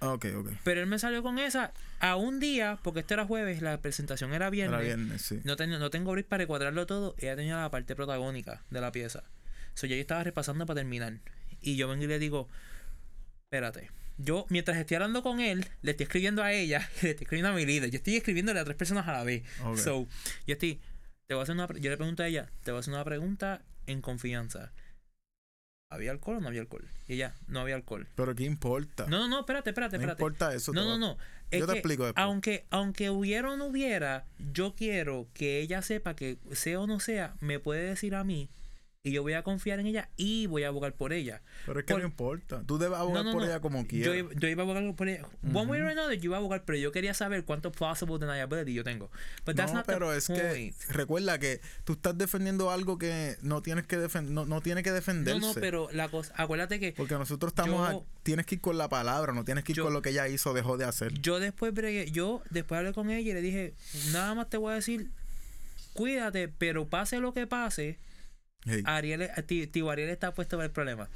Ah, 0.00 0.12
ok, 0.14 0.26
ok. 0.36 0.48
Pero 0.64 0.80
él 0.80 0.86
me 0.86 0.98
salió 0.98 1.22
con 1.22 1.38
esa 1.38 1.72
a 2.00 2.16
un 2.16 2.40
día, 2.40 2.78
porque 2.82 3.00
este 3.00 3.14
era 3.14 3.26
jueves, 3.26 3.60
la 3.62 3.78
presentación 3.80 4.32
era 4.32 4.48
viernes. 4.50 4.74
Era 4.80 4.84
viernes, 4.96 5.22
sí. 5.22 5.40
No, 5.44 5.56
tengo 5.56 5.78
no 5.78 5.90
tengo 5.90 6.10
break 6.12 6.26
para 6.26 6.46
cuadrarlo 6.46 6.86
todo. 6.86 7.14
Ella 7.18 7.36
tenía 7.36 7.56
la 7.60 7.70
parte 7.70 7.94
protagónica 7.94 8.62
de 8.70 8.80
la 8.80 8.90
pieza. 8.90 9.22
So, 9.74 9.86
yo 9.86 9.96
estaba 9.96 10.24
repasando 10.24 10.64
para 10.66 10.80
terminar. 10.80 11.20
Y 11.60 11.76
yo 11.76 11.88
vengo 11.88 12.04
y 12.04 12.06
le 12.06 12.18
digo, 12.18 12.48
espérate. 13.46 13.90
Yo, 14.16 14.46
mientras 14.48 14.76
estoy 14.76 14.94
hablando 14.96 15.22
con 15.22 15.40
él, 15.40 15.66
le 15.82 15.90
estoy 15.92 16.04
escribiendo 16.04 16.42
a 16.42 16.52
ella 16.52 16.88
y 17.00 17.02
le 17.04 17.10
estoy 17.10 17.24
escribiendo 17.24 17.50
a 17.50 17.54
mi 17.54 17.66
líder. 17.66 17.90
Yo 17.90 17.96
estoy 17.96 18.16
escribiéndole 18.16 18.60
a 18.60 18.64
tres 18.64 18.76
personas 18.76 19.08
a 19.08 19.12
la 19.12 19.24
vez. 19.24 19.42
So, 19.76 20.06
yo 20.46 20.52
estoy, 20.52 20.80
te 21.26 21.34
voy 21.34 21.40
a 21.40 21.42
hacer 21.44 21.54
una, 21.54 21.66
yo 21.66 21.90
le 21.90 21.96
pregunto 21.96 22.22
a 22.22 22.26
ella, 22.28 22.50
te 22.62 22.70
voy 22.70 22.78
a 22.78 22.80
hacer 22.80 22.94
una 22.94 23.04
pregunta 23.04 23.62
en 23.86 24.00
confianza. 24.00 24.72
¿Había 25.90 26.10
alcohol 26.10 26.38
o 26.38 26.40
no 26.40 26.48
había 26.48 26.60
alcohol? 26.60 26.88
Y 27.06 27.14
ella, 27.14 27.34
no 27.46 27.60
había 27.60 27.76
alcohol. 27.76 28.08
Pero 28.16 28.34
¿qué 28.34 28.44
importa? 28.44 29.06
No, 29.06 29.18
no, 29.18 29.28
no, 29.28 29.40
espérate, 29.40 29.70
espérate, 29.70 29.96
No 29.96 30.02
espérate. 30.02 30.22
importa 30.22 30.54
eso. 30.54 30.72
No, 30.72 30.82
te 30.82 30.88
no, 30.88 30.98
no. 30.98 31.18
Es 31.50 31.60
Yo 31.60 31.66
te 31.66 31.72
que 31.72 31.78
explico 31.78 32.04
después. 32.04 32.24
Aunque, 32.24 32.66
aunque 32.70 33.10
hubiera 33.10 33.50
o 33.52 33.56
no 33.56 33.66
hubiera, 33.66 34.26
yo 34.52 34.74
quiero 34.74 35.28
que 35.34 35.60
ella 35.60 35.82
sepa 35.82 36.16
que 36.16 36.38
sea 36.52 36.80
o 36.80 36.86
no 36.88 36.98
sea, 36.98 37.36
me 37.40 37.60
puede 37.60 37.84
decir 37.84 38.14
a 38.16 38.24
mí 38.24 38.48
y 39.06 39.12
yo 39.12 39.20
voy 39.22 39.34
a 39.34 39.42
confiar 39.42 39.78
en 39.80 39.86
ella 39.86 40.08
y 40.16 40.46
voy 40.46 40.62
a 40.62 40.68
abogar 40.68 40.94
por 40.94 41.12
ella. 41.12 41.42
Pero 41.66 41.78
es 41.80 41.84
que 41.84 41.92
por- 41.92 42.00
no 42.00 42.08
importa. 42.08 42.62
Tú 42.66 42.78
debes 42.78 42.98
abogar 42.98 43.22
no, 43.22 43.32
por 43.32 43.42
no. 43.42 43.46
ella 43.46 43.60
como 43.60 43.86
quieras. 43.86 44.14
yo 44.40 44.48
iba 44.48 44.62
a 44.62 44.64
abogar 44.64 44.94
por 44.96 45.06
ella. 45.10 45.26
One 45.52 45.66
way 45.70 45.80
or 45.82 45.88
another, 45.88 46.18
yo 46.18 46.24
iba 46.30 46.36
a 46.36 46.38
abogar, 46.38 46.64
pero 46.64 46.78
yo 46.78 46.90
quería 46.90 47.12
saber 47.12 47.44
cuánto 47.44 47.70
plausible 47.70 48.16
deniability 48.18 48.72
yo 48.72 48.82
tengo. 48.82 49.10
But 49.44 49.56
that's 49.56 49.72
no, 49.72 49.80
not 49.80 49.86
the 49.86 49.92
pero 49.92 50.14
es 50.14 50.26
que 50.28 50.72
recuerda 50.88 51.38
que 51.38 51.60
tú 51.84 51.92
estás 51.92 52.16
defendiendo 52.16 52.70
algo 52.70 52.96
que 52.96 53.36
no 53.42 53.60
tienes 53.60 53.86
que 53.86 53.98
defender, 53.98 54.32
no, 54.32 54.46
no 54.46 54.62
tiene 54.62 54.82
que 54.82 54.88
No, 54.88 54.94
defenderse. 54.96 55.38
no, 55.38 55.52
pero 55.52 55.88
la 55.92 56.08
cosa, 56.08 56.32
acuérdate 56.38 56.80
que 56.80 56.92
Porque 56.92 57.12
nosotros 57.14 57.50
estamos 57.52 57.90
Yo- 57.90 57.98
a- 58.00 58.22
tienes 58.22 58.46
que 58.46 58.54
ir 58.54 58.62
con 58.62 58.78
la 58.78 58.88
palabra, 58.88 59.34
no 59.34 59.44
tienes 59.44 59.64
que 59.64 59.72
ir 59.72 59.76
Yo- 59.76 59.84
con 59.84 59.92
lo 59.92 60.00
que 60.00 60.10
ella 60.10 60.28
hizo 60.28 60.54
dejó 60.54 60.78
de 60.78 60.86
hacer. 60.86 61.12
yo 61.20 61.40
después 61.40 61.74
bregué- 61.74 62.10
yo 62.10 62.42
después 62.48 62.78
hablé 62.78 62.94
con 62.94 63.10
ella 63.10 63.32
y 63.32 63.34
le 63.34 63.42
dije, 63.42 63.74
nada 64.14 64.34
más 64.34 64.48
te 64.48 64.56
voy 64.56 64.72
a 64.72 64.76
decir, 64.76 65.10
cuídate, 65.92 66.48
pero 66.48 66.86
pase 66.88 67.18
lo 67.20 67.34
que 67.34 67.46
pase, 67.46 67.98
Hey, 68.66 68.82
Ariel, 68.86 69.30
tío 69.70 69.90
Ariel 69.90 70.08
está 70.10 70.32
puesto 70.32 70.56
para 70.56 70.66
el 70.66 70.72
problema. 70.72 71.08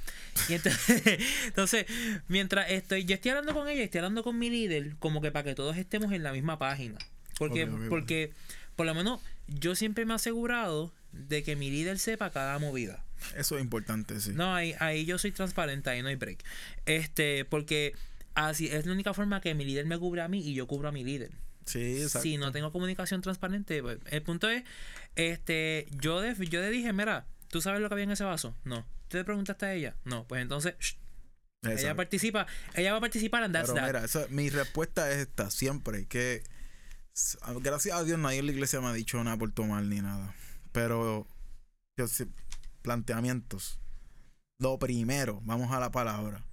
Y 0.48 0.54
entonces, 0.54 1.02
entonces, 1.46 1.86
mientras 2.28 2.70
estoy, 2.70 3.04
yo 3.04 3.14
estoy 3.14 3.30
hablando 3.30 3.54
con 3.54 3.68
ella, 3.68 3.82
estoy 3.82 3.98
hablando 4.00 4.22
con 4.22 4.38
mi 4.38 4.50
líder, 4.50 4.96
como 4.98 5.20
que 5.22 5.30
para 5.32 5.44
que 5.44 5.54
todos 5.54 5.76
estemos 5.76 6.12
en 6.12 6.22
la 6.22 6.32
misma 6.32 6.58
página. 6.58 6.98
Porque, 7.38 7.66
porque 7.88 8.32
por 8.76 8.86
lo 8.86 8.94
menos, 8.94 9.20
yo 9.46 9.74
siempre 9.74 10.04
me 10.04 10.12
he 10.12 10.16
asegurado 10.16 10.92
de 11.12 11.42
que 11.42 11.56
mi 11.56 11.70
líder 11.70 11.98
sepa 11.98 12.30
cada 12.30 12.58
movida. 12.58 13.02
Eso 13.36 13.56
es 13.56 13.62
importante, 13.64 14.20
sí. 14.20 14.32
No, 14.34 14.54
ahí, 14.54 14.74
ahí 14.78 15.04
yo 15.04 15.18
soy 15.18 15.32
transparente, 15.32 15.88
ahí 15.90 16.02
no 16.02 16.08
hay 16.08 16.16
break. 16.16 16.44
Este, 16.86 17.44
porque 17.44 17.94
así 18.34 18.66
es 18.68 18.86
la 18.86 18.92
única 18.92 19.14
forma 19.14 19.40
que 19.40 19.54
mi 19.54 19.64
líder 19.64 19.86
me 19.86 19.98
cubre 19.98 20.20
a 20.20 20.28
mí 20.28 20.40
y 20.46 20.54
yo 20.54 20.66
cubro 20.66 20.88
a 20.88 20.92
mi 20.92 21.02
líder. 21.02 21.30
sí, 21.64 22.02
exacto. 22.02 22.20
Si 22.22 22.36
no 22.36 22.52
tengo 22.52 22.70
comunicación 22.72 23.20
transparente, 23.22 23.82
pues, 23.82 23.98
el 24.10 24.22
punto 24.22 24.48
es, 24.50 24.62
este, 25.16 25.86
yo, 26.00 26.20
de- 26.20 26.34
yo 26.46 26.60
le 26.60 26.70
dije, 26.70 26.92
mira, 26.92 27.26
¿tú 27.48 27.60
sabes 27.60 27.80
lo 27.80 27.88
que 27.88 27.94
había 27.94 28.04
en 28.04 28.10
ese 28.12 28.24
vaso? 28.24 28.56
No. 28.64 28.86
¿Tú 29.08 29.16
le 29.16 29.24
preguntaste 29.24 29.66
a 29.66 29.74
ella? 29.74 29.96
No. 30.04 30.26
Pues 30.26 30.42
entonces, 30.42 30.74
shh, 30.78 30.96
ella 31.62 31.94
participa, 31.96 32.46
ella 32.74 32.92
va 32.92 32.98
a 32.98 33.00
participar 33.00 33.42
en 33.42 33.52
That's 33.52 33.70
Pero 33.70 33.80
That. 33.80 33.86
mira, 33.86 34.04
esa- 34.04 34.26
mi 34.28 34.48
respuesta 34.50 35.10
es 35.10 35.18
esta, 35.18 35.50
siempre, 35.50 36.06
que 36.06 36.42
s- 37.14 37.38
gracias 37.60 37.96
a 37.98 38.04
Dios 38.04 38.18
nadie 38.18 38.38
en 38.38 38.46
la 38.46 38.52
iglesia 38.52 38.80
me 38.80 38.86
ha 38.88 38.92
dicho 38.92 39.22
nada 39.24 39.36
por 39.36 39.50
tomar 39.52 39.82
ni 39.84 40.00
nada. 40.00 40.34
Pero 40.72 41.26
yo 41.96 42.06
sé- 42.06 42.28
planteamientos. 42.82 43.80
Lo 44.60 44.78
primero, 44.78 45.40
vamos 45.44 45.72
a 45.72 45.80
la 45.80 45.90
palabra. 45.90 46.44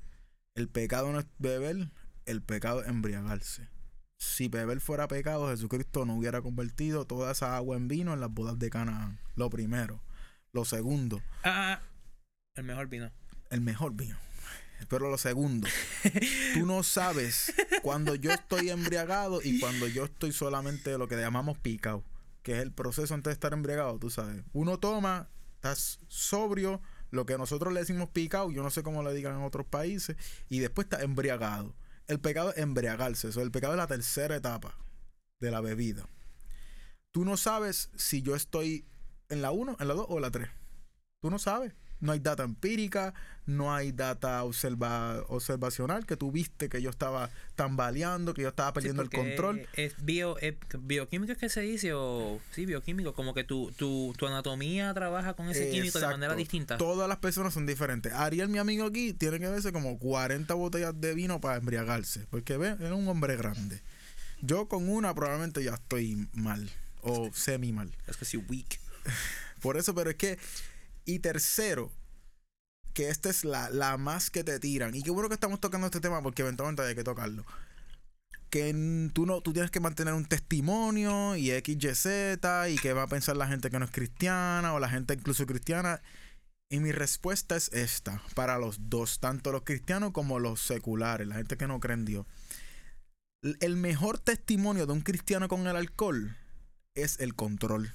El 0.55 0.69
pecado 0.69 1.11
no 1.11 1.19
es 1.19 1.25
beber, 1.39 1.89
el 2.25 2.41
pecado 2.41 2.81
es 2.83 2.87
embriagarse. 2.87 3.69
Si 4.17 4.47
beber 4.47 4.79
fuera 4.79 5.07
pecado, 5.07 5.49
Jesucristo 5.49 6.05
no 6.05 6.15
hubiera 6.15 6.41
convertido 6.41 7.05
toda 7.05 7.31
esa 7.31 7.55
agua 7.57 7.77
en 7.77 7.87
vino 7.87 8.13
en 8.13 8.19
las 8.21 8.31
bodas 8.31 8.57
de 8.59 8.69
Canaán. 8.69 9.19
Lo 9.35 9.49
primero. 9.49 10.01
Lo 10.55 10.63
segundo, 10.63 11.21
Ah, 11.43 11.73
ah, 11.73 11.81
el 12.55 12.63
mejor 12.63 12.87
vino. 12.87 13.11
el 13.49 13.59
mejor 13.59 13.91
vino. 13.93 14.17
Pero 14.87 15.09
lo 15.09 15.17
segundo, 15.17 15.67
tú 16.53 16.65
no 16.65 16.81
sabes 16.83 17.53
cuando 17.81 18.15
yo 18.15 18.31
estoy 18.31 18.69
embriagado 18.69 19.41
y 19.43 19.59
cuando 19.59 19.85
yo 19.87 20.05
estoy 20.05 20.31
solamente 20.31 20.97
lo 20.97 21.09
que 21.09 21.17
llamamos 21.17 21.57
picado, 21.57 22.05
que 22.41 22.53
es 22.53 22.59
el 22.59 22.71
proceso 22.71 23.13
antes 23.13 23.31
de 23.31 23.33
estar 23.33 23.51
embriagado, 23.51 23.99
tú 23.99 24.09
sabes. 24.09 24.43
Uno 24.53 24.79
toma, 24.79 25.27
estás 25.55 25.99
sobrio, 26.07 26.81
lo 27.11 27.25
que 27.25 27.37
nosotros 27.37 27.73
le 27.73 27.81
decimos 27.81 28.07
picado, 28.11 28.49
yo 28.49 28.63
no 28.63 28.69
sé 28.69 28.81
cómo 28.81 29.03
le 29.03 29.13
digan 29.13 29.35
en 29.35 29.41
otros 29.43 29.65
países, 29.65 30.15
y 30.47 30.59
después 30.59 30.85
estás 30.85 31.01
embriagado. 31.03 31.75
El 32.07 32.21
pecado 32.21 32.51
es 32.51 32.59
embriagarse, 32.59 33.27
eso, 33.27 33.41
el 33.41 33.51
pecado 33.51 33.73
es 33.73 33.77
la 33.77 33.87
tercera 33.87 34.37
etapa 34.37 34.77
de 35.41 35.51
la 35.51 35.59
bebida. 35.59 36.07
Tú 37.11 37.25
no 37.25 37.35
sabes 37.35 37.89
si 37.97 38.21
yo 38.21 38.35
estoy 38.37 38.85
en 39.29 39.41
la 39.41 39.51
1, 39.51 39.77
en 39.79 39.87
la 39.87 39.93
2 39.93 40.05
o 40.09 40.15
en 40.15 40.21
la 40.21 40.31
3. 40.31 40.47
Tú 41.21 41.29
no 41.29 41.39
sabes. 41.39 41.73
No 42.01 42.11
hay 42.11 42.19
data 42.19 42.43
empírica, 42.43 43.13
no 43.45 43.73
hay 43.73 43.93
data 43.93 44.43
observa, 44.43 45.23
observacional, 45.29 46.05
que 46.05 46.17
tú 46.17 46.29
viste 46.29 46.67
que 46.67 46.81
yo 46.81 46.89
estaba 46.89 47.29
tambaleando, 47.55 48.33
que 48.33 48.41
yo 48.41 48.49
estaba 48.49 48.73
perdiendo 48.73 49.01
el 49.01 49.09
Sí, 49.09 49.15
control. 49.15 49.67
Es 49.73 49.95
bio, 50.03 50.37
es 50.39 50.55
bioquímico 50.77 51.31
es 51.31 51.37
que 51.37 51.47
se 51.47 51.61
dice, 51.61 51.93
o 51.93 52.39
sí, 52.51 52.65
bioquímico, 52.65 53.13
como 53.13 53.33
que 53.33 53.45
tu, 53.45 53.71
tu, 53.71 54.13
tu 54.17 54.27
anatomía 54.27 54.93
trabaja 54.93 55.35
con 55.35 55.47
ese 55.49 55.69
químico 55.71 55.99
de 55.99 56.07
manera 56.07 56.35
distinta. 56.35 56.77
Todas 56.77 57.07
las 57.07 57.17
personas 57.17 57.53
son 57.53 57.65
diferentes. 57.65 58.11
Ariel, 58.13 58.49
mi 58.49 58.57
amigo 58.57 58.85
aquí, 58.85 59.13
tiene 59.13 59.39
que 59.39 59.47
verse 59.47 59.71
como 59.71 59.97
40 59.97 60.53
botellas 60.53 60.99
de 60.99 61.15
vino 61.15 61.39
para 61.39 61.57
embriagarse, 61.57 62.27
porque 62.29 62.57
ve, 62.57 62.75
es 62.79 62.91
un 62.91 63.07
hombre 63.07 63.37
grande. 63.37 63.81
Yo 64.41 64.67
con 64.67 64.89
una 64.89 65.15
probablemente 65.15 65.63
ya 65.63 65.75
estoy 65.75 66.27
mal, 66.33 66.69
o 67.01 67.31
semi 67.33 67.71
mal. 67.71 67.95
Es 68.05 68.17
que 68.17 68.25
si 68.25 68.37
weak. 68.37 68.79
Por 69.61 69.77
eso, 69.77 69.95
pero 69.95 70.09
es 70.09 70.15
que. 70.15 70.37
Y 71.05 71.19
tercero, 71.19 71.91
que 72.93 73.09
esta 73.09 73.29
es 73.29 73.43
la, 73.43 73.69
la 73.69 73.97
más 73.97 74.31
que 74.31 74.43
te 74.43 74.59
tiran. 74.59 74.95
Y 74.95 75.03
qué 75.03 75.11
bueno 75.11 75.27
que 75.27 75.35
estamos 75.35 75.59
tocando 75.59 75.87
este 75.87 75.99
tema 75.99 76.23
porque 76.23 76.41
eventualmente 76.41 76.81
hay 76.81 76.95
que 76.95 77.03
tocarlo. 77.03 77.45
Que 78.49 78.73
tú 79.13 79.25
no, 79.25 79.41
tú 79.41 79.51
tienes 79.53 79.69
que 79.69 79.81
mantener 79.81 80.13
un 80.13 80.25
testimonio 80.25 81.35
y 81.35 81.51
X, 81.51 81.75
Y, 81.75 81.95
Z, 81.95 82.69
y 82.69 82.77
que 82.77 82.93
va 82.93 83.03
a 83.03 83.07
pensar 83.07 83.35
la 83.35 83.47
gente 83.47 83.69
que 83.69 83.79
no 83.79 83.85
es 83.85 83.91
cristiana, 83.91 84.73
o 84.73 84.79
la 84.79 84.89
gente 84.89 85.13
incluso 85.13 85.45
cristiana. 85.45 86.01
Y 86.69 86.79
mi 86.79 86.91
respuesta 86.91 87.55
es 87.55 87.71
esta, 87.73 88.21
para 88.33 88.57
los 88.57 88.89
dos, 88.89 89.19
tanto 89.19 89.51
los 89.51 89.63
cristianos 89.63 90.11
como 90.11 90.39
los 90.39 90.61
seculares, 90.61 91.27
la 91.27 91.35
gente 91.35 91.57
que 91.57 91.67
no 91.67 91.79
cree 91.79 91.95
en 91.95 92.05
Dios. 92.05 92.25
El 93.59 93.75
mejor 93.75 94.19
testimonio 94.19 94.87
de 94.87 94.93
un 94.93 95.01
cristiano 95.01 95.47
con 95.47 95.67
el 95.67 95.75
alcohol 95.75 96.35
es 96.95 97.19
el 97.19 97.35
control 97.35 97.93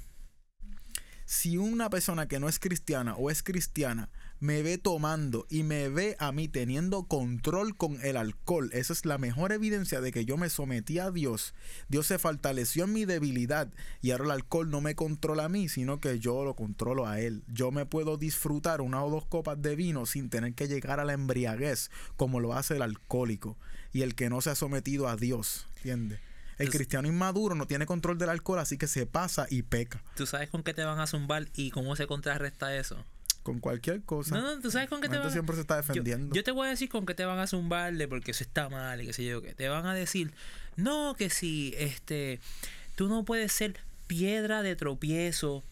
si 1.31 1.59
una 1.59 1.91
persona 1.91 2.26
que 2.26 2.41
no 2.41 2.49
es 2.49 2.59
cristiana 2.59 3.14
o 3.14 3.31
es 3.31 3.45
cristiana 3.45 4.09
me 4.41 4.64
ve 4.64 4.78
tomando 4.78 5.47
y 5.49 5.62
me 5.62 5.89
ve 5.89 6.16
a 6.18 6.33
mí 6.33 6.49
teniendo 6.49 7.05
control 7.05 7.76
con 7.76 8.05
el 8.05 8.16
alcohol, 8.16 8.68
esa 8.72 8.93
es 8.93 9.07
la 9.07 9.16
mejor 9.16 9.53
evidencia 9.53 10.01
de 10.01 10.11
que 10.11 10.24
yo 10.24 10.37
me 10.37 10.51
sometí 10.51 10.99
a 10.99 11.12
Dios. 11.12 11.55
Dios 11.89 12.09
se 12.09 12.18
fortaleció 12.18 12.83
en 12.83 12.95
mi 12.95 13.05
debilidad 13.05 13.72
y 14.03 14.11
ahora 14.11 14.24
el 14.24 14.31
alcohol 14.33 14.72
no 14.72 14.81
me 14.81 14.97
controla 14.97 15.45
a 15.45 15.49
mí, 15.49 15.68
sino 15.68 16.01
que 16.01 16.18
yo 16.18 16.45
lo 16.45 16.57
controlo 16.57 17.07
a 17.07 17.20
Él. 17.20 17.45
Yo 17.47 17.70
me 17.70 17.87
puedo 17.87 18.16
disfrutar 18.16 18.81
una 18.81 19.05
o 19.05 19.09
dos 19.09 19.24
copas 19.24 19.62
de 19.62 19.76
vino 19.76 20.07
sin 20.07 20.31
tener 20.31 20.55
que 20.55 20.66
llegar 20.66 20.99
a 20.99 21.05
la 21.05 21.12
embriaguez 21.12 21.93
como 22.16 22.41
lo 22.41 22.55
hace 22.55 22.74
el 22.74 22.83
alcohólico 22.83 23.57
y 23.93 24.03
el 24.03 24.16
que 24.16 24.31
no 24.31 24.41
se 24.41 24.51
ha 24.51 24.57
sometido 24.57 25.07
a 25.07 25.14
Dios, 25.14 25.68
¿entiendes? 25.76 26.18
El 26.61 26.70
cristiano 26.70 27.08
inmaduro 27.08 27.54
no 27.54 27.66
tiene 27.66 27.86
control 27.86 28.18
del 28.18 28.28
alcohol, 28.28 28.58
así 28.58 28.78
que 28.78 28.86
se 28.86 29.06
pasa 29.06 29.46
y 29.50 29.62
peca. 29.62 30.02
¿Tú 30.16 30.26
sabes 30.26 30.50
con 30.50 30.62
qué 30.62 30.74
te 30.74 30.84
van 30.84 31.00
a 31.00 31.06
zumbar 31.06 31.48
y 31.54 31.70
cómo 31.70 31.96
se 31.96 32.06
contrarresta 32.06 32.76
eso? 32.76 33.04
con 33.42 33.58
cualquier 33.58 34.02
cosa. 34.02 34.38
No, 34.38 34.42
no, 34.42 34.61
¿tú 34.61 34.70
sabes 34.70 34.88
con 34.88 35.00
qué 35.00 35.08
te 35.08 35.16
van 35.16 35.26
a 35.26 35.30
siempre 35.30 35.54
se 35.54 35.62
está 35.62 35.76
defendiendo. 35.76 36.34
yo 36.34 36.44
te 36.44 36.50
voy 36.50 36.66
a 36.66 36.70
decir 36.70 36.88
con 36.88 37.06
qué 37.06 37.14
te 37.14 37.24
van 37.24 37.38
a 37.38 37.46
zumbarle 37.46 38.06
porque 38.06 38.32
eso 38.32 38.44
está 38.44 38.68
mal 38.68 39.00
y 39.00 39.06
qué 39.06 39.12
sé 39.12 39.24
yo 39.24 39.42
qué. 39.42 39.54
Te 39.54 39.68
van 39.68 39.86
a 39.86 39.94
decir, 39.94 40.32
no, 40.76 41.14
que 41.16 41.30
si 41.30 41.74
este 41.78 42.40
tú 42.96 43.08
no 43.08 43.24
puedes 43.24 43.52
ser 43.52 43.80
piedra 44.06 44.62
de 44.62 44.76
tropiezo. 44.76 45.64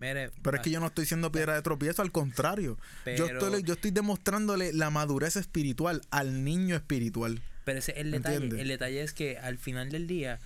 Mire, 0.00 0.32
Pero 0.42 0.56
es 0.56 0.62
que 0.62 0.70
yo 0.70 0.80
no 0.80 0.86
estoy 0.86 1.06
siendo 1.06 1.32
piedra 1.32 1.54
de 1.54 1.62
tropiezo, 1.62 2.02
al 2.02 2.12
contrario. 2.12 2.76
Yo, 3.16 3.26
estoy, 3.26 3.62
yo 3.62 3.74
estoy 3.74 3.90
demostrándole 3.90 4.72
la 4.72 4.90
madurez 4.90 5.36
espiritual 5.36 6.02
al 6.10 6.44
niño 6.44 6.76
espiritual. 6.76 7.40
Pero 7.64 7.78
ese 7.78 7.92
es 7.92 7.98
el 7.98 8.10
detalle. 8.10 8.36
¿Entiendes? 8.36 8.60
El 8.60 8.68
detalle 8.68 9.02
es 9.02 9.12
que 9.12 9.38
al 9.38 9.58
final 9.58 9.90
del 9.90 10.06
día 10.06 10.38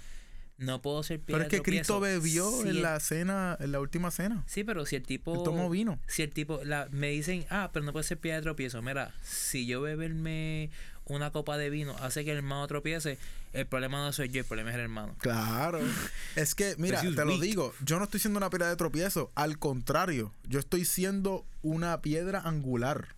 no 0.56 0.82
puedo 0.82 1.02
ser 1.02 1.20
Pero 1.20 1.38
piedra 1.38 1.42
es 1.44 1.50
que 1.50 1.56
de 1.58 1.62
tropiezo. 1.62 2.00
Cristo 2.00 2.00
bebió 2.00 2.50
si 2.50 2.60
en 2.62 2.68
el- 2.68 2.82
la 2.82 2.98
cena, 3.00 3.56
en 3.60 3.72
la 3.72 3.80
última 3.80 4.10
cena. 4.10 4.42
Sí, 4.46 4.64
pero 4.64 4.86
si 4.86 4.96
el 4.96 5.02
tipo. 5.04 5.34
Él 5.34 5.42
tomó 5.44 5.68
vino. 5.70 6.00
Si 6.06 6.22
el 6.22 6.30
tipo. 6.30 6.60
La, 6.64 6.88
me 6.90 7.10
dicen, 7.10 7.44
ah, 7.50 7.70
pero 7.72 7.84
no 7.84 7.92
puede 7.92 8.04
ser 8.04 8.18
piedra 8.18 8.36
de 8.38 8.42
tropiezo. 8.42 8.80
Mira, 8.82 9.14
si 9.22 9.66
yo 9.66 9.80
beberme 9.80 10.70
una 11.04 11.30
copa 11.30 11.56
de 11.56 11.70
vino 11.70 11.96
hace 12.00 12.22
que 12.24 12.32
el 12.32 12.36
hermano 12.38 12.66
tropiece, 12.66 13.18
el 13.54 13.66
problema 13.66 13.98
no 14.04 14.12
soy 14.12 14.28
yo, 14.28 14.40
el 14.40 14.46
problema 14.46 14.70
es 14.70 14.74
el 14.74 14.82
hermano. 14.82 15.14
Claro. 15.20 15.80
Es 16.36 16.54
que, 16.54 16.74
mira, 16.78 17.00
te 17.00 17.24
lo 17.24 17.38
digo, 17.40 17.74
yo 17.84 17.98
no 17.98 18.04
estoy 18.04 18.20
siendo 18.20 18.36
una 18.38 18.50
piedra 18.50 18.68
de 18.68 18.76
tropiezo. 18.76 19.30
Al 19.34 19.58
contrario, 19.58 20.32
yo 20.46 20.58
estoy 20.60 20.84
siendo 20.84 21.46
una 21.62 22.00
piedra 22.02 22.40
angular. 22.40 23.14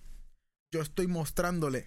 Yo 0.72 0.80
estoy 0.82 1.09
mostrándole, 1.09 1.86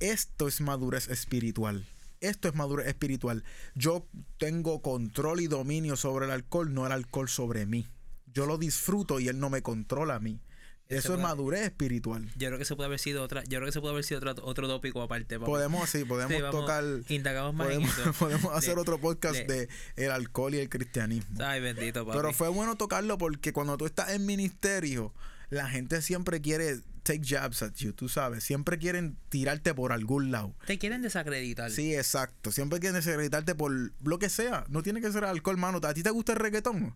esto 0.00 0.48
es 0.48 0.60
madurez 0.60 1.08
espiritual. 1.08 1.84
Esto 2.20 2.48
es 2.48 2.54
madurez 2.54 2.86
espiritual. 2.86 3.44
Yo 3.74 4.06
tengo 4.38 4.80
control 4.82 5.40
y 5.40 5.46
dominio 5.46 5.96
sobre 5.96 6.26
el 6.26 6.32
alcohol, 6.32 6.72
no 6.72 6.86
el 6.86 6.92
alcohol 6.92 7.28
sobre 7.28 7.66
mí. 7.66 7.86
Yo 8.32 8.46
lo 8.46 8.58
disfruto 8.58 9.20
y 9.20 9.28
él 9.28 9.38
no 9.38 9.50
me 9.50 9.62
controla 9.62 10.16
a 10.16 10.20
mí. 10.20 10.40
Eso 10.88 11.14
es 11.14 11.20
madurez 11.20 11.62
espiritual. 11.62 12.30
Yo 12.36 12.48
creo 12.48 12.58
que 12.58 12.64
se 12.66 12.76
puede 12.76 12.86
haber 12.88 12.98
sido 12.98 13.22
otra, 13.22 13.42
yo 13.44 13.58
creo 13.58 13.64
que 13.66 13.72
se 13.72 13.80
puede 13.80 13.92
haber 13.94 14.04
sido 14.04 14.18
otro, 14.20 14.34
otro 14.44 14.68
tópico 14.68 15.00
aparte. 15.02 15.38
papi. 15.38 15.50
Podemos, 15.50 15.88
sí, 15.88 16.04
podemos 16.04 16.34
Sí, 16.36 16.42
vamos, 16.42 16.60
tocar, 16.60 16.84
Indagamos 17.08 17.54
más 17.54 17.66
podemos, 17.68 17.94
en 17.98 18.02
eso. 18.02 18.12
podemos 18.18 18.52
hacer 18.54 18.74
De- 18.74 18.80
otro 18.82 18.98
podcast 19.00 19.34
de- 19.36 19.66
de 19.66 19.68
el 19.96 20.10
alcohol 20.10 20.54
y 20.54 20.58
el 20.58 20.68
cristianismo. 20.68 21.42
Ay, 21.42 21.60
bendito, 21.62 22.04
papi. 22.04 22.18
Pero 22.18 22.32
fue 22.34 22.48
bueno 22.48 22.76
tocarlo 22.76 23.16
porque 23.16 23.52
cuando 23.54 23.76
tú 23.78 23.86
estás 23.86 24.10
en 24.10 24.26
ministerio, 24.26 25.14
la 25.48 25.68
gente 25.68 26.02
siempre 26.02 26.40
quiere 26.42 26.80
take 27.04 27.22
jabs 27.22 27.62
at 27.62 27.74
you, 27.76 27.92
tú 27.92 28.08
sabes. 28.08 28.42
Siempre 28.42 28.78
quieren 28.78 29.16
tirarte 29.28 29.74
por 29.74 29.92
algún 29.92 30.32
lado. 30.32 30.54
Te 30.66 30.78
quieren 30.78 31.02
desacreditar. 31.02 31.70
Sí, 31.70 31.94
exacto. 31.94 32.50
Siempre 32.50 32.80
quieren 32.80 32.96
desacreditarte 32.96 33.54
por 33.54 33.70
lo 34.02 34.18
que 34.18 34.28
sea. 34.28 34.64
No 34.68 34.82
tiene 34.82 35.00
que 35.00 35.12
ser 35.12 35.24
alcohol, 35.24 35.56
mano. 35.56 35.80
¿A 35.84 35.94
ti 35.94 36.02
te 36.02 36.10
gusta 36.10 36.32
el 36.32 36.40
reggaetón? 36.40 36.94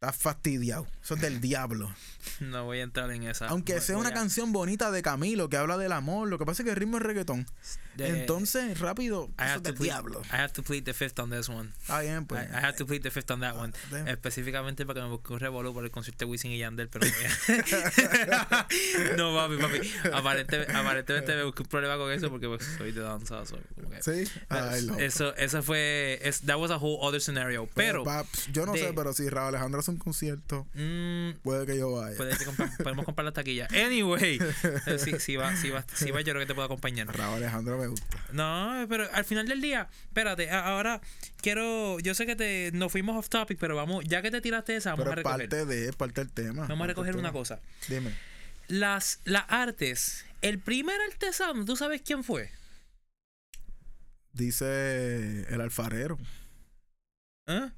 Estás 0.00 0.14
fastidiado. 0.14 0.86
Eso 1.02 1.14
es 1.16 1.20
del 1.20 1.40
diablo. 1.40 1.92
No 2.38 2.64
voy 2.66 2.78
a 2.78 2.82
entrar 2.84 3.10
en 3.10 3.24
esa. 3.24 3.48
Aunque 3.48 3.72
Voy- 3.74 3.82
sea 3.82 3.96
voy 3.96 4.02
una 4.02 4.10
a- 4.10 4.14
canción 4.14 4.52
bonita 4.52 4.92
de 4.92 5.02
Camilo 5.02 5.48
que 5.48 5.56
habla 5.56 5.76
del 5.76 5.90
amor, 5.90 6.28
lo 6.28 6.38
que 6.38 6.44
pasa 6.46 6.62
es 6.62 6.66
que 6.66 6.70
el 6.70 6.76
ritmo 6.76 6.98
es 6.98 7.02
reggaetón. 7.02 7.46
de- 7.96 8.20
Entonces, 8.20 8.78
rápido, 8.78 9.28
I 9.36 9.42
eso 9.46 9.56
es 9.56 9.62
del 9.64 9.74
plead, 9.74 9.84
diablo. 9.86 10.22
I 10.26 10.36
have 10.36 10.50
to 10.52 10.62
plead 10.62 10.84
the 10.84 10.94
fifth 10.94 11.18
on 11.18 11.30
this 11.30 11.48
one. 11.48 11.70
Está 11.80 12.00
bien, 12.02 12.26
pues. 12.26 12.44
I, 12.48 12.52
I 12.52 12.56
have 12.64 12.74
to 12.74 12.86
plead 12.86 13.02
the 13.02 13.10
fifth 13.10 13.28
on 13.32 13.40
that 13.40 13.56
one. 13.56 13.72
damn. 13.90 14.06
Específicamente 14.06 14.86
para 14.86 15.00
que 15.00 15.04
me 15.06 15.10
busque 15.10 15.32
un 15.32 15.40
revolú 15.40 15.74
por 15.74 15.82
el 15.84 15.90
concierto 15.90 16.24
de 16.26 16.30
Wisin 16.30 16.52
y 16.52 16.58
Yandel, 16.58 16.88
pero 16.88 17.04
no 19.16 19.34
papi, 19.34 19.56
papi. 19.56 19.80
Aparentemente, 20.12 20.72
aparentemente 20.76 21.34
me 21.34 21.42
busqué 21.42 21.62
un 21.62 21.68
problema 21.68 21.96
con 21.96 22.12
eso 22.12 22.30
porque 22.30 22.46
pues, 22.46 22.62
soy 22.78 22.92
de 22.92 23.00
danza. 23.00 23.42
que- 23.42 23.58
Sí. 24.00 24.30
Ay, 24.48 24.82
loco. 24.82 25.00
eso, 25.00 25.34
eso 25.34 25.60
fue. 25.64 26.20
Es, 26.22 26.42
that 26.42 26.56
was 26.56 26.70
a 26.70 26.76
whole 26.76 26.98
other 27.00 27.20
scenario. 27.20 27.68
Pero. 27.74 28.04
Paps, 28.04 28.46
yo 28.52 28.64
no 28.64 28.74
de- 28.74 28.78
sé, 28.78 28.92
pero 28.92 29.12
si 29.12 29.28
Raúl 29.28 29.48
Alejandro 29.48 29.82
hace 29.88 29.92
un 29.92 29.98
concierto, 29.98 30.66
mm, 30.74 31.40
puede 31.42 31.66
que 31.66 31.78
yo 31.78 31.90
vaya. 31.92 32.16
puede 32.16 32.36
que 32.36 32.44
compra- 32.44 32.76
podemos 32.82 33.04
comprar 33.04 33.24
la 33.24 33.32
taquilla. 33.32 33.66
Anyway, 33.70 34.38
eh, 34.86 34.98
si, 34.98 35.18
si, 35.18 35.36
va, 35.36 35.56
si, 35.56 35.70
va, 35.70 35.84
si 35.94 36.10
va, 36.10 36.20
yo 36.20 36.32
creo 36.32 36.40
que 36.40 36.46
te 36.46 36.54
puedo 36.54 36.66
acompañar. 36.66 37.06
Raúl 37.08 37.36
Alejandro 37.36 37.78
me 37.78 37.86
gusta. 37.86 38.06
No, 38.32 38.86
pero 38.88 39.08
al 39.12 39.24
final 39.24 39.48
del 39.48 39.60
día, 39.60 39.88
espérate, 40.06 40.50
ahora 40.50 41.00
quiero, 41.40 41.98
yo 42.00 42.14
sé 42.14 42.26
que 42.26 42.36
te 42.36 42.70
nos 42.74 42.92
fuimos 42.92 43.16
off 43.16 43.28
topic, 43.28 43.58
pero 43.58 43.74
vamos, 43.76 44.04
ya 44.06 44.20
que 44.22 44.30
te 44.30 44.40
tiraste 44.40 44.76
esa, 44.76 44.90
vamos 44.90 45.04
Pero 45.04 45.12
a 45.12 45.16
recoger. 45.16 45.48
parte 45.48 45.64
de, 45.66 45.92
parte 45.94 46.20
del 46.20 46.32
tema. 46.32 46.66
Vamos 46.66 46.84
a 46.84 46.88
recoger 46.88 47.16
una 47.16 47.32
cosa. 47.32 47.60
Dime. 47.88 48.12
Las, 48.68 49.20
las 49.24 49.44
artes, 49.48 50.26
el 50.42 50.58
primer 50.58 51.00
artesano, 51.10 51.64
¿tú 51.64 51.74
sabes 51.76 52.02
quién 52.02 52.22
fue? 52.22 52.50
Dice 54.32 55.46
el 55.52 55.60
alfarero, 55.60 56.18
¿Eh? 57.46 57.70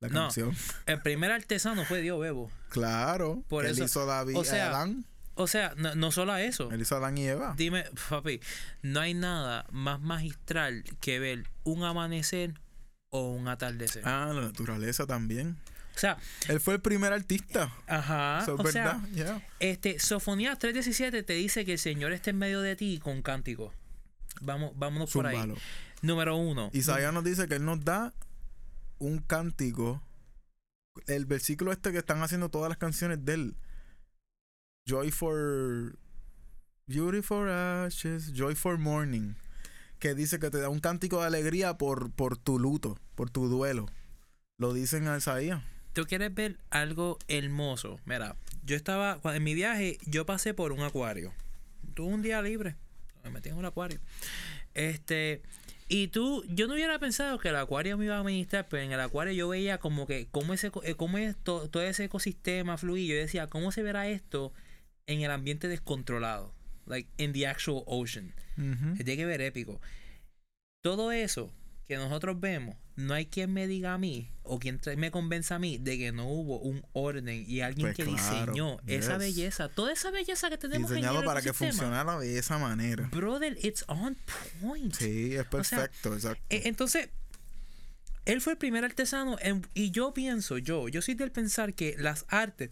La 0.00 0.08
No. 0.08 0.14
canción. 0.22 0.54
El 0.86 1.00
primer 1.02 1.30
artesano 1.32 1.84
fue 1.84 2.00
Dios 2.00 2.20
Bebo. 2.20 2.50
Claro. 2.68 3.42
Por 3.48 3.64
él 3.66 3.72
eso- 3.72 3.84
hizo 3.84 4.06
David 4.06 4.36
o 4.36 4.44
sea, 4.44 4.68
Adán. 4.68 5.04
O 5.34 5.46
sea, 5.46 5.72
no, 5.76 5.94
no 5.94 6.10
solo 6.10 6.32
a 6.32 6.42
eso. 6.42 6.70
Él 6.72 6.80
hizo 6.80 6.96
Adán 6.96 7.16
y 7.18 7.26
Eva. 7.26 7.54
Dime, 7.56 7.84
papi, 8.08 8.40
no 8.82 9.00
hay 9.00 9.14
nada 9.14 9.66
más 9.70 10.00
magistral 10.00 10.84
que 11.00 11.18
ver 11.20 11.44
un 11.64 11.84
amanecer 11.84 12.54
o 13.10 13.30
un 13.32 13.48
atardecer. 13.48 14.02
Ah, 14.04 14.30
la 14.34 14.40
naturaleza 14.42 15.06
también. 15.06 15.56
O 15.94 16.00
sea, 16.00 16.16
Él 16.48 16.60
fue 16.60 16.74
el 16.74 16.80
primer 16.80 17.12
artista. 17.12 17.72
ajá, 17.88 18.40
Eso 18.42 18.54
es 18.54 18.60
o 18.60 18.62
verdad. 18.62 19.00
sea, 19.02 19.10
yeah. 19.14 19.46
Este, 19.58 19.98
Sofonías 19.98 20.56
3.17 20.58 21.24
te 21.24 21.32
dice 21.32 21.64
que 21.64 21.72
el 21.72 21.78
Señor 21.80 22.12
está 22.12 22.30
en 22.30 22.38
medio 22.38 22.60
de 22.60 22.76
ti 22.76 23.00
con 23.02 23.20
cántico. 23.22 23.72
Vamos, 24.40 24.72
vámonos 24.76 25.10
por 25.12 25.26
ahí. 25.26 25.38
Número 26.02 26.36
uno. 26.36 26.70
Isaías 26.72 27.12
nos 27.12 27.24
dice 27.24 27.48
que 27.48 27.56
él 27.56 27.64
nos 27.64 27.84
da 27.84 28.12
un 28.98 29.18
cántico. 29.18 30.02
El 31.06 31.26
versículo 31.26 31.72
este 31.72 31.92
que 31.92 31.98
están 31.98 32.22
haciendo 32.22 32.48
todas 32.48 32.68
las 32.68 32.78
canciones 32.78 33.24
de 33.24 33.34
él. 33.34 33.56
Joy 34.86 35.10
for. 35.10 35.98
Beauty 36.86 37.22
for 37.22 37.48
ashes. 37.48 38.32
Joy 38.32 38.54
for 38.54 38.78
morning. 38.78 39.34
Que 39.98 40.14
dice 40.14 40.38
que 40.38 40.50
te 40.50 40.58
da 40.58 40.68
un 40.68 40.80
cántico 40.80 41.20
de 41.20 41.26
alegría 41.26 41.76
por, 41.76 42.10
por 42.12 42.36
tu 42.36 42.58
luto, 42.58 42.98
por 43.14 43.30
tu 43.30 43.48
duelo. 43.48 43.86
Lo 44.58 44.72
dicen 44.72 45.06
a 45.08 45.16
Isaías. 45.16 45.62
¿Tú 45.92 46.04
quieres 46.04 46.32
ver 46.32 46.58
algo 46.70 47.18
hermoso? 47.26 47.98
Mira, 48.04 48.36
yo 48.62 48.76
estaba, 48.76 49.20
en 49.24 49.42
mi 49.42 49.54
viaje, 49.54 49.98
yo 50.06 50.26
pasé 50.26 50.54
por 50.54 50.72
un 50.72 50.80
acuario. 50.80 51.32
Tuve 51.94 52.14
un 52.14 52.22
día 52.22 52.40
libre. 52.40 52.76
Me 53.24 53.30
metí 53.30 53.48
en 53.48 53.56
un 53.56 53.64
acuario. 53.64 53.98
Este, 54.74 55.42
y 55.88 56.08
tú, 56.08 56.44
yo 56.48 56.66
no 56.66 56.74
hubiera 56.74 56.98
pensado 56.98 57.38
que 57.38 57.48
el 57.48 57.56
acuario 57.56 57.96
me 57.96 58.04
iba 58.04 58.18
a 58.18 58.22
ministrar, 58.24 58.66
pero 58.68 58.82
en 58.82 58.92
el 58.92 59.00
acuario 59.00 59.32
yo 59.32 59.48
veía 59.48 59.78
como 59.78 60.06
que, 60.06 60.28
cómo, 60.30 60.52
ese, 60.54 60.70
eh, 60.84 60.94
cómo 60.94 61.18
es 61.18 61.36
to- 61.36 61.68
todo 61.70 61.82
ese 61.82 62.04
ecosistema 62.04 62.76
fluía. 62.76 63.14
Yo 63.14 63.20
decía, 63.20 63.46
¿cómo 63.46 63.72
se 63.72 63.82
verá 63.82 64.08
esto 64.08 64.52
en 65.06 65.22
el 65.22 65.30
ambiente 65.30 65.66
descontrolado? 65.68 66.52
Like, 66.86 67.08
in 67.16 67.32
the 67.32 67.46
actual 67.46 67.82
ocean. 67.86 68.34
Se 68.96 69.04
tiene 69.04 69.16
que 69.16 69.26
ver 69.26 69.40
épico. 69.40 69.80
Todo 70.82 71.12
eso 71.12 71.50
que 71.86 71.96
nosotros 71.96 72.38
vemos, 72.40 72.76
no 72.98 73.14
hay 73.14 73.26
quien 73.26 73.52
me 73.52 73.68
diga 73.68 73.94
a 73.94 73.98
mí 73.98 74.28
o 74.42 74.58
quien 74.58 74.80
me 74.96 75.12
convenza 75.12 75.54
a 75.54 75.58
mí 75.60 75.78
de 75.78 75.96
que 75.98 76.10
no 76.10 76.26
hubo 76.26 76.58
un 76.58 76.84
orden 76.94 77.44
y 77.46 77.60
alguien 77.60 77.86
Pues 77.86 77.96
que 77.96 78.02
claro, 78.04 78.16
diseñó 78.52 78.80
esa 78.88 79.18
belleza, 79.18 79.68
toda 79.68 79.92
esa 79.92 80.10
belleza 80.10 80.50
que 80.50 80.58
tenemos 80.58 80.90
Diseñado 80.90 81.20
en 81.20 81.24
para 81.24 81.40
que 81.40 81.52
funcionara 81.52 82.18
de 82.18 82.38
esa 82.38 82.58
manera. 82.58 83.08
Brother, 83.12 83.56
it's 83.64 83.84
on 83.86 84.16
point. 84.60 84.92
Sí, 84.94 85.34
es 85.36 85.46
O 85.52 85.62
sea, 85.62 85.78
perfecto, 85.78 86.14
exacto. 86.14 86.42
E- 86.50 86.62
Entonces, 86.66 87.08
él 88.24 88.40
fue 88.40 88.54
el 88.54 88.58
primer 88.58 88.84
artesano 88.84 89.36
en- 89.40 89.64
y 89.74 89.92
yo 89.92 90.12
pienso, 90.12 90.58
yo, 90.58 90.88
yo 90.88 91.00
soy 91.00 91.14
del 91.14 91.30
pensar 91.30 91.74
que 91.74 91.94
las 91.98 92.24
artes 92.28 92.70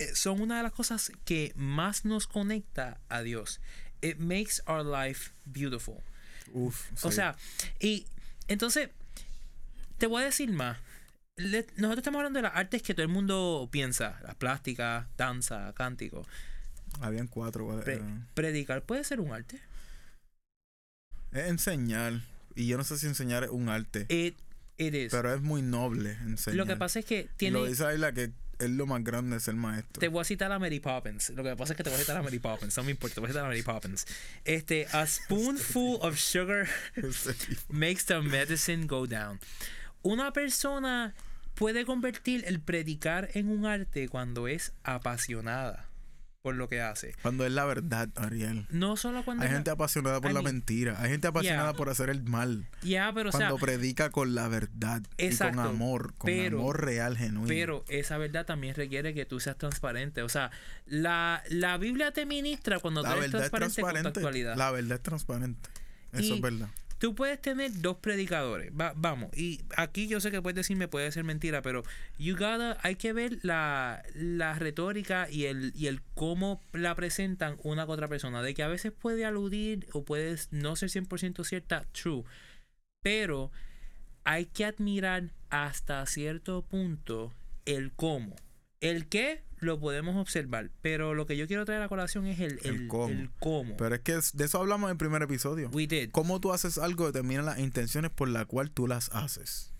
eh, 0.00 0.10
son 0.14 0.40
una 0.40 0.56
de 0.56 0.62
las 0.64 0.72
cosas 0.72 1.12
que 1.24 1.52
más 1.54 2.04
nos 2.04 2.26
conecta 2.26 3.00
a 3.08 3.22
Dios. 3.22 3.60
It 4.02 4.16
makes 4.18 4.54
our 4.66 4.84
life 4.84 5.30
beautiful. 5.44 5.98
Uf, 6.52 6.90
O 7.04 7.12
sea, 7.12 7.36
y 7.78 8.06
entonces, 8.48 8.88
te 10.00 10.06
voy 10.06 10.22
a 10.22 10.24
decir 10.24 10.50
más. 10.50 10.78
Le- 11.36 11.66
nosotros 11.76 11.98
estamos 11.98 12.18
hablando 12.18 12.38
de 12.38 12.42
las 12.42 12.56
artes 12.56 12.82
que 12.82 12.94
todo 12.94 13.02
el 13.04 13.12
mundo 13.12 13.68
piensa, 13.70 14.18
las 14.24 14.34
plásticas, 14.34 15.06
danza, 15.16 15.72
cántico. 15.76 16.26
habían 17.00 17.28
cuatro. 17.28 17.80
Eh, 17.86 18.02
predicar 18.34 18.82
puede 18.82 19.04
ser 19.04 19.20
un 19.20 19.32
arte. 19.32 19.60
Es 21.32 21.46
enseñar. 21.48 22.20
Y 22.56 22.66
yo 22.66 22.76
no 22.76 22.84
sé 22.84 22.98
si 22.98 23.06
enseñar 23.06 23.44
es 23.44 23.50
un 23.50 23.68
arte. 23.68 24.06
It, 24.08 24.36
it 24.76 24.94
is. 24.94 25.12
Pero 25.12 25.32
es 25.32 25.40
muy 25.40 25.62
noble 25.62 26.12
enseñar. 26.22 26.56
Lo 26.56 26.66
que 26.66 26.76
pasa 26.76 26.98
es 26.98 27.04
que 27.04 27.28
tiene... 27.36 27.58
Lo 27.58 27.66
dice 27.66 27.86
Ayla 27.86 28.12
que 28.12 28.32
es 28.58 28.70
lo 28.70 28.86
más 28.86 29.04
grande 29.04 29.36
de 29.36 29.40
ser 29.40 29.54
maestro. 29.54 30.00
Te 30.00 30.08
voy 30.08 30.20
a 30.20 30.24
citar 30.24 30.50
a 30.50 30.58
Mary 30.58 30.80
Poppins. 30.80 31.30
Lo 31.30 31.42
que 31.44 31.54
pasa 31.56 31.72
es 31.74 31.76
que 31.76 31.84
te 31.84 31.90
voy 31.90 31.98
a 31.98 32.00
citar 32.00 32.16
a 32.16 32.22
Mary 32.22 32.38
Poppins. 32.38 32.76
No 32.76 32.82
me 32.84 32.90
importa, 32.90 33.14
te 33.14 33.20
voy 33.20 33.28
a 33.28 33.32
citar 33.32 33.44
a 33.44 33.48
Mary 33.48 33.62
Poppins. 33.62 34.06
Este, 34.44 34.86
a 34.92 35.06
spoonful 35.06 35.98
of 36.02 36.16
sugar 36.18 36.68
makes 37.68 38.04
the 38.06 38.20
medicine 38.20 38.86
go 38.86 39.06
down. 39.06 39.38
Una 40.02 40.32
persona 40.32 41.14
puede 41.54 41.84
convertir 41.84 42.44
el 42.46 42.60
predicar 42.60 43.28
en 43.34 43.48
un 43.48 43.66
arte 43.66 44.08
cuando 44.08 44.48
es 44.48 44.72
apasionada 44.82 45.86
por 46.42 46.54
lo 46.54 46.70
que 46.70 46.80
hace. 46.80 47.14
Cuando 47.20 47.44
es 47.44 47.52
la 47.52 47.66
verdad, 47.66 48.08
Ariel. 48.16 48.66
No 48.70 48.96
solo 48.96 49.22
cuando... 49.26 49.42
Hay 49.42 49.48
es 49.48 49.52
la- 49.52 49.58
gente 49.58 49.70
apasionada 49.70 50.22
por 50.22 50.30
I 50.30 50.34
la 50.34 50.40
mentira. 50.40 50.98
Hay 50.98 51.10
gente 51.10 51.28
apasionada 51.28 51.72
yeah. 51.72 51.76
por 51.76 51.90
hacer 51.90 52.08
el 52.08 52.22
mal. 52.22 52.66
Ya, 52.82 53.12
pero 53.14 53.28
o 53.28 53.32
sea... 53.32 53.48
Cuando 53.50 53.58
predica 53.58 54.08
con 54.08 54.34
la 54.34 54.48
verdad. 54.48 55.02
Y 55.18 55.26
Exacto, 55.26 55.58
con 55.58 55.66
amor. 55.66 56.14
Con 56.16 56.28
pero- 56.30 56.60
amor 56.60 56.82
real, 56.82 57.18
genuino. 57.18 57.46
Pero 57.46 57.84
esa 57.88 58.16
verdad 58.16 58.46
también 58.46 58.74
requiere 58.74 59.12
que 59.12 59.26
tú 59.26 59.38
seas 59.38 59.58
transparente. 59.58 60.22
O 60.22 60.30
sea, 60.30 60.50
la, 60.86 61.42
la 61.50 61.76
Biblia 61.76 62.10
te 62.12 62.24
ministra 62.24 62.78
cuando 62.78 63.02
la 63.02 63.10
tú 63.10 63.16
eres 63.18 63.32
verdad 63.32 63.44
es 63.44 63.50
transparente, 63.50 63.82
con 63.82 63.90
tu 63.90 63.92
transparente. 63.92 64.18
actualidad. 64.20 64.56
La 64.56 64.70
verdad 64.70 64.96
es 64.96 65.02
transparente. 65.02 65.68
Eso 66.12 66.22
Y- 66.22 66.32
es 66.36 66.40
verdad. 66.40 66.68
Tú 67.00 67.14
puedes 67.14 67.40
tener 67.40 67.80
dos 67.80 67.96
predicadores. 67.96 68.70
Va- 68.78 68.92
vamos, 68.94 69.36
y 69.36 69.62
aquí 69.76 70.06
yo 70.06 70.20
sé 70.20 70.30
que 70.30 70.42
puedes 70.42 70.54
decirme 70.54 70.86
puede 70.86 71.10
ser 71.10 71.24
mentira, 71.24 71.62
pero 71.62 71.82
you 72.18 72.34
gotta, 72.34 72.76
hay 72.82 72.94
que 72.96 73.12
ver 73.14 73.38
la, 73.42 74.02
la 74.14 74.54
retórica 74.54 75.28
y 75.30 75.46
el, 75.46 75.72
y 75.74 75.86
el 75.86 76.02
cómo 76.14 76.60
la 76.72 76.94
presentan 76.94 77.56
una 77.64 77.86
con 77.86 77.94
otra 77.94 78.06
persona. 78.08 78.42
De 78.42 78.54
que 78.54 78.62
a 78.62 78.68
veces 78.68 78.92
puede 78.92 79.24
aludir 79.24 79.88
o 79.92 80.04
puede 80.04 80.36
no 80.50 80.76
ser 80.76 80.90
100% 80.90 81.42
cierta, 81.42 81.86
true. 81.92 82.22
Pero 83.02 83.50
hay 84.24 84.44
que 84.44 84.66
admirar 84.66 85.30
hasta 85.48 86.04
cierto 86.04 86.62
punto 86.62 87.32
el 87.64 87.92
cómo. 87.92 88.36
El 88.80 89.08
qué 89.08 89.42
lo 89.60 89.78
podemos 89.78 90.16
observar, 90.16 90.70
pero 90.82 91.14
lo 91.14 91.26
que 91.26 91.36
yo 91.36 91.46
quiero 91.46 91.64
traer 91.64 91.82
a 91.82 91.88
colación 91.88 92.26
es 92.26 92.40
el, 92.40 92.58
El 92.64 92.74
el, 92.82 92.88
cómo. 92.88 93.08
el 93.08 93.30
cómo. 93.40 93.76
Pero 93.76 93.94
es 93.94 94.00
que 94.00 94.18
de 94.32 94.44
eso 94.44 94.58
hablamos 94.58 94.88
en 94.88 94.92
el 94.92 94.96
primer 94.98 95.22
episodio. 95.22 95.68
We 95.70 95.86
did. 95.86 96.10
Cómo 96.10 96.40
tú 96.40 96.52
haces 96.52 96.78
algo 96.78 97.06
determina 97.06 97.42
las 97.42 97.58
intenciones 97.58 98.10
por 98.10 98.28
las 98.28 98.46
cuales 98.46 98.72
tú 98.72 98.86
las 98.86 99.10
haces. 99.10 99.72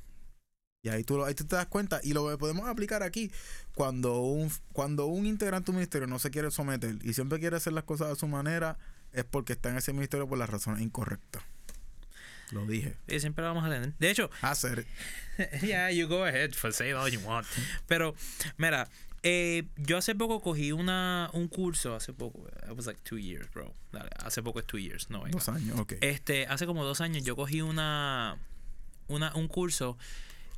Y 0.82 0.88
ahí 0.88 1.04
tú, 1.04 1.18
lo- 1.18 1.24
ahí 1.26 1.34
tú 1.34 1.44
te 1.44 1.56
das 1.56 1.66
cuenta. 1.66 2.00
Y 2.02 2.14
lo 2.14 2.38
podemos 2.38 2.66
aplicar 2.68 3.02
aquí, 3.02 3.30
cuando 3.74 4.20
un, 4.20 4.50
cuando 4.72 5.06
un 5.06 5.26
integrante 5.26 5.66
de 5.66 5.70
un 5.72 5.76
ministerio 5.76 6.06
no 6.06 6.18
se 6.18 6.30
quiere 6.30 6.50
someter 6.50 6.96
y 7.02 7.12
siempre 7.12 7.38
quiere 7.38 7.56
hacer 7.56 7.72
las 7.74 7.84
cosas 7.84 8.08
a 8.10 8.14
su 8.16 8.26
manera, 8.26 8.78
es 9.12 9.24
porque 9.24 9.52
está 9.52 9.68
en 9.70 9.76
ese 9.76 9.92
ministerio 9.92 10.26
por 10.28 10.38
las 10.38 10.48
razones 10.48 10.80
incorrectas. 10.80 11.42
Lo 12.50 12.66
dije. 12.66 12.96
Eh, 13.06 13.20
Siempre 13.20 13.42
lo 13.44 13.54
vamos 13.54 13.64
a 13.64 13.70
tener. 13.72 13.92
De 13.98 14.10
hecho, 14.10 14.28
Hacer. 14.42 14.84
yeah, 15.62 15.90
you 15.90 16.08
go 16.08 16.24
ahead 16.24 16.50
for 16.52 16.72
say 16.72 16.92
all 16.92 17.08
you 17.08 17.20
want. 17.20 17.46
Pero, 17.86 18.14
mira, 18.56 18.88
eh, 19.22 19.64
yo 19.76 19.96
hace 19.96 20.14
poco 20.14 20.40
cogí 20.40 20.72
una, 20.72 21.30
un 21.32 21.48
curso, 21.48 21.94
hace 21.94 22.12
poco, 22.12 22.46
it 22.48 22.76
was 22.76 22.86
like 22.86 23.00
two 23.02 23.18
years, 23.18 23.50
bro. 23.52 23.74
Dale, 23.92 24.10
hace 24.24 24.42
poco 24.42 24.60
es 24.60 24.66
two 24.66 24.78
years, 24.78 25.10
no 25.10 25.22
venga. 25.22 25.36
Dos 25.36 25.48
años, 25.48 25.78
ok. 25.78 25.94
Este, 26.00 26.46
hace 26.46 26.66
como 26.66 26.84
dos 26.84 27.00
años 27.00 27.22
yo 27.24 27.36
cogí 27.36 27.60
una, 27.60 28.38
una 29.08 29.34
un 29.34 29.48
curso 29.48 29.98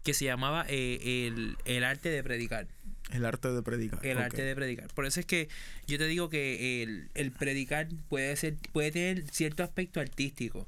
que 0.02 0.14
se 0.14 0.24
llamaba 0.24 0.64
eh, 0.68 1.26
el, 1.26 1.56
el 1.64 1.84
arte 1.84 2.08
de 2.08 2.22
predicar. 2.22 2.66
El 3.12 3.24
arte 3.24 3.52
de 3.52 3.62
predicar. 3.62 4.04
El 4.04 4.18
arte 4.18 4.42
de 4.42 4.54
predicar. 4.54 4.88
Por 4.94 5.06
eso 5.06 5.20
es 5.20 5.26
que 5.26 5.48
yo 5.86 5.98
te 5.98 6.06
digo 6.06 6.28
que 6.28 6.82
el, 6.82 7.08
el 7.14 7.30
predicar 7.30 7.88
puede 8.08 8.34
ser, 8.36 8.56
puede 8.72 8.90
tener 8.90 9.28
cierto 9.30 9.62
aspecto 9.62 10.00
artístico. 10.00 10.66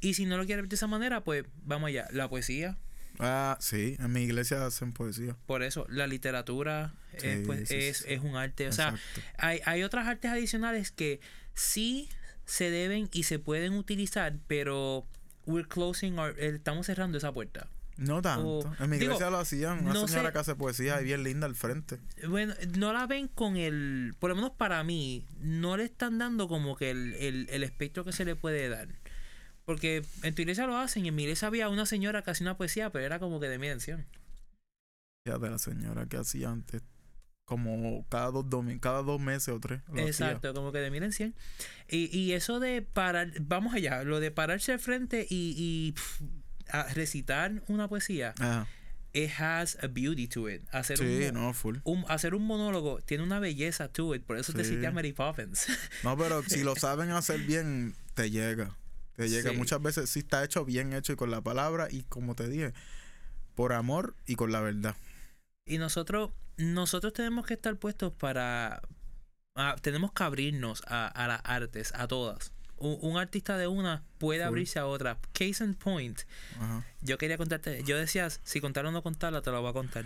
Y 0.00 0.14
si 0.14 0.26
no 0.26 0.36
lo 0.36 0.44
quieres 0.44 0.64
ver 0.64 0.68
de 0.68 0.76
esa 0.76 0.86
manera, 0.86 1.22
pues 1.22 1.44
vamos 1.64 1.88
allá. 1.88 2.06
La 2.10 2.28
poesía, 2.28 2.76
Ah, 3.18 3.56
sí. 3.60 3.96
En 4.00 4.12
mi 4.12 4.22
iglesia 4.22 4.66
hacen 4.66 4.92
poesía. 4.92 5.36
por 5.46 5.62
eso, 5.62 5.86
la 5.88 6.06
literatura 6.06 6.94
Sí, 7.18 7.26
es, 7.28 7.46
pues, 7.46 7.68
sí, 7.68 7.76
es, 7.76 7.98
sí. 7.98 8.04
es 8.08 8.20
un 8.22 8.34
arte. 8.36 8.66
O 8.68 8.72
sea, 8.72 8.94
hay, 9.38 9.60
hay 9.64 9.82
otras 9.84 10.06
artes 10.08 10.30
adicionales 10.30 10.90
que 10.90 11.20
sí 11.54 12.08
se 12.44 12.70
deben 12.70 13.08
y 13.12 13.22
se 13.22 13.38
pueden 13.38 13.74
utilizar, 13.74 14.34
pero 14.48 15.06
we're 15.46 15.68
closing 15.68 16.18
our- 16.18 16.34
eh, 16.38 16.52
estamos 16.56 16.86
cerrando 16.86 17.18
esa 17.18 17.32
puerta. 17.32 17.68
No 17.96 18.20
tanto. 18.20 18.58
o- 18.58 18.74
en 18.82 18.90
mi 18.90 18.96
digo, 18.98 19.12
iglesia 19.12 19.30
lo 19.30 19.38
hacían. 19.38 19.78
Una 19.84 19.92
no 19.94 20.08
señora 20.08 20.30
sé- 20.30 20.32
que 20.32 20.38
hace 20.40 20.54
poesía 20.56 21.00
y 21.00 21.04
bien 21.04 21.22
linda 21.22 21.46
al 21.46 21.54
frente. 21.54 22.00
Bueno, 22.26 22.52
no 22.76 22.92
la 22.92 23.06
ven 23.06 23.28
con 23.28 23.56
el, 23.56 24.14
por 24.18 24.30
lo 24.30 24.34
menos 24.36 24.50
para 24.50 24.82
mí, 24.82 25.24
no 25.38 25.76
le 25.76 25.84
están 25.84 26.18
dando 26.18 26.48
como 26.48 26.74
que 26.74 26.90
el, 26.90 27.14
el, 27.14 27.46
el 27.50 27.62
espectro 27.62 28.04
que 28.04 28.10
se 28.10 28.24
le 28.24 28.34
puede 28.34 28.68
dar. 28.68 28.88
Porque 29.64 30.04
en 30.22 30.34
tu 30.34 30.42
iglesia 30.42 30.66
lo 30.66 30.76
hacen 30.76 31.04
y 31.04 31.08
en 31.08 31.14
mi 31.14 31.22
iglesia 31.22 31.48
había 31.48 31.68
una 31.68 31.86
señora 31.86 32.22
que 32.22 32.30
hacía 32.30 32.44
una 32.46 32.56
poesía, 32.56 32.90
pero 32.90 33.04
era 33.04 33.18
como 33.18 33.40
que 33.40 33.48
de 33.48 33.58
mi 33.58 33.66
atención. 33.68 34.06
Ya 35.26 35.38
de 35.38 35.48
la 35.50 35.58
señora 35.58 36.06
que 36.06 36.16
hacía 36.18 36.50
antes. 36.50 36.82
Como 37.46 38.06
cada 38.08 38.30
dos 38.30 38.46
domi- 38.46 38.80
cada 38.80 39.02
dos 39.02 39.20
meses 39.20 39.48
o 39.50 39.60
tres. 39.60 39.80
hacía. 39.88 40.06
Exacto, 40.06 40.54
como 40.54 40.72
que 40.72 40.78
de 40.78 40.90
miren 40.90 41.12
100. 41.12 41.34
Y, 41.90 42.14
y 42.16 42.32
eso 42.32 42.58
de 42.60 42.80
parar, 42.82 43.32
vamos 43.40 43.74
allá, 43.74 44.02
lo 44.02 44.18
de 44.20 44.30
pararse 44.30 44.72
al 44.72 44.78
frente 44.78 45.26
y, 45.28 45.54
y 45.58 45.94
a 46.70 46.84
recitar 46.94 47.62
una 47.68 47.86
poesía, 47.88 48.34
Ajá. 48.38 48.66
it 49.12 49.30
has 49.38 49.76
a 49.82 49.88
beauty 49.88 50.26
to 50.26 50.48
it. 50.48 50.62
Hacer, 50.72 50.96
Sí, 50.96 51.04
un, 51.28 51.34
no, 51.34 51.52
full. 51.52 51.76
un- 51.84 52.06
hacer 52.08 52.34
un 52.34 52.46
monólogo 52.46 53.00
tiene 53.02 53.22
una 53.22 53.40
belleza 53.40 53.88
to 53.88 54.14
it, 54.14 54.22
por 54.24 54.38
eso 54.38 54.54
te 54.54 54.64
cité 54.64 54.86
a 54.86 54.90
Mary 54.92 55.12
Poppins. 55.12 55.66
No, 56.02 56.16
pero 56.16 56.42
si 56.44 56.62
lo 56.62 56.74
saben 56.76 57.10
hacer 57.10 57.40
bien, 57.40 57.94
te 58.14 58.30
llega. 58.30 58.74
Te 59.16 59.28
llega. 59.28 59.50
Sí. 59.50 59.56
Muchas 59.56 59.80
veces 59.82 60.10
sí 60.10 60.20
está 60.20 60.42
hecho 60.44 60.64
bien 60.64 60.92
hecho 60.92 61.12
y 61.12 61.16
con 61.16 61.30
la 61.30 61.40
palabra 61.40 61.88
y 61.90 62.02
como 62.02 62.34
te 62.34 62.48
dije, 62.48 62.72
por 63.54 63.72
amor 63.72 64.14
y 64.26 64.34
con 64.34 64.50
la 64.52 64.60
verdad. 64.60 64.96
Y 65.66 65.78
nosotros, 65.78 66.30
nosotros 66.56 67.12
tenemos 67.12 67.46
que 67.46 67.54
estar 67.54 67.76
puestos 67.76 68.12
para. 68.12 68.82
ah, 69.56 69.76
tenemos 69.80 70.12
que 70.12 70.22
abrirnos 70.24 70.82
a, 70.86 71.06
a 71.06 71.26
las 71.28 71.40
artes, 71.44 71.92
a 71.94 72.08
todas. 72.08 72.52
Un, 72.76 72.98
un 73.02 73.16
artista 73.18 73.56
de 73.56 73.68
una 73.68 74.02
puede 74.18 74.40
Full. 74.40 74.48
abrirse 74.48 74.78
a 74.80 74.86
otra. 74.86 75.18
Case 75.32 75.64
in 75.64 75.74
point. 75.74 76.20
Ajá. 76.58 76.84
Yo 77.02 77.16
quería 77.18 77.38
contarte. 77.38 77.82
Yo 77.84 77.96
decía, 77.96 78.28
si 78.30 78.60
contar 78.60 78.84
o 78.86 78.90
no 78.90 79.02
contarla, 79.02 79.42
te 79.42 79.50
lo 79.52 79.60
voy 79.62 79.70
a 79.70 79.72
contar. 79.72 80.04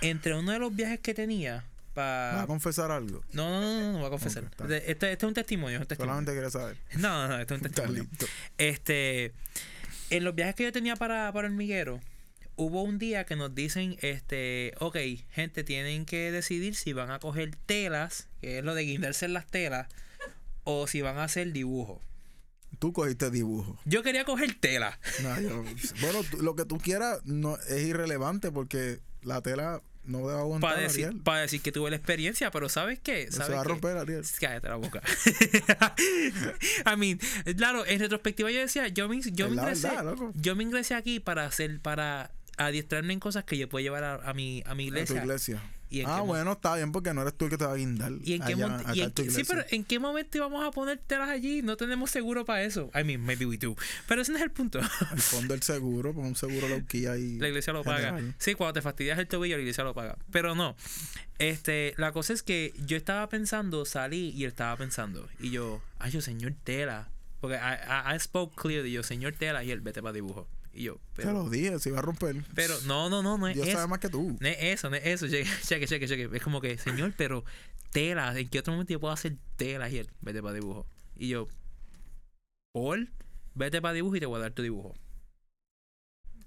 Entre 0.00 0.34
uno 0.34 0.52
de 0.52 0.58
los 0.58 0.74
viajes 0.74 1.00
que 1.00 1.14
tenía. 1.14 1.64
¿Vas 1.96 2.30
para 2.32 2.42
a 2.42 2.46
confesar 2.46 2.90
algo? 2.90 3.22
no, 3.32 3.48
no, 3.50 3.60
no, 3.60 3.80
no, 3.80 3.92
no 3.92 3.98
voy 3.98 4.06
a 4.06 4.10
confesar. 4.10 4.44
Ok, 4.44 4.50
está 4.52 4.66
bien. 4.66 4.82
este, 4.86 5.12
este 5.12 5.26
es 5.26 5.28
un 5.28 5.34
testimonio, 5.34 5.76
es 5.78 5.82
un 5.82 5.86
testimonio. 5.88 6.12
Solamente 6.14 6.34
quería 6.34 6.50
saber. 6.50 6.76
No, 6.98 7.22
no, 7.22 7.28
no, 7.28 7.38
este 7.40 7.54
es 7.54 7.60
un 7.62 7.68
testimonio. 7.68 8.02
listo. 8.10 8.26
Este, 8.58 9.32
en 10.10 10.24
los 10.24 10.34
viajes 10.34 10.54
que 10.54 10.64
yo 10.64 10.72
tenía 10.72 10.96
para, 10.96 11.32
para 11.32 11.48
Hormiguero, 11.48 12.00
hubo 12.56 12.82
un 12.82 12.98
día 12.98 13.24
que 13.24 13.36
nos 13.36 13.54
dicen, 13.54 13.96
este, 14.02 14.72
ok, 14.78 14.96
gente, 15.30 15.64
tienen 15.64 16.04
que 16.06 16.30
decidir 16.32 16.74
si 16.76 16.92
van 16.92 17.10
a 17.10 17.18
coger 17.18 17.56
telas, 17.66 18.28
que 18.40 18.58
es 18.58 18.64
lo 18.64 18.74
de 18.74 18.82
guindarse 18.84 19.24
en 19.26 19.32
las 19.32 19.46
telas, 19.46 19.88
o 20.64 20.86
si 20.86 21.00
van 21.02 21.18
a 21.18 21.24
hacer 21.24 21.52
dibujo. 21.52 22.00
Tú 22.78 22.92
cogiste 22.92 23.30
dibujo. 23.30 23.78
Yo 23.84 24.02
quería 24.02 24.24
coger 24.24 24.54
tela. 24.60 24.98
No, 25.22 25.40
yo- 25.40 25.64
bueno, 26.02 26.20
lo 26.40 26.56
que 26.56 26.64
tú 26.66 26.78
quieras 26.78 27.20
no 27.24 27.56
es 27.68 27.82
irrelevante 27.86 28.50
porque 28.50 29.00
la 29.22 29.40
tela 29.40 29.80
no 30.06 30.26
debe 30.26 30.40
aguantar 30.40 30.70
Para 30.70 30.82
decir, 30.82 31.22
para 31.22 31.40
decir 31.40 31.60
que 31.60 31.72
tuve 31.72 31.90
la 31.90 31.96
experiencia, 31.96 32.50
pero 32.50 32.68
¿sabes 32.68 32.98
qué? 33.00 33.26
Se 33.26 33.38
¿Sabes 33.38 33.56
va 33.56 33.60
a 33.60 33.64
romper 33.64 33.96
Ariel. 33.96 34.24
Cállate 34.40 34.68
la 34.68 34.76
boca. 34.76 35.02
I 36.86 36.96
mean, 36.96 37.18
claro, 37.56 37.84
en 37.86 38.00
retrospectiva 38.00 38.50
yo 38.50 38.60
decía, 38.60 38.88
yo 38.88 39.08
me, 39.08 39.20
yo 39.20 39.48
me 39.48 39.56
ingresé, 39.56 39.88
verdad, 39.88 40.14
yo 40.34 40.56
me 40.56 40.62
ingresé 40.62 40.94
aquí 40.94 41.20
para 41.20 41.46
hacer, 41.46 41.80
para 41.80 42.30
adiestrarme 42.56 43.12
en 43.12 43.20
cosas 43.20 43.44
que 43.44 43.58
yo 43.58 43.68
puedo 43.68 43.82
llevar 43.82 44.04
a, 44.04 44.14
a 44.14 44.34
mi, 44.34 44.62
a 44.66 44.74
mi 44.74 44.88
A 44.88 45.04
tu 45.04 45.16
iglesia. 45.16 45.62
¿Y 45.88 46.00
en 46.00 46.08
Ah, 46.08 46.16
qué 46.16 46.26
bueno, 46.26 46.52
está 46.52 46.74
bien 46.74 46.90
porque 46.90 47.14
no 47.14 47.22
eres 47.22 47.34
tú 47.34 47.44
el 47.44 47.50
que 47.50 47.58
te 47.58 47.64
va 47.64 47.72
a 47.72 47.76
guindar. 47.76 48.12
¿Y 48.24 48.34
en 48.34 48.42
qué, 48.42 48.54
allá, 48.54 48.82
y 48.94 49.00
en 49.00 49.30
sí, 49.30 49.44
pero 49.44 49.64
¿en 49.70 49.84
qué 49.84 49.98
momento 49.98 50.36
íbamos 50.36 50.66
a 50.66 50.70
poner 50.70 50.98
telas 50.98 51.28
allí? 51.28 51.62
No 51.62 51.76
tenemos 51.76 52.10
seguro 52.10 52.44
para 52.44 52.64
eso. 52.64 52.90
I 52.94 53.04
mean, 53.04 53.20
maybe 53.24 53.46
we 53.46 53.56
do. 53.56 53.76
Pero 54.08 54.22
ese 54.22 54.32
no 54.32 54.38
es 54.38 54.44
el 54.44 54.50
punto. 54.50 54.80
El 55.12 55.20
fondo 55.20 55.54
del 55.54 55.62
seguro, 55.62 56.12
pon 56.12 56.26
un 56.26 56.36
seguro 56.36 56.68
loquilla 56.68 57.12
ahí. 57.12 57.38
La 57.38 57.48
iglesia 57.48 57.72
lo 57.72 57.84
paga. 57.84 58.18
Sí, 58.38 58.54
cuando 58.54 58.74
te 58.74 58.82
fastidias 58.82 59.18
el 59.18 59.28
tobillo, 59.28 59.56
la 59.56 59.62
iglesia 59.62 59.84
lo 59.84 59.94
paga. 59.94 60.16
Pero 60.30 60.54
no. 60.54 60.76
Este, 61.38 61.94
la 61.96 62.12
cosa 62.12 62.32
es 62.32 62.42
que 62.42 62.72
yo 62.86 62.96
estaba 62.96 63.28
pensando, 63.28 63.84
salí 63.84 64.30
y 64.30 64.44
él 64.44 64.48
estaba 64.48 64.76
pensando. 64.76 65.28
Y 65.38 65.50
yo, 65.50 65.82
ay, 65.98 66.10
yo, 66.10 66.20
señor 66.20 66.54
Tela. 66.64 67.08
Porque 67.40 67.56
I, 67.56 68.12
I, 68.12 68.16
I 68.16 68.20
spoke 68.20 68.60
clearly, 68.60 68.90
yo, 68.90 69.02
señor 69.02 69.34
Tela, 69.34 69.62
y 69.62 69.70
él, 69.70 69.80
vete 69.80 70.02
para 70.02 70.14
dibujo. 70.14 70.48
Y 70.76 70.84
yo, 70.84 70.96
Te 71.14 71.22
pero, 71.22 71.32
lo 71.32 71.48
dije, 71.48 71.78
se 71.78 71.88
iba 71.88 71.98
a 71.98 72.02
romper. 72.02 72.36
pero 72.54 72.78
no, 72.82 73.08
no, 73.08 73.22
no, 73.22 73.38
no 73.38 73.48
es 73.48 73.54
Dios 73.54 73.66
eso. 73.68 73.78
sabe 73.78 73.88
más 73.88 73.98
que 73.98 74.10
tú. 74.10 74.36
No 74.38 74.46
es 74.48 74.56
eso, 74.60 74.90
no 74.90 74.96
es 74.96 75.06
eso. 75.06 75.26
Cheque, 75.26 75.48
cheque, 75.66 75.86
cheque, 75.86 76.06
cheque. 76.06 76.36
Es 76.36 76.42
como 76.42 76.60
que, 76.60 76.76
señor, 76.76 77.14
pero 77.16 77.44
tela, 77.92 78.38
¿en 78.38 78.48
qué 78.48 78.58
otro 78.58 78.74
momento 78.74 78.92
yo 78.92 79.00
puedo 79.00 79.12
hacer 79.14 79.36
tela? 79.56 79.88
Y 79.88 79.96
él, 79.98 80.10
vete 80.20 80.42
para 80.42 80.54
dibujo. 80.54 80.86
Y 81.16 81.28
yo, 81.28 81.48
Paul, 82.72 83.10
vete 83.54 83.80
para 83.80 83.94
dibujo 83.94 84.16
y 84.16 84.20
te 84.20 84.26
voy 84.26 84.36
a 84.36 84.42
dar 84.42 84.52
tu 84.52 84.62
dibujo. 84.62 84.94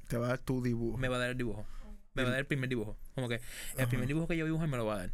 Te 0.07 0.17
va 0.17 0.27
a 0.27 0.29
dar 0.29 0.39
tu 0.39 0.61
dibujo. 0.61 0.97
Me 0.97 1.07
va 1.07 1.15
a 1.15 1.19
dar 1.19 1.29
el 1.31 1.37
dibujo. 1.37 1.65
Me 2.13 2.23
va 2.23 2.29
a 2.29 2.31
dar 2.31 2.39
el 2.41 2.45
primer 2.45 2.69
dibujo. 2.69 2.97
Como 3.15 3.29
que 3.29 3.35
el 3.35 3.41
Ajá. 3.81 3.89
primer 3.89 4.07
dibujo 4.07 4.27
que 4.27 4.37
yo 4.37 4.45
dibujé 4.45 4.67
me 4.67 4.77
lo 4.77 4.85
va 4.85 4.95
a 4.95 4.97
dar. 4.99 5.11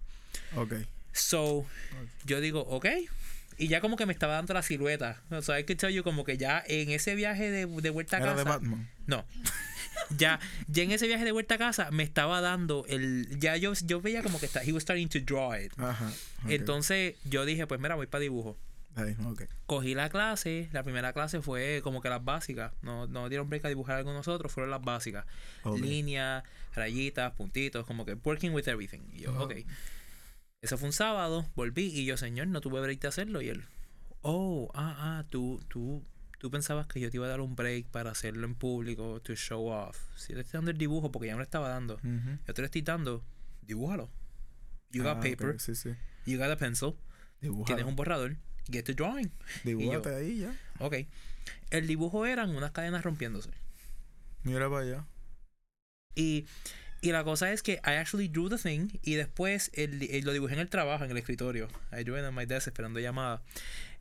Ok. 0.57 0.73
So, 1.13 1.65
yo 2.25 2.41
digo, 2.41 2.61
ok. 2.61 2.85
Y 3.57 3.67
ya 3.67 3.81
como 3.81 3.95
que 3.95 4.05
me 4.05 4.13
estaba 4.13 4.33
dando 4.33 4.53
la 4.53 4.61
silueta. 4.61 5.21
O 5.29 5.41
sea, 5.41 5.55
hay 5.55 5.63
que 5.63 5.75
you 5.93 6.03
como 6.03 6.23
que 6.23 6.37
ya 6.37 6.63
en 6.67 6.89
ese 6.89 7.15
viaje 7.15 7.49
de, 7.51 7.65
de 7.65 7.89
vuelta 7.89 8.17
a 8.17 8.19
Era 8.19 8.31
casa. 8.31 8.43
de 8.43 8.49
Batman. 8.49 8.89
No. 9.07 9.25
ya, 10.17 10.39
ya 10.67 10.83
en 10.83 10.91
ese 10.91 11.07
viaje 11.07 11.23
de 11.25 11.31
vuelta 11.31 11.55
a 11.55 11.57
casa 11.57 11.89
me 11.91 12.03
estaba 12.03 12.41
dando 12.41 12.85
el. 12.87 13.39
Ya 13.39 13.55
yo, 13.57 13.73
yo 13.85 14.01
veía 14.01 14.23
como 14.23 14.39
que 14.39 14.45
está, 14.45 14.63
he 14.63 14.73
was 14.73 14.83
starting 14.83 15.07
to 15.07 15.19
draw 15.19 15.55
it. 15.55 15.71
Ajá. 15.77 16.11
Entonces 16.47 17.15
yo 17.25 17.45
dije, 17.45 17.65
pues 17.67 17.79
mira, 17.79 17.95
voy 17.95 18.07
para 18.07 18.21
dibujo. 18.21 18.57
Ahí, 18.95 19.15
ok. 19.25 19.43
Cogí 19.65 19.93
la 19.93 20.09
clase, 20.09 20.69
la 20.71 20.83
primera 20.83 21.11
clase 21.11 21.41
fue 21.41 21.81
como 21.83 22.01
que 22.01 22.09
las 22.09 22.23
básicas. 22.23 22.71
No, 22.81 23.07
no 23.07 23.27
dieron 23.27 23.49
break 23.49 23.65
a 23.65 23.69
dibujar 23.69 23.97
algo 23.97 24.13
nosotros, 24.13 24.51
fueron 24.51 24.71
las 24.71 24.81
básicas. 24.81 25.25
Líneas, 25.65 26.43
rayitas, 26.73 27.33
puntitos, 27.33 27.85
como 27.85 28.05
que 28.05 28.13
working 28.13 28.53
with 28.53 28.67
everything. 28.67 29.01
Y 29.11 29.21
yo, 29.21 29.31
Ajá. 29.31 29.43
ok. 29.43 29.53
Eso 30.61 30.77
fue 30.77 30.87
un 30.87 30.93
sábado, 30.93 31.45
volví 31.55 31.85
y 31.85 32.05
yo, 32.05 32.17
señor, 32.17 32.47
no 32.47 32.61
tuve 32.61 32.81
break 32.81 32.99
de 33.01 33.07
hacerlo. 33.07 33.41
Y 33.41 33.49
él, 33.49 33.63
oh, 34.21 34.71
ah, 34.73 34.95
ah, 35.19 35.25
tú, 35.29 35.61
tú, 35.67 36.03
tú 36.39 36.49
pensabas 36.49 36.87
que 36.87 36.99
yo 36.99 37.09
te 37.11 37.17
iba 37.17 37.25
a 37.27 37.29
dar 37.29 37.41
un 37.41 37.55
break 37.55 37.87
para 37.87 38.11
hacerlo 38.11 38.45
en 38.47 38.55
público, 38.55 39.21
to 39.21 39.35
show 39.35 39.67
off. 39.67 39.97
Si 40.17 40.33
te 40.33 40.39
estoy 40.39 40.57
dando 40.57 40.71
el 40.71 40.77
dibujo, 40.77 41.11
porque 41.11 41.27
ya 41.27 41.33
me 41.33 41.39
lo 41.39 41.43
estaba 41.43 41.69
dando, 41.69 41.99
yo 42.01 42.53
te 42.53 42.61
lo 42.61 42.65
estoy 42.65 42.81
dando, 42.81 43.23
dibújalo. 43.61 44.09
You 44.91 45.03
got 45.03 45.17
Ah, 45.17 45.19
paper, 45.21 45.59
Sí, 45.59 45.75
sí. 45.75 45.89
you 46.25 46.37
got 46.39 46.49
a 46.49 46.55
pencil, 46.57 46.95
Dibújalo. 47.41 47.65
tienes 47.65 47.85
un 47.85 47.95
borrador, 47.95 48.35
get 48.71 48.85
to 48.85 48.93
drawing. 48.93 49.31
Dibújate 49.63 50.15
ahí 50.15 50.39
ya. 50.39 50.55
Ok. 50.79 50.95
El 51.69 51.85
dibujo 51.85 52.25
eran 52.25 52.55
unas 52.55 52.71
cadenas 52.71 53.03
rompiéndose. 53.03 53.51
Mira 54.43 54.67
para 54.69 54.81
allá. 54.81 55.05
Y, 56.15 56.45
y 57.01 57.11
la 57.11 57.23
cosa 57.23 57.51
es 57.51 57.61
que 57.61 57.73
I 57.85 57.91
actually 57.91 58.27
drew 58.27 58.49
the 58.49 58.57
thing 58.57 58.89
y 59.03 59.15
después 59.15 59.71
el, 59.73 59.99
lo 60.23 60.33
dibujé 60.33 60.53
en 60.53 60.59
el 60.59 60.69
trabajo, 60.69 61.03
en 61.03 61.11
el 61.11 61.17
escritorio. 61.17 61.67
I 61.91 62.03
drew 62.03 62.17
it 62.17 62.23
on 62.23 62.33
my 62.33 62.45
desk 62.45 62.67
esperando 62.67 62.99
llamada. 62.99 63.41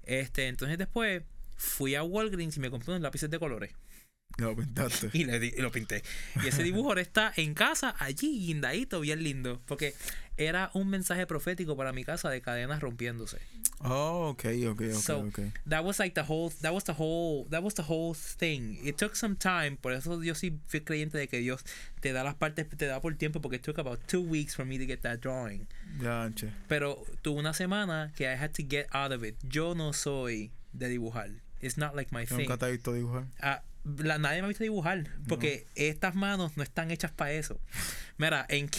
Este, 0.05 0.49
entonces 0.49 0.79
después 0.79 1.23
fui 1.57 1.95
a 1.95 2.03
Walgreens 2.03 2.57
y 2.57 2.61
me 2.61 2.71
compré 2.71 2.93
unos 2.93 3.03
lápices 3.03 3.31
de 3.31 3.39
colores. 3.39 3.73
Lo 4.39 4.57
pintaste. 4.57 5.11
Y, 5.13 5.25
di- 5.25 5.55
y 5.57 5.61
lo 5.63 5.71
pinté. 5.71 6.03
Y 6.43 6.49
ese 6.49 6.63
dibujo 6.65 6.89
ahora 6.89 7.01
está 7.03 7.33
en 7.37 7.55
casa, 7.55 7.95
allí, 7.99 8.47
guindadito, 8.47 9.01
bien 9.01 9.23
lindo. 9.23 9.61
Porque 9.67 9.95
era 10.37 10.71
un 10.75 10.89
mensaje 10.91 11.25
profético 11.27 11.77
para 11.77 11.93
mi 11.93 12.03
casa 12.05 12.29
de 12.31 12.41
cadenas 12.41 12.81
rompiéndose. 12.81 13.39
Oh, 13.81 14.31
ok, 14.31 14.45
ok, 14.71 14.81
ok, 14.81 14.93
So, 14.95 15.19
ok. 15.29 15.39
That 15.69 15.85
was 15.85 15.99
like 16.01 16.15
the 16.15 16.25
whole, 16.29 16.51
that 16.63 16.73
was 16.73 16.83
the 16.85 16.95
whole, 16.99 17.45
that 17.51 17.63
was 17.63 17.75
the 17.75 17.85
whole 17.89 18.15
thing. 18.15 18.79
It 18.83 18.97
took 18.97 19.15
some 19.15 19.37
time, 19.37 19.77
por 19.81 19.93
eso 19.93 20.21
yo 20.23 20.35
sí 20.35 20.59
fui 20.67 20.81
creyente 20.81 21.17
de 21.19 21.29
que 21.29 21.39
Dios 21.39 21.63
te 22.01 22.13
da 22.13 22.25
las 22.25 22.35
partes, 22.35 22.67
te 22.69 22.87
da 22.87 23.01
por 23.01 23.15
tiempo, 23.15 23.41
porque 23.41 23.57
it 23.57 23.63
took 23.63 23.79
about 23.79 24.01
two 24.09 24.21
weeks 24.23 24.55
for 24.57 24.65
me 24.65 24.79
to 24.79 24.87
get 24.87 25.03
that 25.03 25.21
drawing. 25.21 25.69
Che. 26.35 26.49
Pero 26.67 27.05
tuve 27.23 27.39
una 27.39 27.53
semana 27.53 28.13
que 28.17 28.25
I 28.27 28.35
had 28.37 28.51
to 28.55 28.65
get 28.69 28.87
out 28.93 29.13
of 29.13 29.23
it. 29.23 29.37
Yo 29.49 29.75
no 29.75 29.93
soy 29.93 30.51
de 30.73 30.89
dibujar. 30.89 31.31
It's 31.65 31.77
not 31.79 31.95
like 31.95 32.11
my 32.13 32.25
Yo 32.25 32.37
thing. 32.37 32.47
Nunca 32.49 32.59
te 32.59 32.67
he 32.67 32.73
visto 32.73 32.93
dibujar. 32.93 33.25
Ah, 33.41 33.63
la- 33.85 34.19
nadie 34.19 34.41
me 34.41 34.47
ha 34.47 34.49
visto 34.49 34.65
dibujar 34.65 35.05
porque 35.29 35.67
estas 35.75 36.15
manos 36.15 36.57
no 36.57 36.63
están 36.63 36.91
hechas 36.91 37.11
para 37.13 37.33
eso. 37.33 37.61
Mira, 38.19 38.47
en, 38.49 38.71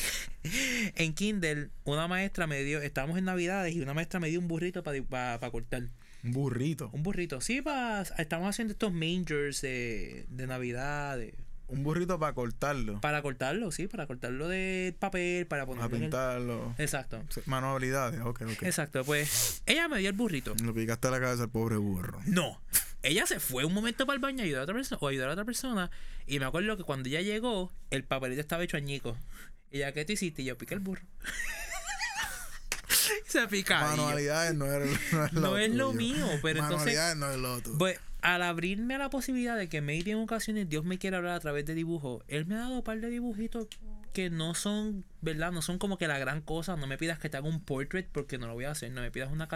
en 0.96 1.14
Kindle, 1.14 1.70
una 1.84 2.08
maestra 2.08 2.48
me 2.48 2.64
dio, 2.64 2.82
estábamos 2.82 3.18
en 3.18 3.26
Navidades 3.26 3.74
y 3.76 3.82
una 3.82 3.94
maestra 3.94 4.20
me 4.20 4.30
dio 4.30 4.40
un 4.40 4.48
burrito 4.48 4.84
para 4.84 5.52
cortar. 5.52 5.90
Un 6.24 6.32
burrito. 6.32 6.90
Un 6.94 7.04
burrito, 7.04 7.40
sí, 7.42 7.62
pa, 7.62 8.04
estamos 8.18 8.50
haciendo 8.50 8.72
estos 8.72 8.92
mangers 8.92 9.62
de, 9.62 10.26
de 10.30 10.48
Navidad, 10.48 11.18
de- 11.18 11.36
Un 11.68 11.84
burrito 11.84 12.20
para 12.20 12.34
cortarlo. 12.34 13.01
para 13.01 13.22
cortarlo, 13.22 13.72
sí, 13.72 13.88
para 13.88 14.05
cortarlo 14.05 14.47
de 14.47 14.95
papel, 14.99 15.47
para 15.47 15.66
Para 15.66 15.78
ponerlo 15.78 15.95
el- 15.95 16.01
pintarlo. 16.03 16.76
Exacto, 16.78 17.24
Manualidades, 17.45 18.22
ok, 18.22 18.41
ok. 18.43 18.63
exacto. 18.63 19.03
Pues 19.03 19.63
ella 19.66 19.88
me 19.88 19.99
dio 19.99 20.09
el 20.09 20.16
burrito. 20.16 20.53
Le 20.63 20.74
picaste 20.74 21.09
la 21.09 21.20
cabeza 21.20 21.43
al 21.43 21.49
pobre 21.49 21.78
burro. 21.78 22.20
No. 22.26 22.61
Ella 23.01 23.26
se 23.28 23.39
fue 23.39 23.66
un 23.66 23.74
momento 23.74 24.05
para 24.05 24.16
el 24.16 24.22
baño 24.22 24.41
a 24.41 24.45
ayudar 24.45 24.61
a 24.61 24.63
otra 24.63 24.76
persona 24.76 24.97
o 25.01 25.07
ayudar 25.07 25.30
a 25.30 25.34
otra 25.34 25.45
persona. 25.45 25.91
Y 26.28 26.39
me 26.39 26.45
acuerdo 26.45 26.76
que 26.78 26.84
cuando 26.84 27.07
ella 27.09 27.22
llegó, 27.22 27.72
el 27.91 28.03
papelito 28.03 28.41
estaba 28.41 28.63
hecho 28.63 28.78
añico. 28.78 29.16
Y 29.72 29.78
ella, 29.78 29.91
¿qué 29.91 30.05
tú 30.05 30.13
hiciste? 30.13 30.41
Y 30.41 30.45
yo 30.45 30.57
piqué 30.57 30.74
el 30.76 30.80
burro. 30.80 31.03
se 33.28 33.47
pica. 33.47 33.82
Manualidades 33.82 34.55
no 34.55 34.66
es, 34.72 34.89
no 35.13 35.26
es 35.26 35.34
lo 35.34 35.41
No 35.41 35.57
es 35.57 35.72
lo 35.74 35.93
mío, 35.93 36.26
pero 36.41 36.59
entonces. 36.59 36.95
Manualidades 36.95 37.18
no 37.18 37.32
es 37.32 37.38
lo 37.38 37.61
tuyo. 37.61 37.78
Pues 37.78 37.99
al 38.26 38.42
abrirme 38.42 38.96
a 38.96 38.98
la 38.98 39.12
posibilidad 39.12 39.56
de 39.56 39.70
que 39.70 39.82
maybe 39.82 40.10
en 40.10 40.18
ocasiones 40.18 40.68
Dios 40.68 40.84
me 40.84 40.98
quiera 40.98 41.18
hablar 41.18 41.36
a 41.36 41.40
través 41.40 41.64
de 41.64 41.76
dibujo, 41.76 42.24
Él 42.28 42.48
me 42.48 42.56
ha 42.56 42.60
dado 42.60 42.78
un 42.78 42.82
par 42.82 43.00
de 43.00 43.08
dibujitos 43.12 43.68
que 44.14 44.32
no 44.32 44.56
son, 44.56 45.06
¿verdad? 45.22 45.52
No 45.52 45.62
son 45.62 45.78
como 45.78 46.00
que 46.00 46.08
la 46.08 46.18
gran 46.18 46.42
cosa. 46.42 46.76
No 46.76 46.88
me 46.88 46.98
pidas 46.98 47.20
que 47.20 47.30
te 47.30 47.38
haga 47.38 47.48
un 47.48 47.60
portrait 47.60 48.08
porque 48.12 48.40
no 48.40 48.48
lo 48.48 48.56
voy 48.56 48.66
a 48.66 48.72
hacer. 48.72 48.92
No 48.92 49.02
me 49.02 49.12
pidas 49.12 49.30
una, 49.30 49.48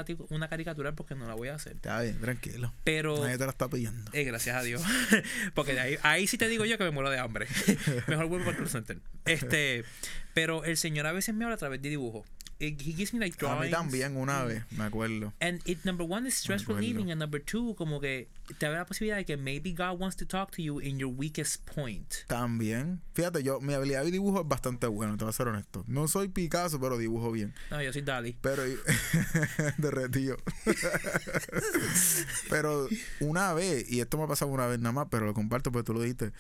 caricatura 0.50 0.92
porque 0.92 1.16
no 1.16 1.26
la 1.26 1.34
voy 1.34 1.48
a 1.48 1.56
hacer. 1.56 1.78
Está 1.78 2.02
bien, 2.02 2.20
tranquilo. 2.20 2.72
Pero... 2.84 3.18
Nadie 3.24 3.40
te 3.40 3.46
la 3.46 3.52
está 3.52 3.70
pidiendo. 3.70 4.12
Eh, 4.14 4.24
gracias 4.26 4.56
a 4.56 4.62
Dios. 4.62 4.84
Porque 5.56 5.74
de 5.74 5.80
ahí, 5.80 5.98
ahí 6.04 6.28
sí 6.28 6.38
te 6.38 6.48
digo 6.48 6.66
yo 6.66 6.78
que 6.78 6.84
me 6.84 6.92
muero 6.92 7.10
de 7.10 7.18
hambre. 7.18 7.48
Mejor 8.08 8.28
vuelvo 8.28 8.50
el 8.52 8.58
call 8.58 8.70
center. 8.70 9.00
Este, 9.26 9.86
pero 10.34 10.66
el 10.66 10.78
Señor 10.78 11.08
a 11.08 11.14
veces 11.14 11.34
me 11.34 11.46
habla 11.46 11.56
a 11.56 11.60
través 11.60 11.82
de 11.82 11.90
dibujo. 11.90 12.26
He 12.60 12.68
he 12.68 12.94
gives 12.94 13.14
me 13.14 13.22
like 13.22 13.42
A 13.46 13.56
mí 13.56 13.70
también 13.70 14.18
una 14.18 14.44
vez, 14.44 14.64
me 14.72 14.84
acuerdo. 14.84 15.32
And 15.40 15.62
it 15.66 15.86
number 15.86 16.06
one 16.06 16.28
is 16.28 16.36
stress 16.36 16.68
relieving 16.68 17.10
and 17.10 17.18
number 17.18 17.42
two 17.42 17.74
como 17.76 18.02
que 18.02 18.28
te 18.58 18.66
abre 18.66 18.80
la 18.80 18.86
posibilidad 18.86 19.16
de 19.16 19.24
que 19.24 19.38
maybe 19.38 19.72
God 19.72 19.98
wants 19.98 20.18
to 20.18 20.26
talk 20.26 20.52
to 20.52 20.62
you 20.62 20.80
in 20.80 21.00
your 21.00 21.10
weakest 21.10 21.66
point. 21.66 22.26
También. 22.28 23.02
Fíjate, 23.14 23.44
yo, 23.44 23.62
mi 23.62 23.74
habilidad 23.74 24.04
de 24.04 24.12
dibujo 24.12 24.42
es 24.42 24.48
bastante 24.48 24.88
buena, 24.88 25.16
te 25.16 25.24
voy 25.24 25.30
a 25.30 25.34
ser 25.34 25.48
honesto. 25.48 25.86
No 25.88 26.10
soy 26.10 26.28
Picasso, 26.28 26.82
pero 26.82 26.98
dibujo 26.98 27.32
bien. 27.32 27.54
No, 27.72 27.82
yo 27.82 27.94
soy 27.94 28.02
Dali. 28.02 28.38
Pero 28.42 28.64
derretido. 29.78 30.36
pero 32.50 32.90
una 33.22 33.54
vez, 33.54 33.90
y 33.90 34.02
esto 34.02 34.18
me 34.18 34.26
ha 34.26 34.28
pasado 34.28 34.52
una 34.52 34.68
vez 34.68 34.80
nada 34.80 34.92
más, 34.92 35.08
pero 35.10 35.26
lo 35.26 35.34
comparto 35.34 35.72
porque 35.72 35.86
tú 35.86 35.94
lo 35.94 36.02
dijiste. 36.02 36.34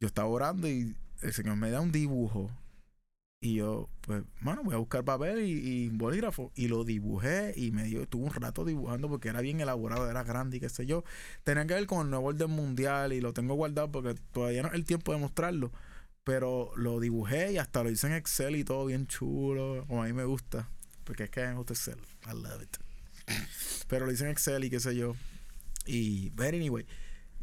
Yo 0.00 0.08
estaba 0.08 0.26
orando 0.26 0.68
y 0.68 0.96
el 1.20 1.32
Señor 1.32 1.54
me 1.54 1.70
da 1.70 1.80
un 1.80 1.92
dibujo. 1.92 2.50
Y 3.44 3.54
yo, 3.56 3.88
pues, 4.02 4.22
mano, 4.40 4.62
voy 4.62 4.74
a 4.74 4.78
buscar 4.78 5.04
papel 5.04 5.40
y, 5.40 5.50
y 5.50 5.88
bolígrafo. 5.88 6.52
Y 6.54 6.68
lo 6.68 6.84
dibujé 6.84 7.52
y 7.56 7.72
me 7.72 7.82
dio, 7.82 8.06
tuve 8.06 8.26
un 8.26 8.32
rato 8.32 8.64
dibujando 8.64 9.08
porque 9.08 9.30
era 9.30 9.40
bien 9.40 9.60
elaborado, 9.60 10.08
era 10.08 10.22
grande 10.22 10.58
y 10.58 10.60
qué 10.60 10.68
sé 10.68 10.86
yo. 10.86 11.02
Tenía 11.42 11.66
que 11.66 11.74
ver 11.74 11.86
con 11.86 12.06
el 12.06 12.10
nuevo 12.10 12.28
orden 12.28 12.50
mundial 12.50 13.12
y 13.12 13.20
lo 13.20 13.32
tengo 13.32 13.54
guardado 13.54 13.90
porque 13.90 14.14
todavía 14.30 14.62
no 14.62 14.68
es 14.68 14.74
el 14.74 14.84
tiempo 14.84 15.12
de 15.12 15.18
mostrarlo. 15.18 15.72
Pero 16.22 16.70
lo 16.76 17.00
dibujé 17.00 17.50
y 17.50 17.58
hasta 17.58 17.82
lo 17.82 17.90
hice 17.90 18.06
en 18.06 18.12
Excel 18.12 18.54
y 18.54 18.62
todo 18.62 18.86
bien 18.86 19.08
chulo, 19.08 19.84
como 19.88 20.04
a 20.04 20.06
mí 20.06 20.12
me 20.12 20.24
gusta. 20.24 20.68
Porque 21.02 21.24
es 21.24 21.30
que 21.30 21.44
me 21.44 21.54
gusta 21.54 21.72
Excel. 21.72 21.98
I 22.26 22.34
love 22.34 22.62
it. 22.62 22.76
Pero 23.88 24.06
lo 24.06 24.12
hice 24.12 24.22
en 24.22 24.30
Excel 24.30 24.62
y 24.62 24.70
qué 24.70 24.78
sé 24.78 24.94
yo. 24.94 25.16
Y, 25.84 26.30
but 26.30 26.46
anyway, 26.46 26.86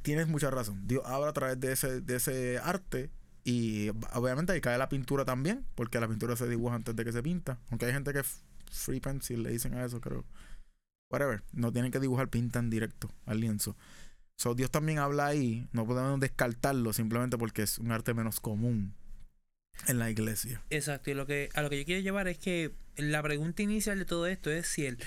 tienes 0.02 0.30
mucha 0.30 0.50
razón. 0.50 0.88
Dios 0.88 1.04
habla 1.06 1.28
a 1.28 1.34
través 1.34 1.60
de 1.60 1.74
ese, 1.74 2.00
de 2.00 2.16
ese 2.16 2.58
arte. 2.58 3.10
Y 3.44 3.90
obviamente 4.14 4.54
ahí 4.54 4.62
cae 4.62 4.78
la 4.78 4.90
pintura 4.90 5.26
también. 5.26 5.66
Porque 5.76 6.00
la 6.00 6.08
pintura 6.08 6.36
se 6.36 6.48
dibuja 6.48 6.76
antes 6.76 6.96
de 6.96 7.06
que 7.06 7.12
se 7.12 7.24
pinta. 7.24 7.58
Aunque 7.70 7.86
hay 7.86 7.94
gente 7.94 8.14
que 8.14 8.24
free 8.72 9.00
pencil 9.00 9.44
le 9.44 9.52
dicen 9.52 9.74
a 9.74 9.86
eso, 9.86 10.02
creo. 10.02 10.26
Whatever. 11.12 11.44
No 11.54 11.72
tienen 11.72 11.92
que 11.92 12.00
dibujar, 12.00 12.30
pintan 12.30 12.70
directo 12.70 13.12
al 13.26 13.40
lienzo. 13.40 13.76
So, 14.38 14.56
Dios 14.56 14.72
también 14.72 15.00
habla 15.00 15.28
ahí. 15.28 15.68
No 15.74 15.86
podemos 15.86 16.20
descartarlo 16.20 16.94
simplemente 16.94 17.38
porque 17.38 17.64
es 17.64 17.78
un 17.78 17.92
arte 17.92 18.14
menos 18.14 18.40
común 18.40 18.94
en 19.88 20.00
la 20.00 20.10
iglesia. 20.10 20.62
Exacto, 20.70 21.12
y 21.12 21.14
lo 21.14 21.26
que, 21.26 21.50
a 21.54 21.62
lo 21.62 21.70
que 21.70 21.80
yo 21.80 21.86
quiero 21.86 22.02
llevar 22.02 22.28
es 22.28 22.38
que 22.38 22.74
la 22.96 23.22
pregunta 23.24 23.64
inicial 23.64 24.00
de 24.00 24.06
todo 24.06 24.28
esto 24.28 24.52
es 24.52 24.68
si 24.68 24.86
el, 24.86 24.98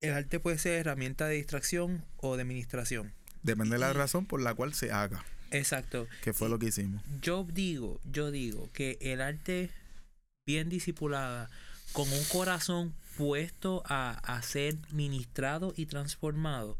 el 0.00 0.12
arte 0.12 0.40
puede 0.40 0.58
ser 0.58 0.74
herramienta 0.74 1.26
de 1.26 1.36
distracción 1.36 2.04
o 2.16 2.36
de 2.36 2.42
administración. 2.42 3.12
Depende 3.42 3.76
de 3.76 3.80
la 3.80 3.92
razón 3.92 4.26
por 4.26 4.40
la 4.40 4.54
cual 4.54 4.74
se 4.74 4.92
haga. 4.92 5.24
Exacto. 5.50 6.06
Que 6.22 6.32
fue 6.32 6.48
lo 6.48 6.58
que 6.58 6.66
hicimos. 6.66 7.02
Yo 7.20 7.44
digo, 7.52 8.00
yo 8.10 8.30
digo 8.30 8.68
que 8.72 8.98
el 9.00 9.20
arte 9.20 9.70
bien 10.46 10.68
discipulada, 10.68 11.50
con 11.92 12.10
un 12.12 12.24
corazón 12.32 12.94
puesto 13.16 13.82
a, 13.86 14.10
a 14.12 14.40
ser 14.42 14.76
ministrado 14.92 15.72
y 15.76 15.86
transformado, 15.86 16.78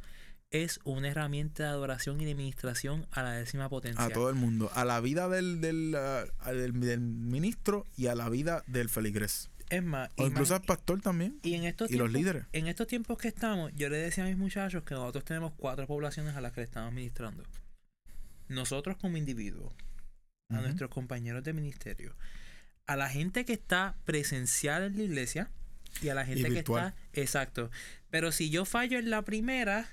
es 0.50 0.80
una 0.84 1.08
herramienta 1.08 1.64
de 1.64 1.68
adoración 1.70 2.20
y 2.20 2.24
de 2.24 2.32
administración 2.32 3.06
a 3.10 3.22
la 3.22 3.32
décima 3.32 3.68
potencia. 3.68 4.04
A 4.04 4.10
todo 4.10 4.30
el 4.30 4.34
mundo. 4.34 4.70
A 4.74 4.84
la 4.86 5.00
vida 5.00 5.28
del, 5.28 5.60
del, 5.60 5.94
ah, 5.94 6.24
del, 6.52 6.78
del 6.80 7.00
ministro 7.00 7.84
y 7.96 8.06
a 8.06 8.14
la 8.14 8.28
vida 8.30 8.62
del 8.66 8.88
feligrés. 8.88 9.50
Es 9.68 9.82
más, 9.82 10.08
O 10.16 10.26
incluso 10.26 10.54
al 10.54 10.62
pastor 10.62 11.02
también. 11.02 11.38
y 11.42 11.52
en 11.52 11.64
estos 11.64 11.90
Y 11.90 11.96
los 11.96 12.06
tiempos- 12.10 12.18
líderes. 12.18 12.44
En 12.52 12.66
estos 12.68 12.86
tiempos 12.86 13.18
que 13.18 13.28
estamos, 13.28 13.70
yo 13.76 13.90
le 13.90 13.98
decía 13.98 14.24
a 14.24 14.26
mis 14.28 14.38
muchachos 14.38 14.82
que 14.84 14.94
nosotros 14.94 15.24
tenemos 15.26 15.52
cuatro 15.58 15.86
poblaciones 15.86 16.34
a 16.36 16.40
las 16.40 16.52
que 16.54 16.60
le 16.62 16.64
estamos 16.64 16.94
ministrando. 16.94 17.44
Nosotros 18.48 18.96
como 18.96 19.16
individuos, 19.16 19.72
a 20.50 20.60
nuestros 20.60 20.90
compañeros 20.90 21.44
de 21.44 21.52
ministerio, 21.52 22.16
a 22.86 22.96
la 22.96 23.08
gente 23.08 23.44
que 23.44 23.52
está 23.52 23.96
presencial 24.04 24.82
en 24.82 24.96
la 24.96 25.02
iglesia 25.02 25.50
y 26.00 26.08
a 26.08 26.14
la 26.14 26.24
gente 26.24 26.48
que 26.50 26.60
está. 26.60 26.94
Exacto. 27.12 27.70
Pero 28.10 28.32
si 28.32 28.50
yo 28.50 28.64
fallo 28.64 28.98
en 28.98 29.10
la 29.10 29.22
primera, 29.22 29.88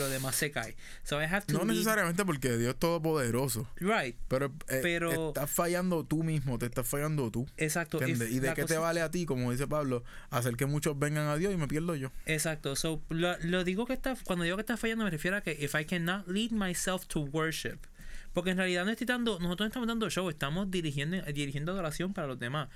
lo 0.00 0.08
demás 0.08 0.34
se 0.34 0.50
cae. 0.50 0.76
So 1.04 1.20
I 1.20 1.26
have 1.26 1.46
to 1.46 1.52
No 1.52 1.64
necesariamente 1.64 2.24
porque 2.24 2.56
Dios 2.56 2.74
es 2.74 2.78
todopoderoso. 2.78 3.68
Right. 3.76 4.16
Pero, 4.28 4.46
eh, 4.68 4.80
Pero- 4.82 5.28
estás 5.28 5.50
fallando 5.50 6.04
tú 6.04 6.24
mismo, 6.24 6.58
te 6.58 6.66
estás 6.66 6.86
fallando 6.88 7.30
tú. 7.30 7.46
Exacto. 7.56 8.00
¿Y 8.06 8.14
de 8.40 8.54
qué 8.54 8.64
te 8.64 8.78
vale 8.78 9.00
a 9.00 9.10
ti, 9.10 9.26
como 9.26 9.52
dice 9.52 9.66
Pablo, 9.66 10.02
hacer 10.30 10.56
que 10.56 10.66
muchos 10.66 10.98
vengan 10.98 11.28
a 11.28 11.36
Dios 11.36 11.54
y 11.54 11.56
me 11.56 11.68
pierdo 11.68 11.94
yo? 11.94 12.10
Exacto. 12.26 12.74
So, 12.76 13.02
lo, 13.10 13.38
lo 13.38 13.62
digo 13.64 13.86
que 13.86 13.92
está, 13.92 14.16
cuando 14.24 14.44
digo 14.44 14.56
que 14.56 14.62
está 14.62 14.76
fallando 14.76 15.04
me 15.04 15.10
refiero 15.10 15.36
a 15.36 15.40
que 15.42 15.52
if 15.52 15.74
I 15.74 15.84
cannot 15.84 16.26
lead 16.26 16.50
myself 16.50 17.06
to 17.06 17.20
worship. 17.20 17.78
Porque 18.32 18.50
en 18.50 18.58
realidad 18.58 18.84
no 18.84 18.92
estoy 18.92 19.06
dando, 19.06 19.40
nosotros 19.40 19.64
no 19.64 19.66
estamos 19.66 19.88
dando 19.88 20.08
show, 20.08 20.28
estamos 20.30 20.70
dirigiendo, 20.70 21.20
dirigiendo 21.32 21.72
adoración 21.72 22.14
para 22.14 22.28
los 22.28 22.38
demás. 22.38 22.68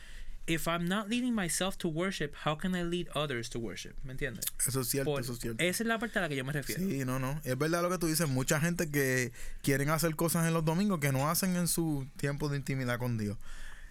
If 0.47 0.67
I'm 0.69 0.85
not 0.87 1.09
leading 1.09 1.35
myself 1.35 1.79
to 1.79 1.89
worship, 1.89 2.33
how 2.45 2.57
can 2.59 2.75
I 2.75 2.83
lead 2.83 3.09
others 3.15 3.49
to 3.51 3.59
worship? 3.59 3.95
¿Me 4.03 4.13
entiendes? 4.13 4.45
Eso 4.67 4.83
es 4.83 4.89
cierto, 4.89 5.11
Por- 5.13 5.21
eso 5.23 5.33
es 5.33 5.39
cierto. 5.39 5.63
esa 5.65 5.83
es 5.83 5.87
la 5.87 5.99
parte 5.99 6.19
a 6.19 6.23
la 6.23 6.29
que 6.29 6.37
yo 6.37 6.45
me 6.45 6.53
refiero. 6.53 6.83
Sí, 6.83 7.05
no, 7.07 7.19
no. 7.19 7.41
Es 7.45 7.57
verdad 7.57 7.81
lo 7.83 7.89
que 7.91 7.97
tú 7.99 8.07
dices. 8.07 8.29
Mucha 8.29 8.61
gente 8.61 8.91
que 8.91 9.33
quieren 9.63 9.89
hacer 9.89 10.15
cosas 10.17 10.47
en 10.47 10.53
los 10.53 10.65
domingos 10.65 11.01
que 11.01 11.13
no 11.13 11.31
hacen 11.31 11.57
en 11.57 11.67
su 11.67 12.07
tiempo 12.19 12.49
de 12.51 12.59
intimidad 12.59 12.99
con 12.99 13.17
Dios. 13.17 13.39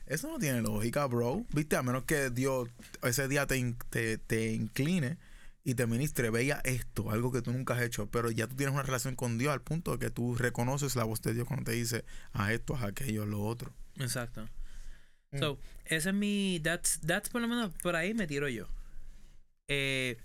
Eso 0.06 0.28
no 0.28 0.38
tiene 0.38 0.62
lógica, 0.62 1.06
bro. 1.08 1.46
Viste, 1.54 1.76
a 1.76 1.82
menos 1.82 2.04
que 2.04 2.30
Dios 2.30 2.70
ese 3.02 3.28
día 3.28 3.48
te, 3.48 3.58
in- 3.58 3.78
te, 3.90 4.18
te 4.20 4.52
incline 4.54 5.18
y 5.64 5.76
te 5.76 5.88
ministre, 5.88 6.30
veía 6.30 6.60
esto, 6.66 7.10
algo 7.10 7.32
que 7.32 7.42
tú 7.42 7.52
nunca 7.54 7.74
has 7.76 7.82
hecho, 7.82 8.08
pero 8.12 8.30
ya 8.30 8.46
tú 8.48 8.56
tienes 8.58 8.74
una 8.74 8.84
relación 8.84 9.16
con 9.16 9.38
Dios 9.38 9.54
al 9.54 9.62
punto 9.62 9.94
de 9.94 9.98
que 10.00 10.10
tú 10.12 10.36
reconoces 10.36 10.96
la 10.98 11.06
voz 11.06 11.22
de 11.22 11.34
Dios 11.34 11.48
cuando 11.48 11.64
te 11.64 11.72
dice, 11.72 12.04
haz 12.34 12.52
esto, 12.52 12.76
haz 12.76 12.84
aquello, 12.84 13.26
lo 13.26 13.42
otro. 13.42 13.74
Exacto. 13.98 14.46
Mm. 15.34 15.40
So, 15.40 15.60
ese 15.86 16.10
es 16.10 16.16
mi. 16.16 16.60
That's, 16.64 17.00
that's 17.06 17.30
por 17.30 17.42
lo 17.42 17.48
menos 17.48 17.72
por 17.82 17.96
ahí 17.96 18.14
me 18.14 18.28
tiro 18.28 18.48
yo. 18.50 18.68
Eh, 19.68 20.18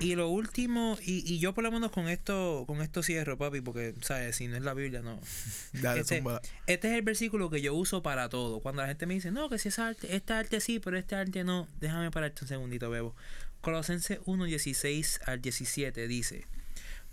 Y 0.00 0.14
lo 0.14 0.28
último, 0.28 0.96
y, 1.04 1.24
y 1.32 1.40
yo 1.40 1.54
por 1.54 1.64
lo 1.64 1.72
menos 1.72 1.90
con 1.90 2.08
esto, 2.08 2.62
con 2.68 2.80
esto 2.82 3.02
cierro, 3.02 3.36
papi, 3.36 3.60
porque, 3.60 3.94
¿sabes? 4.00 4.36
Si 4.36 4.46
no 4.46 4.56
es 4.56 4.62
la 4.62 4.72
Biblia, 4.72 5.02
no. 5.02 5.20
Dale, 5.72 6.02
Este, 6.02 6.22
este 6.68 6.88
es 6.88 6.94
el 6.94 7.02
versículo 7.02 7.50
que 7.50 7.60
yo 7.60 7.74
uso 7.74 8.00
para 8.00 8.28
todo. 8.28 8.60
Cuando 8.60 8.82
la 8.82 8.88
gente 8.88 9.06
me 9.06 9.14
dice, 9.14 9.32
no, 9.32 9.48
que 9.48 9.58
si 9.58 9.68
es 9.70 9.78
arte, 9.80 10.14
esta 10.14 10.38
arte 10.38 10.60
sí, 10.60 10.78
pero 10.78 10.96
este 10.96 11.16
arte 11.16 11.42
no. 11.42 11.66
Déjame 11.80 12.12
pararte 12.12 12.44
un 12.44 12.48
segundito, 12.48 12.90
Bebo. 12.90 13.16
Colosenses 13.60 14.20
1, 14.24 14.44
16 14.44 15.20
al 15.26 15.40
17 15.42 16.06
dice, 16.06 16.46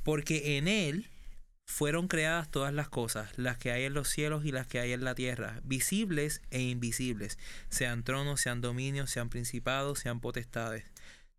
porque 0.04 0.58
en 0.58 0.68
él 0.68 1.10
fueron 1.66 2.08
creadas 2.08 2.50
todas 2.50 2.74
las 2.74 2.90
cosas, 2.90 3.30
las 3.38 3.58
que 3.58 3.72
hay 3.72 3.84
en 3.84 3.94
los 3.94 4.08
cielos 4.10 4.46
y 4.46 4.52
las 4.52 4.68
que 4.68 4.80
hay 4.80 4.92
en 4.94 5.04
la 5.04 5.16
tierra, 5.16 5.62
visibles 5.64 6.42
e 6.52 6.62
invisibles, 6.62 7.38
sean 7.70 8.04
tronos, 8.04 8.40
sean 8.42 8.62
dominios, 8.62 9.10
sean 9.10 9.30
principados, 9.30 10.00
sean 10.00 10.20
potestades. 10.20 10.86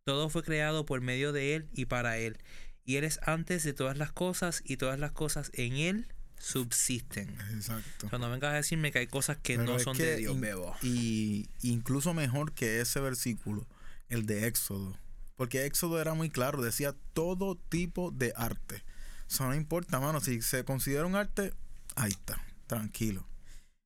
Todo 0.05 0.29
fue 0.29 0.43
creado 0.43 0.85
por 0.87 1.01
medio 1.01 1.33
de 1.33 1.55
él 1.55 1.69
y 1.73 1.87
para 1.87 2.19
él. 2.19 2.39
Y 2.85 2.97
él 2.97 3.05
es 3.05 3.19
antes 3.23 3.65
de 3.65 3.73
todas 3.73 3.97
las 3.99 4.13
cosas 4.13 4.63
y 4.65 4.77
todas 4.77 4.99
las 4.99 5.13
cosas 5.13 5.51
en 5.55 5.75
él 5.75 6.07
subsisten. 6.39 7.37
Exacto. 7.55 8.09
Cuando 8.09 8.31
vengas 8.31 8.53
a 8.53 8.57
decirme 8.57 8.93
que 8.93 8.99
hay 9.01 9.07
cosas 9.07 9.39
que 9.39 9.57
Pero 9.57 9.73
no 9.73 9.79
son 9.79 9.97
que 9.97 10.05
de 10.05 10.17
Dios, 10.17 10.35
in- 10.35 10.41
bebo. 10.41 10.77
Y 10.83 11.49
incluso 11.63 12.15
mejor 12.15 12.53
que 12.53 12.81
ese 12.81 13.01
versículo, 13.01 13.67
el 14.09 14.27
de 14.27 14.47
Éxodo. 14.47 14.99
Porque 15.37 15.65
Éxodo 15.67 16.01
era 16.01 16.15
muy 16.15 16.31
claro, 16.31 16.63
decía 16.63 16.95
todo 17.13 17.57
tipo 17.57 18.11
de 18.11 18.33
arte. 18.37 18.85
Eso 19.29 19.47
no 19.47 19.55
importa, 19.55 20.01
mano. 20.01 20.21
Si 20.21 20.43
se 20.43 20.65
considera 20.65 21.07
un 21.07 21.17
arte, 21.17 21.53
ahí 21.95 22.11
está, 22.11 22.41
tranquilo. 22.67 23.27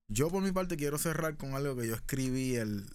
Yo 0.09 0.29
por 0.29 0.43
mi 0.43 0.53
parte 0.53 0.77
quiero 0.77 0.99
cerrar 0.99 1.37
con 1.37 1.55
algo 1.55 1.77
que 1.77 1.87
yo 1.87 1.95
escribí 1.95 2.57
el, 2.57 2.87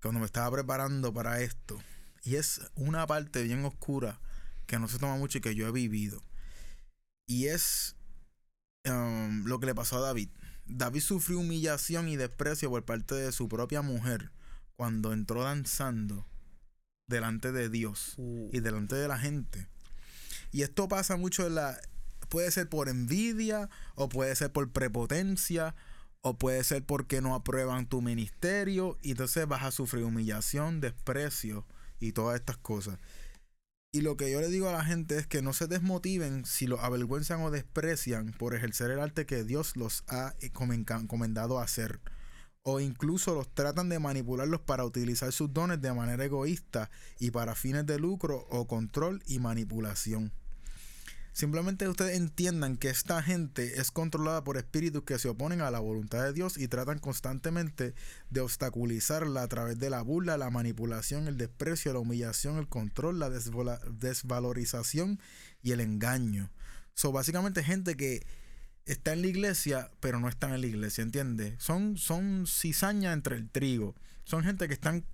cuando 0.00 0.20
me 0.20 0.26
estaba 0.26 0.50
preparando 0.50 1.12
para 1.12 1.40
esto. 1.40 1.78
Y 2.22 2.36
es 2.36 2.60
una 2.74 3.06
parte 3.06 3.42
bien 3.42 3.64
oscura 3.64 4.20
que 4.66 4.78
no 4.78 4.88
se 4.88 4.98
toma 4.98 5.16
mucho 5.16 5.38
y 5.38 5.40
que 5.40 5.54
yo 5.54 5.68
he 5.68 5.72
vivido. 5.72 6.22
Y 7.26 7.46
es 7.46 7.96
um, 8.88 9.44
lo 9.44 9.60
que 9.60 9.66
le 9.66 9.74
pasó 9.74 9.98
a 9.98 10.00
David. 10.00 10.30
David 10.66 11.00
sufrió 11.00 11.38
humillación 11.40 12.08
y 12.08 12.16
desprecio 12.16 12.70
por 12.70 12.84
parte 12.84 13.14
de 13.14 13.32
su 13.32 13.48
propia 13.48 13.82
mujer 13.82 14.30
cuando 14.76 15.12
entró 15.12 15.42
danzando 15.42 16.26
delante 17.06 17.52
de 17.52 17.68
Dios 17.68 18.14
Uh, 18.16 18.48
y 18.52 18.60
delante 18.60 18.96
de 18.96 19.08
la 19.08 19.18
gente. 19.18 19.68
Y 20.54 20.62
esto 20.62 20.86
pasa 20.86 21.16
mucho 21.16 21.48
en 21.48 21.56
la 21.56 21.80
puede 22.28 22.48
ser 22.52 22.68
por 22.68 22.88
envidia 22.88 23.68
o 23.96 24.08
puede 24.08 24.36
ser 24.36 24.52
por 24.52 24.70
prepotencia 24.70 25.74
o 26.20 26.38
puede 26.38 26.62
ser 26.62 26.86
porque 26.86 27.20
no 27.20 27.34
aprueban 27.34 27.88
tu 27.88 28.00
ministerio 28.00 28.96
y 29.02 29.10
entonces 29.10 29.48
vas 29.48 29.64
a 29.64 29.72
sufrir 29.72 30.04
humillación, 30.04 30.80
desprecio 30.80 31.66
y 31.98 32.12
todas 32.12 32.38
estas 32.38 32.56
cosas. 32.56 33.00
Y 33.92 34.02
lo 34.02 34.16
que 34.16 34.30
yo 34.30 34.40
le 34.40 34.46
digo 34.46 34.68
a 34.68 34.72
la 34.72 34.84
gente 34.84 35.18
es 35.18 35.26
que 35.26 35.42
no 35.42 35.52
se 35.52 35.66
desmotiven 35.66 36.44
si 36.44 36.68
los 36.68 36.78
avergüenzan 36.78 37.40
o 37.40 37.50
desprecian 37.50 38.32
por 38.32 38.54
ejercer 38.54 38.92
el 38.92 39.00
arte 39.00 39.26
que 39.26 39.42
Dios 39.42 39.76
los 39.76 40.04
ha 40.06 40.34
comenca- 40.52 41.00
encomendado 41.00 41.58
a 41.58 41.64
hacer. 41.64 42.00
O 42.62 42.78
incluso 42.78 43.34
los 43.34 43.52
tratan 43.52 43.88
de 43.88 43.98
manipularlos 43.98 44.60
para 44.60 44.84
utilizar 44.84 45.32
sus 45.32 45.52
dones 45.52 45.82
de 45.82 45.92
manera 45.92 46.24
egoísta 46.24 46.92
y 47.18 47.32
para 47.32 47.56
fines 47.56 47.86
de 47.86 47.98
lucro 47.98 48.46
o 48.50 48.68
control 48.68 49.20
y 49.26 49.40
manipulación. 49.40 50.32
Simplemente 51.34 51.88
ustedes 51.88 52.16
entiendan 52.16 52.76
que 52.76 52.90
esta 52.90 53.20
gente 53.20 53.80
es 53.80 53.90
controlada 53.90 54.44
por 54.44 54.56
espíritus 54.56 55.02
que 55.02 55.18
se 55.18 55.28
oponen 55.28 55.62
a 55.62 55.70
la 55.72 55.80
voluntad 55.80 56.22
de 56.22 56.32
Dios 56.32 56.56
y 56.56 56.68
tratan 56.68 57.00
constantemente 57.00 57.92
de 58.30 58.40
obstaculizarla 58.40 59.42
a 59.42 59.48
través 59.48 59.80
de 59.80 59.90
la 59.90 60.00
burla, 60.00 60.38
la 60.38 60.50
manipulación, 60.50 61.26
el 61.26 61.36
desprecio, 61.36 61.92
la 61.92 61.98
humillación, 61.98 62.58
el 62.58 62.68
control, 62.68 63.18
la 63.18 63.30
desvalorización 63.30 65.18
y 65.60 65.72
el 65.72 65.80
engaño. 65.80 66.52
So, 66.94 67.10
básicamente 67.10 67.64
gente 67.64 67.96
que 67.96 68.24
está 68.86 69.12
en 69.12 69.22
la 69.22 69.26
iglesia, 69.26 69.90
pero 69.98 70.20
no 70.20 70.28
están 70.28 70.52
en 70.52 70.60
la 70.60 70.68
iglesia, 70.68 71.02
¿entiendes? 71.02 71.60
Son, 71.60 71.96
son 71.96 72.46
cizaña 72.46 73.12
entre 73.12 73.34
el 73.34 73.50
trigo. 73.50 73.96
Son 74.22 74.44
gente 74.44 74.68
que 74.68 74.74
están 74.74 75.04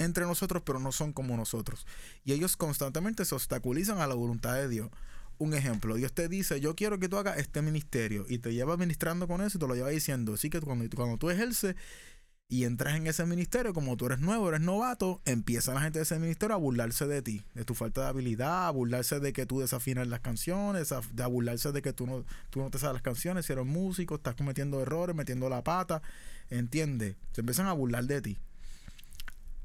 entre 0.00 0.24
nosotros, 0.24 0.64
pero 0.66 0.80
no 0.80 0.90
son 0.90 1.12
como 1.12 1.36
nosotros. 1.36 1.86
Y 2.24 2.32
ellos 2.32 2.56
constantemente 2.56 3.24
se 3.24 3.36
obstaculizan 3.36 4.00
a 4.00 4.08
la 4.08 4.14
voluntad 4.14 4.54
de 4.54 4.66
Dios. 4.66 4.90
Un 5.38 5.54
ejemplo, 5.54 5.94
Dios 5.94 6.12
te 6.12 6.28
dice, 6.28 6.60
yo 6.60 6.74
quiero 6.74 6.98
que 6.98 7.08
tú 7.08 7.16
hagas 7.16 7.38
este 7.38 7.62
ministerio 7.62 8.26
y 8.28 8.38
te 8.38 8.52
lleva 8.52 8.74
administrando 8.74 9.28
con 9.28 9.40
eso 9.40 9.56
y 9.56 9.60
te 9.60 9.68
lo 9.68 9.74
lleva 9.74 9.88
diciendo. 9.88 10.34
Así 10.34 10.50
que 10.50 10.60
cuando, 10.60 10.84
cuando 10.96 11.16
tú 11.16 11.30
ejerces 11.30 11.76
y 12.50 12.64
entras 12.64 12.96
en 12.96 13.06
ese 13.06 13.26
ministerio, 13.26 13.74
como 13.74 13.96
tú 13.96 14.06
eres 14.06 14.20
nuevo, 14.20 14.48
eres 14.48 14.62
novato, 14.62 15.20
empieza 15.26 15.74
la 15.74 15.82
gente 15.82 15.98
de 15.98 16.04
ese 16.04 16.18
ministerio 16.18 16.54
a 16.54 16.58
burlarse 16.58 17.06
de 17.06 17.20
ti, 17.20 17.44
de 17.54 17.64
tu 17.64 17.74
falta 17.74 18.00
de 18.00 18.06
habilidad, 18.08 18.68
a 18.68 18.70
burlarse 18.70 19.20
de 19.20 19.34
que 19.34 19.44
tú 19.44 19.60
desafinas 19.60 20.08
las 20.08 20.20
canciones, 20.20 20.90
a, 20.90 21.02
a 21.22 21.26
burlarse 21.26 21.72
de 21.72 21.82
que 21.82 21.92
tú 21.92 22.06
no, 22.06 22.24
tú 22.48 22.60
no 22.60 22.70
te 22.70 22.78
sabes 22.78 22.94
las 22.94 23.02
canciones, 23.02 23.44
si 23.44 23.52
eres 23.52 23.66
músico, 23.66 24.14
estás 24.14 24.34
cometiendo 24.34 24.80
errores, 24.80 25.14
metiendo 25.14 25.50
la 25.50 25.62
pata, 25.62 26.00
¿entiendes? 26.48 27.16
Se 27.32 27.42
empiezan 27.42 27.66
a 27.66 27.74
burlar 27.74 28.04
de 28.04 28.22
ti. 28.22 28.38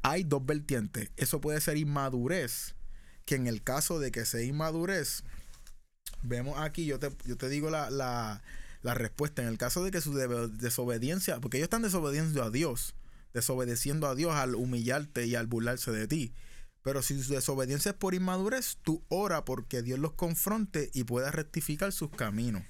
Hay 0.02 0.26
dos 0.26 0.46
vertientes. 0.46 1.10
Eso 1.16 1.40
puede 1.40 1.62
ser 1.62 1.78
inmadurez, 1.78 2.76
que 3.24 3.36
en 3.36 3.48
el 3.48 3.64
caso 3.64 4.00
de 4.00 4.12
que 4.12 4.26
sea 4.26 4.42
inmadurez, 4.42 5.24
vemos 6.24 6.60
aquí, 6.60 6.86
yo 6.86 7.00
te, 7.00 7.12
yo 7.26 7.38
te 7.38 7.50
digo 7.50 7.70
la, 7.70 7.90
la, 7.90 8.42
la 8.82 8.94
respuesta. 8.94 9.42
En 9.42 9.48
el 9.48 9.58
caso 9.58 9.84
de 9.84 9.92
que 9.92 10.02
su 10.02 10.14
desobediencia, 10.14 11.40
porque 11.40 11.58
ellos 11.58 11.68
están 11.68 11.82
desobediendo 11.82 12.44
a 12.44 12.50
Dios, 12.50 12.96
desobedeciendo 13.34 14.08
a 14.08 14.16
Dios 14.16 14.34
al 14.34 14.56
humillarte 14.56 15.26
y 15.26 15.36
al 15.36 15.48
burlarse 15.48 15.92
de 15.92 16.08
ti. 16.08 16.34
Pero 16.84 17.02
si 17.02 17.22
su 17.24 17.34
desobediencia 17.34 17.92
es 17.92 17.98
por 17.98 18.14
inmadurez, 18.14 18.78
tú 18.84 19.04
ora 19.08 19.46
porque 19.46 19.82
Dios 19.82 20.00
los 20.00 20.14
confronte 20.14 20.92
y 20.94 21.06
pueda 21.06 21.32
rectificar 21.32 21.94
sus 21.94 22.10
caminos. 22.12 22.64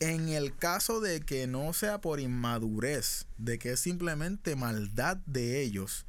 En 0.00 0.28
el 0.28 0.54
caso 0.54 1.00
de 1.00 1.20
que 1.20 1.46
no 1.46 1.72
sea 1.72 2.00
por 2.00 2.20
inmadurez, 2.20 3.26
de 3.38 3.58
que 3.58 3.72
es 3.72 3.80
simplemente 3.80 4.56
maldad 4.56 5.16
de 5.26 5.62
ellos, 5.62 6.06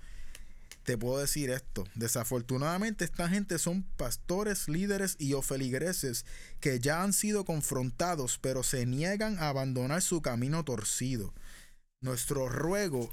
te 0.88 0.98
puedo 0.98 1.18
decir 1.18 1.50
esto. 1.50 1.84
Desafortunadamente 1.96 3.04
esta 3.04 3.28
gente 3.28 3.60
son 3.60 3.84
pastores, 3.98 4.70
líderes 4.70 5.18
y 5.20 5.34
o 5.34 5.42
feligreses 5.42 6.26
que 6.62 6.80
ya 6.80 7.04
han 7.04 7.12
sido 7.12 7.44
confrontados, 7.44 8.40
pero 8.42 8.64
se 8.64 8.86
niegan 8.86 9.38
a 9.40 9.50
abandonar 9.50 10.02
su 10.02 10.22
camino 10.22 10.64
torcido. 10.64 11.34
Nuestro 12.00 12.48
ruego 12.48 13.12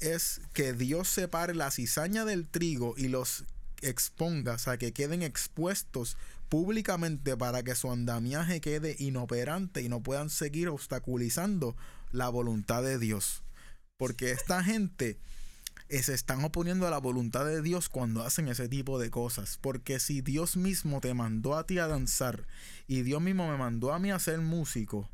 es 0.00 0.42
que 0.52 0.74
Dios 0.74 1.08
separe 1.08 1.54
la 1.54 1.70
cizaña 1.70 2.26
del 2.26 2.46
trigo 2.46 2.92
y 2.98 3.08
los 3.08 3.44
exponga, 3.80 4.56
o 4.56 4.58
sea, 4.58 4.76
que 4.76 4.92
queden 4.92 5.22
expuestos 5.22 6.18
públicamente 6.50 7.38
para 7.38 7.62
que 7.62 7.74
su 7.74 7.90
andamiaje 7.90 8.60
quede 8.60 8.96
inoperante 8.98 9.80
y 9.80 9.88
no 9.88 10.02
puedan 10.02 10.28
seguir 10.28 10.68
obstaculizando 10.68 11.74
la 12.12 12.28
voluntad 12.28 12.82
de 12.82 12.98
Dios. 12.98 13.42
Porque 13.96 14.30
esta 14.30 14.62
gente 14.62 15.16
se 16.02 16.14
están 16.14 16.44
oponiendo 16.44 16.86
a 16.86 16.90
la 16.90 16.98
voluntad 16.98 17.44
de 17.44 17.62
Dios 17.62 17.88
cuando 17.88 18.22
hacen 18.22 18.48
ese 18.48 18.68
tipo 18.68 18.98
de 18.98 19.10
cosas. 19.10 19.58
Porque 19.60 20.00
si 20.00 20.20
Dios 20.20 20.56
mismo 20.56 21.00
te 21.00 21.14
mandó 21.14 21.56
a 21.56 21.66
ti 21.66 21.78
a 21.78 21.86
danzar 21.86 22.46
y 22.86 23.02
Dios 23.02 23.20
mismo 23.20 23.48
me 23.48 23.56
mandó 23.56 23.92
a 23.92 23.98
mí 23.98 24.10
a 24.10 24.18
ser 24.18 24.40
músico, 24.40 25.08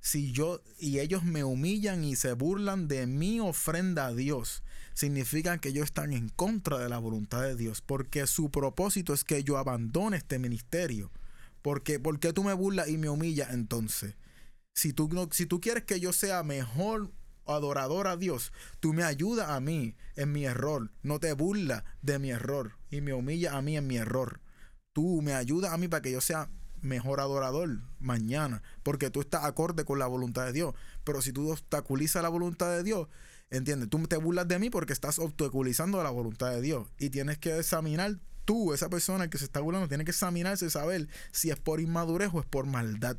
si 0.00 0.32
yo 0.32 0.62
y 0.78 0.98
ellos 0.98 1.24
me 1.24 1.44
humillan 1.44 2.04
y 2.04 2.16
se 2.16 2.32
burlan 2.32 2.88
de 2.88 3.06
mi 3.06 3.40
ofrenda 3.40 4.06
a 4.06 4.14
Dios, 4.14 4.62
significa 4.94 5.58
que 5.58 5.70
ellos 5.70 5.84
están 5.84 6.12
en 6.12 6.28
contra 6.28 6.78
de 6.78 6.88
la 6.88 6.98
voluntad 6.98 7.42
de 7.42 7.56
Dios, 7.56 7.80
porque 7.80 8.26
su 8.26 8.50
propósito 8.50 9.14
es 9.14 9.24
que 9.24 9.44
yo 9.44 9.58
abandone 9.58 10.16
este 10.16 10.38
ministerio. 10.38 11.10
Porque, 11.62 12.00
¿por 12.00 12.18
qué 12.18 12.32
tú 12.32 12.42
me 12.42 12.54
burlas 12.54 12.88
y 12.88 12.96
me 12.96 13.10
humillas 13.10 13.52
entonces? 13.52 14.14
Si 14.74 14.92
tú, 14.92 15.08
no, 15.12 15.28
si 15.30 15.44
tú 15.44 15.60
quieres 15.60 15.84
que 15.84 16.00
yo 16.00 16.12
sea 16.12 16.42
mejor 16.42 17.10
adorador 17.52 18.06
a 18.06 18.16
Dios, 18.16 18.52
tú 18.80 18.92
me 18.92 19.02
ayudas 19.02 19.50
a 19.50 19.60
mí 19.60 19.94
en 20.16 20.32
mi 20.32 20.44
error, 20.44 20.90
no 21.02 21.18
te 21.18 21.32
burlas 21.32 21.84
de 22.02 22.18
mi 22.18 22.30
error 22.30 22.72
y 22.90 23.00
me 23.00 23.12
humillas 23.12 23.54
a 23.54 23.62
mí 23.62 23.76
en 23.76 23.86
mi 23.86 23.96
error. 23.96 24.40
Tú 24.92 25.22
me 25.22 25.34
ayudas 25.34 25.72
a 25.72 25.76
mí 25.76 25.88
para 25.88 26.02
que 26.02 26.12
yo 26.12 26.20
sea 26.20 26.50
mejor 26.82 27.20
adorador 27.20 27.80
mañana, 27.98 28.62
porque 28.82 29.10
tú 29.10 29.20
estás 29.20 29.44
acorde 29.44 29.84
con 29.84 29.98
la 29.98 30.06
voluntad 30.06 30.46
de 30.46 30.52
Dios. 30.52 30.74
Pero 31.04 31.22
si 31.22 31.32
tú 31.32 31.50
obstaculizas 31.50 32.22
la 32.22 32.28
voluntad 32.28 32.70
de 32.70 32.82
Dios, 32.82 33.08
¿entiendes? 33.50 33.88
Tú 33.88 34.06
te 34.06 34.16
burlas 34.16 34.48
de 34.48 34.58
mí 34.58 34.70
porque 34.70 34.92
estás 34.92 35.18
obstaculizando 35.18 36.02
la 36.02 36.10
voluntad 36.10 36.50
de 36.50 36.60
Dios 36.60 36.88
y 36.98 37.10
tienes 37.10 37.38
que 37.38 37.58
examinar 37.58 38.18
tú, 38.44 38.72
esa 38.72 38.88
persona 38.88 39.30
que 39.30 39.38
se 39.38 39.44
está 39.44 39.60
burlando, 39.60 39.88
tiene 39.88 40.04
que 40.04 40.10
examinarse 40.10 40.66
y 40.66 40.70
saber 40.70 41.08
si 41.32 41.50
es 41.50 41.58
por 41.58 41.80
inmadurez 41.80 42.30
o 42.32 42.40
es 42.40 42.46
por 42.46 42.66
maldad. 42.66 43.16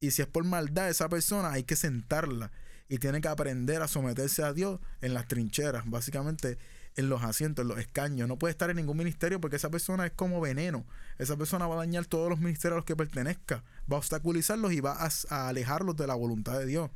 Y 0.00 0.12
si 0.12 0.22
es 0.22 0.28
por 0.28 0.44
maldad 0.44 0.88
esa 0.88 1.08
persona, 1.08 1.52
hay 1.52 1.64
que 1.64 1.76
sentarla 1.76 2.50
y 2.90 2.98
tiene 2.98 3.22
que 3.22 3.28
aprender 3.28 3.80
a 3.80 3.88
someterse 3.88 4.42
a 4.42 4.52
Dios 4.52 4.80
en 5.00 5.14
las 5.14 5.26
trincheras, 5.28 5.88
básicamente 5.88 6.58
en 6.96 7.08
los 7.08 7.22
asientos, 7.22 7.62
en 7.62 7.68
los 7.68 7.78
escaños. 7.78 8.26
No 8.28 8.36
puede 8.36 8.50
estar 8.50 8.68
en 8.68 8.76
ningún 8.76 8.96
ministerio 8.98 9.40
porque 9.40 9.56
esa 9.56 9.70
persona 9.70 10.04
es 10.04 10.12
como 10.12 10.40
veneno. 10.40 10.84
Esa 11.18 11.36
persona 11.36 11.66
va 11.68 11.76
a 11.76 11.78
dañar 11.78 12.04
todos 12.04 12.28
los 12.28 12.40
ministerios 12.40 12.74
a 12.74 12.76
los 12.78 12.84
que 12.84 12.96
pertenezca, 12.96 13.62
va 13.90 13.96
a 13.96 13.98
obstaculizarlos 14.00 14.72
y 14.72 14.80
va 14.80 14.92
a, 15.02 15.08
a 15.30 15.48
alejarlos 15.48 15.96
de 15.96 16.06
la 16.08 16.14
voluntad 16.16 16.58
de 16.58 16.66
Dios, 16.66 16.90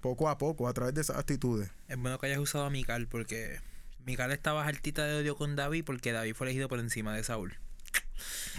poco 0.00 0.28
a 0.30 0.38
poco, 0.38 0.68
a 0.68 0.72
través 0.72 0.94
de 0.94 1.00
esas 1.00 1.16
actitudes. 1.18 1.70
Es 1.88 1.98
bueno 1.98 2.18
que 2.18 2.26
hayas 2.28 2.38
usado 2.38 2.64
a 2.64 2.70
Mical 2.70 3.08
porque 3.08 3.58
Mical 4.06 4.30
estaba 4.30 4.64
altita 4.66 5.04
de 5.04 5.16
odio 5.20 5.36
con 5.36 5.56
David 5.56 5.84
porque 5.84 6.12
David 6.12 6.34
fue 6.34 6.46
elegido 6.46 6.68
por 6.68 6.78
encima 6.78 7.14
de 7.14 7.24
Saúl. 7.24 7.56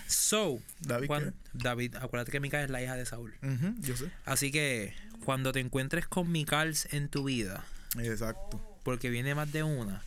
So, 0.07 0.59
David, 0.81 1.07
cuan- 1.07 1.31
¿qué? 1.31 1.49
David, 1.53 1.95
acuérdate 1.95 2.31
que 2.31 2.39
Mical 2.39 2.63
es 2.65 2.69
la 2.69 2.81
hija 2.83 2.95
de 2.95 3.05
Saúl. 3.05 3.33
Yo 3.79 3.95
sé. 3.95 4.11
Así 4.25 4.51
que 4.51 4.93
cuando 5.23 5.51
te 5.51 5.59
encuentres 5.59 6.07
con 6.07 6.31
Micals 6.31 6.91
en 6.93 7.09
tu 7.09 7.23
vida, 7.25 7.63
Exacto. 7.99 8.61
porque 8.83 9.09
viene 9.09 9.35
más 9.35 9.51
de 9.51 9.63
una, 9.63 10.03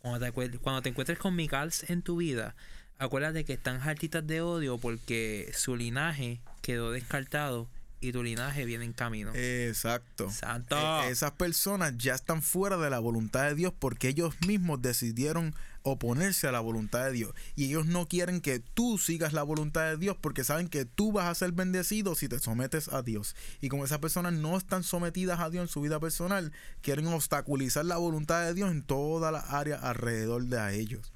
cuando 0.00 0.20
te, 0.24 0.58
cuando 0.58 0.82
te 0.82 0.88
encuentres 0.88 1.18
con 1.18 1.36
Micals 1.36 1.88
en 1.90 2.02
tu 2.02 2.16
vida, 2.16 2.54
acuérdate 2.98 3.44
que 3.44 3.54
están 3.54 3.80
hartitas 3.80 4.26
de 4.26 4.40
odio 4.40 4.78
porque 4.78 5.50
su 5.54 5.76
linaje 5.76 6.40
quedó 6.62 6.92
descartado 6.92 7.68
y 8.00 8.12
tu 8.12 8.22
linaje 8.22 8.64
viene 8.64 8.84
en 8.84 8.92
camino. 8.92 9.32
Exacto. 9.34 10.30
Santo. 10.30 10.76
Eh, 10.76 11.10
esas 11.10 11.32
personas 11.32 11.96
ya 11.98 12.14
están 12.14 12.42
fuera 12.42 12.76
de 12.78 12.90
la 12.90 12.98
voluntad 12.98 13.44
de 13.44 13.54
Dios 13.54 13.72
porque 13.78 14.08
ellos 14.08 14.34
mismos 14.46 14.80
decidieron 14.80 15.54
oponerse 15.82 16.46
a 16.46 16.52
la 16.52 16.60
voluntad 16.60 17.04
de 17.04 17.12
Dios. 17.12 17.34
Y 17.56 17.66
ellos 17.66 17.86
no 17.86 18.06
quieren 18.06 18.40
que 18.40 18.58
tú 18.58 18.98
sigas 18.98 19.32
la 19.32 19.42
voluntad 19.42 19.82
de 19.90 19.96
Dios 19.96 20.16
porque 20.20 20.44
saben 20.44 20.68
que 20.68 20.84
tú 20.84 21.12
vas 21.12 21.26
a 21.26 21.34
ser 21.34 21.52
bendecido 21.52 22.14
si 22.14 22.28
te 22.28 22.38
sometes 22.38 22.88
a 22.88 23.02
Dios. 23.02 23.36
Y 23.60 23.68
como 23.68 23.84
esas 23.84 23.98
personas 23.98 24.32
no 24.32 24.56
están 24.56 24.82
sometidas 24.82 25.40
a 25.40 25.50
Dios 25.50 25.62
en 25.62 25.68
su 25.68 25.80
vida 25.80 26.00
personal, 26.00 26.52
quieren 26.82 27.06
obstaculizar 27.08 27.84
la 27.84 27.98
voluntad 27.98 28.44
de 28.44 28.54
Dios 28.54 28.70
en 28.70 28.82
todas 28.82 29.32
las 29.32 29.50
áreas 29.50 29.82
alrededor 29.82 30.44
de 30.44 30.58
a 30.58 30.72
ellos. 30.72 31.12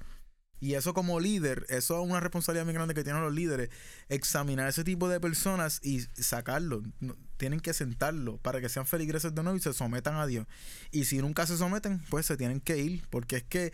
Y 0.61 0.73
eso 0.75 0.93
como 0.93 1.19
líder, 1.19 1.65
eso 1.69 2.01
es 2.01 2.09
una 2.09 2.19
responsabilidad 2.21 2.65
muy 2.65 2.73
grande 2.73 2.93
que 2.93 3.03
tienen 3.03 3.21
los 3.21 3.33
líderes, 3.33 3.69
examinar 4.09 4.69
ese 4.69 4.83
tipo 4.83 5.09
de 5.09 5.19
personas 5.19 5.79
y 5.83 6.01
sacarlo. 6.21 6.81
No- 6.99 7.15
Tienen 7.37 7.59
que 7.59 7.73
sentarlo 7.73 8.37
para 8.37 8.61
que 8.61 8.69
sean 8.69 8.85
feligreses 8.85 9.35
de 9.35 9.43
nuevo 9.43 9.57
y 9.57 9.61
se 9.61 9.73
sometan 9.73 10.15
a 10.15 10.25
Dios. 10.25 10.47
Y 10.91 11.05
si 11.05 11.17
nunca 11.17 11.45
se 11.45 11.57
someten, 11.57 11.99
pues 12.09 12.25
se 12.25 12.37
tienen 12.37 12.61
que 12.61 12.77
ir, 12.77 13.03
porque 13.09 13.35
es 13.37 13.43
que 13.43 13.73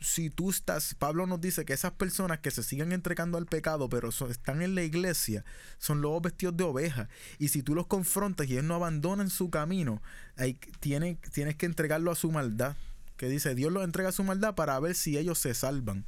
si 0.00 0.28
tú 0.28 0.50
estás, 0.50 0.94
Pablo 0.94 1.26
nos 1.26 1.40
dice 1.40 1.64
que 1.64 1.72
esas 1.72 1.92
personas 1.92 2.40
que 2.40 2.50
se 2.50 2.62
siguen 2.64 2.92
entregando 2.92 3.38
al 3.38 3.46
pecado, 3.46 3.88
pero 3.88 4.10
están 4.10 4.60
en 4.60 4.74
la 4.74 4.82
iglesia, 4.82 5.44
son 5.78 6.02
lobos 6.02 6.20
vestidos 6.22 6.56
de 6.56 6.64
oveja. 6.64 7.08
Y 7.38 7.48
si 7.48 7.62
tú 7.62 7.74
los 7.74 7.86
confrontas 7.86 8.46
y 8.48 8.52
ellos 8.54 8.64
no 8.64 8.74
abandonan 8.74 9.30
su 9.30 9.48
camino, 9.48 10.02
hay, 10.36 10.54
tienes 10.80 11.16
que 11.56 11.66
entregarlo 11.66 12.10
a 12.10 12.16
su 12.16 12.30
maldad. 12.32 12.76
Que 13.16 13.28
dice, 13.30 13.54
Dios 13.54 13.72
los 13.72 13.84
entrega 13.84 14.10
a 14.10 14.12
su 14.12 14.24
maldad 14.24 14.54
para 14.54 14.78
ver 14.80 14.94
si 14.94 15.16
ellos 15.16 15.38
se 15.38 15.54
salvan. 15.54 16.04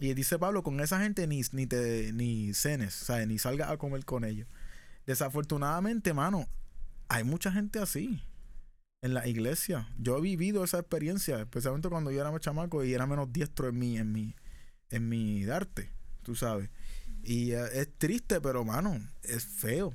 Y 0.00 0.14
dice 0.14 0.38
Pablo, 0.38 0.62
con 0.62 0.80
esa 0.80 1.00
gente 1.00 1.26
ni, 1.26 1.42
ni 1.52 1.66
te 1.66 2.12
ni 2.12 2.54
cenes, 2.54 2.94
¿sabes? 2.94 3.28
Ni 3.28 3.38
salgas 3.38 3.70
a 3.70 3.76
comer 3.76 4.04
con 4.06 4.24
ellos. 4.24 4.48
Desafortunadamente, 5.06 6.14
mano, 6.14 6.48
hay 7.08 7.22
mucha 7.22 7.52
gente 7.52 7.78
así 7.78 8.22
en 9.02 9.12
la 9.12 9.28
iglesia. 9.28 9.88
Yo 9.98 10.16
he 10.16 10.20
vivido 10.22 10.64
esa 10.64 10.78
experiencia, 10.78 11.40
especialmente 11.40 11.90
cuando 11.90 12.10
yo 12.10 12.20
era 12.20 12.30
más 12.30 12.40
chamaco 12.40 12.82
y 12.82 12.94
era 12.94 13.06
menos 13.06 13.30
diestro 13.30 13.68
en 13.68 13.78
mi, 13.78 13.98
en 13.98 14.10
mi, 14.10 14.34
en 14.88 15.08
mi 15.08 15.44
arte, 15.44 15.92
tú 16.22 16.34
sabes. 16.34 16.70
Y 17.22 17.52
es 17.52 17.98
triste, 17.98 18.40
pero 18.40 18.64
mano, 18.64 18.98
es 19.22 19.44
feo. 19.44 19.94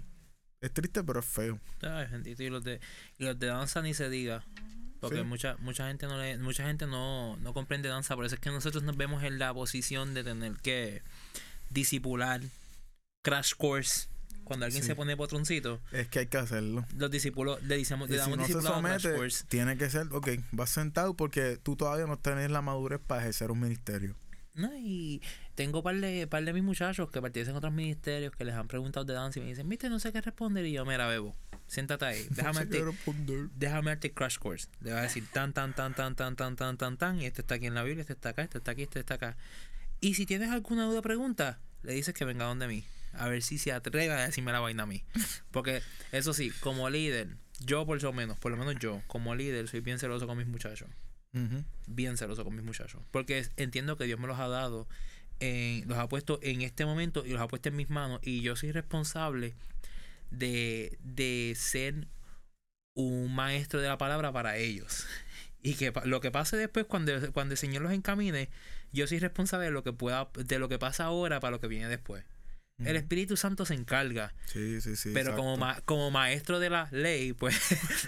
Es 0.61 0.71
triste, 0.71 1.03
pero 1.03 1.19
es 1.19 1.25
feo. 1.25 1.59
Ay, 1.81 2.07
bendito, 2.11 2.43
y 2.43 2.49
los 2.49 2.63
de 2.63 2.79
y 3.17 3.25
los 3.25 3.37
de 3.39 3.47
danza 3.47 3.81
ni 3.81 3.93
se 3.95 4.09
diga 4.09 4.45
porque 5.09 5.19
Sí. 5.21 5.25
mucha 5.25 5.55
mucha 5.59 5.87
gente 5.87 6.07
no 6.07 6.17
le, 6.17 6.37
mucha 6.37 6.65
gente 6.65 6.85
no, 6.87 7.37
no 7.37 7.53
comprende 7.53 7.89
danza 7.89 8.15
por 8.15 8.25
eso 8.25 8.35
es 8.35 8.41
que 8.41 8.49
nosotros 8.51 8.83
nos 8.83 8.97
vemos 8.97 9.23
en 9.23 9.39
la 9.39 9.53
posición 9.53 10.13
de 10.13 10.23
tener 10.23 10.53
que 10.57 11.01
disipular 11.69 12.41
crash 13.23 13.53
course 13.55 14.07
cuando 14.43 14.65
alguien 14.65 14.83
Sí. 14.83 14.87
se 14.87 14.95
pone 14.95 15.17
potroncito 15.17 15.79
Es 15.91 16.07
que 16.07 16.19
hay 16.19 16.27
que 16.27 16.37
hacerlo. 16.37 16.85
los 16.95 17.09
discípulos 17.09 17.61
le, 17.63 17.77
decimos, 17.77 18.07
le 18.09 18.15
si 18.15 18.19
damos 18.19 18.37
no 18.37 18.45
se 18.45 18.61
somete, 18.61 19.13
course 19.15 19.43
tiene 19.47 19.75
que 19.77 19.89
ser, 19.89 20.07
ok, 20.11 20.29
vas 20.51 20.69
sentado 20.69 21.15
porque 21.15 21.57
tú 21.61 21.75
todavía 21.75 22.05
no 22.05 22.17
tienes 22.19 22.51
la 22.51 22.61
madurez 22.61 22.99
para 23.05 23.21
ejercer 23.21 23.49
un 23.49 23.59
ministerio. 23.59 24.15
No, 24.55 24.73
y 24.73 25.21
tengo 25.55 25.83
par 25.83 25.95
de, 25.99 26.27
par 26.27 26.43
de 26.45 26.53
mis 26.53 26.63
muchachos 26.63 27.09
que 27.11 27.21
pertenecen 27.21 27.55
a 27.55 27.57
otros 27.57 27.73
ministerios 27.73 28.33
que 28.33 28.45
les 28.45 28.55
han 28.55 28.67
preguntado 28.67 29.05
de 29.05 29.13
danza 29.13 29.39
y 29.39 29.43
me 29.43 29.49
dicen, 29.49 29.67
viste, 29.67 29.89
no 29.89 29.99
sé 29.99 30.13
qué 30.13 30.21
responder. 30.21 30.65
Y 30.65 30.71
yo, 30.71 30.85
mira, 30.85 31.07
bebo, 31.07 31.35
siéntate 31.67 32.05
ahí, 32.05 32.25
déjame 32.29 32.53
No 32.53 32.59
sé 32.59 32.65
darte, 32.65 32.85
responder. 32.85 33.49
déjame 33.53 33.91
darte 33.91 34.13
crash 34.13 34.37
course. 34.37 34.69
Le 34.79 34.91
vas 34.91 34.99
a 34.99 35.03
decir 35.03 35.27
tan, 35.31 35.51
tan, 35.51 35.73
tan, 35.73 35.93
tan, 35.93 36.15
tan, 36.15 36.35
tan, 36.37 36.55
tan, 36.55 36.77
tan, 36.77 36.97
tan, 36.97 37.21
y 37.21 37.25
este 37.25 37.41
está 37.41 37.55
aquí 37.55 37.65
en 37.65 37.73
la 37.73 37.83
Biblia, 37.83 38.01
este 38.01 38.13
está 38.13 38.29
acá, 38.29 38.43
este 38.43 38.59
está 38.59 38.71
aquí, 38.71 38.83
este 38.83 38.99
está 38.99 39.15
acá. 39.15 39.35
Y 39.99 40.13
si 40.13 40.25
tienes 40.25 40.49
alguna 40.49 40.85
duda 40.85 40.99
o 40.99 41.01
pregunta, 41.01 41.59
le 41.83 41.93
dices 41.93 42.13
que 42.13 42.23
venga 42.23 42.45
donde 42.45 42.67
mí. 42.67 42.85
A 43.13 43.27
ver 43.27 43.41
si 43.43 43.57
se 43.57 43.71
atreve 43.73 44.11
a 44.11 44.25
decirme 44.25 44.51
la 44.53 44.59
vaina 44.59 44.83
a 44.83 44.85
mí. 44.85 45.03
Porque, 45.51 45.81
eso 46.13 46.33
sí, 46.33 46.51
como 46.61 46.89
líder, 46.89 47.27
yo 47.59 47.85
por 47.85 48.01
lo 48.01 48.13
menos, 48.13 48.37
por 48.39 48.51
lo 48.51 48.57
menos 48.57 48.75
yo, 48.79 49.01
como 49.07 49.35
líder, 49.35 49.67
soy 49.67 49.81
bien 49.81 49.99
celoso 49.99 50.27
con 50.27 50.37
mis 50.37 50.47
muchachos 50.47 50.89
Ujú. 51.35 51.63
bien 51.87 52.17
celoso 52.17 52.43
con 52.43 52.55
mis 52.55 52.63
muchachos. 52.65 53.01
Porque 53.11 53.45
entiendo 53.57 53.97
que 53.97 54.05
Dios 54.05 54.19
me 54.19 54.25
los 54.27 54.39
ha 54.39 54.47
dado, 54.47 54.87
en- 55.39 55.87
los 55.87 55.97
ha 55.97 56.07
puesto 56.09 56.39
en 56.41 56.61
este 56.61 56.85
momento 56.85 57.25
y 57.25 57.29
los 57.33 57.41
ha 57.41 57.47
puesto 57.47 57.69
en 57.69 57.75
mis 57.75 57.89
manos. 57.89 58.19
Y 58.23 58.41
yo 58.41 58.55
soy 58.55 58.71
responsable 58.71 59.53
de, 60.31 60.97
de 61.03 61.53
ser 61.57 62.07
un 62.95 63.33
maestro 63.35 63.81
de 63.81 63.87
la 63.87 63.97
palabra 63.97 64.31
para 64.31 64.57
ellos. 64.57 65.05
Y 65.65 65.73
que 65.73 65.91
lo 66.03 66.21
que 66.21 66.29
pase 66.29 66.57
después, 66.57 66.85
cuando, 66.85 67.11
cuando 67.33 67.53
el 67.53 67.57
Señor 67.57 67.81
los 67.81 67.91
encamine, 67.91 68.49
yo 68.93 69.07
soy 69.07 69.17
responsable 69.17 69.65
de 69.65 69.71
lo 69.71 69.83
que 69.83 69.93
pueda, 69.93 70.29
de 70.35 70.59
lo 70.59 70.69
que 70.69 70.77
pasa 70.77 71.05
ahora 71.05 71.39
para 71.39 71.49
lo 71.49 71.59
que 71.59 71.65
viene 71.67 71.87
después. 71.89 72.23
El. 72.77 72.95
Espíritu 72.95 73.35
Santo 73.35 73.65
se 73.65 73.73
encarga. 73.73 74.31
Sí, 74.45 74.79
sí, 74.79 74.95
sí. 74.95 75.09
pero 75.11 75.35
como, 75.35 75.57
ma- 75.57 75.81
como 75.85 76.11
maestro 76.11 76.59
de 76.59 76.69
la 76.69 76.87
ley, 76.91 77.33
pues 77.33 77.55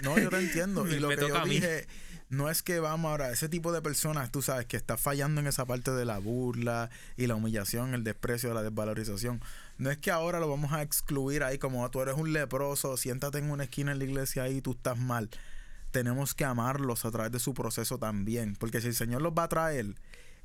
No, 0.04 0.16
yo 0.20 0.30
te 0.30 0.38
entiendo. 0.38 0.86
Y 0.86 0.90
Me 0.92 1.00
lo 1.00 1.08
que 1.08 1.16
toca 1.16 1.28
yo 1.30 1.36
a 1.38 1.44
mí. 1.46 1.54
dije, 1.56 1.88
no 2.30 2.50
es 2.50 2.62
que 2.62 2.78
vamos 2.80 3.10
ahora, 3.10 3.30
ese 3.30 3.48
tipo 3.48 3.72
de 3.72 3.80
personas, 3.82 4.30
tú 4.30 4.42
sabes, 4.42 4.66
que 4.66 4.76
está 4.76 4.96
fallando 4.96 5.40
en 5.40 5.46
esa 5.46 5.64
parte 5.64 5.90
de 5.92 6.04
la 6.04 6.18
burla 6.18 6.90
y 7.16 7.26
la 7.26 7.34
humillación, 7.36 7.94
el 7.94 8.04
desprecio, 8.04 8.52
la 8.52 8.62
desvalorización. 8.62 9.40
No 9.78 9.90
es 9.90 9.98
que 9.98 10.10
ahora 10.10 10.38
lo 10.40 10.48
vamos 10.48 10.72
a 10.72 10.82
excluir 10.82 11.42
ahí 11.42 11.58
como 11.58 11.84
"Ah, 11.84 11.90
tú 11.90 12.00
eres 12.02 12.16
un 12.16 12.32
leproso, 12.32 12.96
siéntate 12.96 13.38
en 13.38 13.50
una 13.50 13.64
esquina 13.64 13.92
en 13.92 13.98
la 13.98 14.04
iglesia 14.04 14.42
ahí 14.42 14.56
y 14.58 14.60
tú 14.62 14.72
estás 14.72 14.98
mal. 14.98 15.30
Tenemos 15.90 16.34
que 16.34 16.44
amarlos 16.44 17.06
a 17.06 17.10
través 17.10 17.32
de 17.32 17.38
su 17.38 17.54
proceso 17.54 17.96
también. 17.98 18.56
Porque 18.56 18.80
si 18.82 18.88
el 18.88 18.94
Señor 18.94 19.22
los 19.22 19.32
va 19.32 19.44
a 19.44 19.48
traer, 19.48 19.94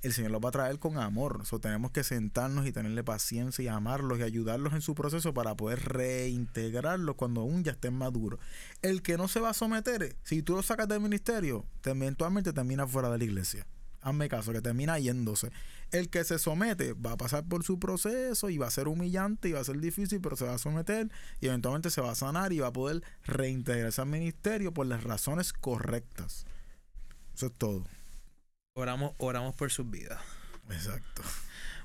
el 0.03 0.13
Señor 0.13 0.31
los 0.31 0.41
va 0.43 0.49
a 0.49 0.51
traer 0.51 0.79
con 0.79 0.97
amor. 0.97 1.43
O 1.49 1.59
tenemos 1.59 1.91
que 1.91 2.03
sentarnos 2.03 2.67
y 2.67 2.71
tenerle 2.71 3.03
paciencia 3.03 3.63
y 3.63 3.67
amarlos 3.67 4.19
y 4.19 4.23
ayudarlos 4.23 4.73
en 4.73 4.81
su 4.81 4.93
proceso 4.93 5.33
para 5.33 5.55
poder 5.55 5.79
reintegrarlos 5.83 7.15
cuando 7.15 7.41
aún 7.41 7.63
ya 7.63 7.71
estén 7.71 7.95
maduros. 7.95 8.39
El 8.81 9.01
que 9.01 9.17
no 9.17 9.27
se 9.27 9.39
va 9.39 9.49
a 9.49 9.53
someter, 9.53 10.15
si 10.23 10.43
tú 10.43 10.55
lo 10.55 10.61
sacas 10.61 10.87
del 10.87 10.99
ministerio, 10.99 11.65
te- 11.81 11.91
eventualmente 11.91 12.53
termina 12.53 12.85
fuera 12.85 13.09
de 13.09 13.17
la 13.17 13.23
iglesia. 13.23 13.65
Hazme 14.01 14.27
caso, 14.27 14.51
que 14.51 14.61
termina 14.61 14.99
yéndose. 14.99 15.49
El 15.91 16.09
que 16.09 16.25
se 16.25 16.37
somete 16.37 16.91
va 16.91 17.13
a 17.13 17.17
pasar 17.17 17.45
por 17.45 17.63
su 17.63 17.79
proceso 17.79 18.49
y 18.49 18.57
va 18.57 18.67
a 18.67 18.71
ser 18.71 18.89
humillante 18.89 19.47
y 19.47 19.53
va 19.53 19.61
a 19.61 19.63
ser 19.63 19.79
difícil, 19.79 20.19
pero 20.19 20.35
se 20.35 20.43
va 20.43 20.55
a 20.55 20.57
someter 20.57 21.09
y 21.39 21.47
eventualmente 21.47 21.89
se 21.89 22.01
va 22.01 22.11
a 22.11 22.15
sanar 22.15 22.51
y 22.51 22.59
va 22.59 22.67
a 22.67 22.73
poder 22.73 23.01
reintegrarse 23.23 24.01
al 24.01 24.07
ministerio 24.07 24.73
por 24.73 24.87
las 24.87 25.03
razones 25.05 25.53
correctas. 25.53 26.45
Eso 27.33 27.45
es 27.45 27.53
todo. 27.53 27.85
Oramos, 28.77 29.13
oramos 29.17 29.55
por 29.55 29.71
sus 29.71 29.89
vidas. 29.89 30.19
Exacto. 30.69 31.21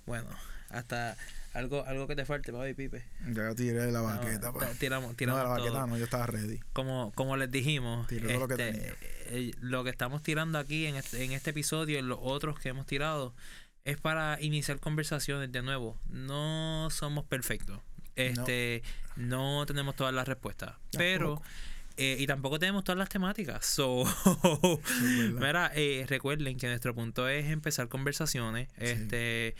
Bueno, 0.06 0.28
hasta 0.70 1.16
algo, 1.52 1.84
algo 1.86 2.06
que 2.06 2.16
te 2.16 2.24
falte, 2.24 2.52
papi 2.52 2.74
Pipe. 2.74 3.04
Ya 3.32 3.54
tiré 3.54 3.90
la 3.92 3.98
No, 4.00 4.04
baqueta. 4.04 4.52
pa. 4.52 4.60
ta- 4.60 4.74
tiramos, 4.74 5.10
No, 5.10 5.16
tiramos 5.16 5.38
la 5.42 5.48
todo. 5.56 5.64
baqueta 5.64 5.86
no, 5.86 5.96
yo 5.98 6.04
estaba 6.04 6.26
ready. 6.26 6.60
Como, 6.72 7.12
como 7.14 7.36
les 7.36 7.50
dijimos, 7.50 8.06
todo 8.08 8.38
lo 8.38 8.48
que 8.48 8.54
este, 8.54 8.72
tenía. 8.72 8.94
eh, 9.26 9.52
lo 9.60 9.84
que 9.84 9.90
estamos 9.90 10.22
tirando 10.22 10.58
aquí 10.58 10.86
en 10.86 10.96
este, 10.96 11.24
en 11.24 11.32
este 11.32 11.50
episodio 11.50 11.96
y 11.96 11.98
en 11.98 12.08
los 12.08 12.18
otros 12.22 12.58
que 12.58 12.70
hemos 12.70 12.86
tirado 12.86 13.34
es 13.84 13.98
para 13.98 14.40
iniciar 14.40 14.80
conversaciones 14.80 15.50
de 15.52 15.62
nuevo. 15.62 15.98
No 16.08 16.88
somos 16.90 17.24
perfectos. 17.24 17.80
Este, 18.16 18.82
no, 19.16 19.64
tenemos 19.66 19.94
todas 19.94 20.12
las 20.14 20.26
respuestas. 20.26 20.74
Pero. 20.96 21.40
Eh, 21.98 22.16
y 22.18 22.26
tampoco 22.28 22.60
tenemos 22.60 22.84
todas 22.84 22.98
las 22.98 23.08
temáticas. 23.08 23.66
So. 23.66 24.04
Mira, 25.34 25.72
eh, 25.74 26.06
recuerden 26.08 26.56
que 26.56 26.68
nuestro 26.68 26.94
punto 26.94 27.28
es 27.28 27.46
empezar 27.46 27.88
conversaciones. 27.88 28.68
Este, 28.78 29.56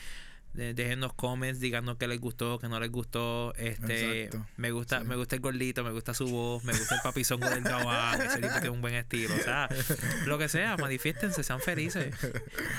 déjennos 0.55 1.13
comments, 1.15 1.61
díganos 1.61 1.97
qué 1.99 2.09
les 2.09 2.21
gustó, 2.21 2.59
qué 2.59 2.69
no 2.69 2.81
les 2.81 2.91
gustó. 2.91 3.55
Este, 3.55 4.25
Exacto. 4.25 4.47
me 4.57 4.71
gusta, 4.73 5.01
Sí. 5.01 5.07
me 5.07 5.17
gusta 5.17 5.37
el 5.37 5.41
gordito, 5.43 5.85
me 5.85 5.93
gusta 5.93 6.15
su 6.15 6.27
voz, 6.27 6.65
me 6.65 6.73
gusta 6.73 6.97
el 6.97 7.01
papizón 7.03 7.41
del 7.41 7.63
gabán, 7.63 8.21
ese 8.23 8.37
tipo 8.41 8.53
tiene 8.55 8.71
un 8.71 8.81
buen 8.81 8.95
estilo. 8.95 9.35
O 9.35 9.39
sea, 9.39 9.69
lo 10.27 10.39
que 10.39 10.49
sea, 10.49 10.77
manifiéstense, 10.77 11.43
sean 11.45 11.61
felices. 11.61 12.15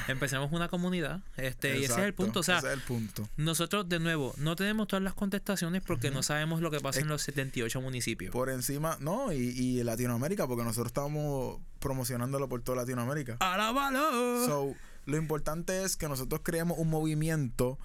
Empecemos 0.08 0.52
una 0.52 0.68
comunidad. 0.68 1.22
Este, 1.38 1.78
y 1.80 1.84
ese 1.86 1.94
es 1.94 2.00
el 2.00 2.14
punto. 2.14 2.42
O 2.42 2.44
sea, 2.44 2.58
ese 2.60 2.68
es 2.68 2.74
el 2.74 2.82
punto. 2.82 3.30
nosotros, 3.38 3.88
de 3.88 4.00
nuevo, 4.00 4.34
no 4.38 4.56
tenemos 4.56 4.88
todas 4.88 5.04
las 5.04 5.14
contestaciones 5.14 5.82
porque 5.86 6.12
no 6.12 6.24
sabemos 6.24 6.62
lo 6.62 6.72
que 6.72 6.80
pasa 6.80 7.00
Es- 7.00 7.04
en 7.04 7.10
los 7.10 7.22
78 7.22 7.82
municipios. 7.82 8.32
Por 8.32 8.50
encima, 8.50 8.98
no, 9.00 9.32
y, 9.32 9.38
y 9.38 9.84
Latinoamérica, 9.84 10.48
porque 10.48 10.64
nosotros 10.64 10.88
estamos 10.88 11.60
promocionándolo 11.80 12.50
por 12.50 12.62
toda 12.62 12.80
Latinoamérica. 12.80 13.38
¡Alabalo! 13.40 14.46
So, 14.46 14.76
lo 15.10 15.18
importante 15.18 15.84
es 15.84 15.98
que 15.98 16.08
nosotros 16.08 16.42
creemos 16.44 16.78
un 16.78 16.90
movimiento 16.90 17.78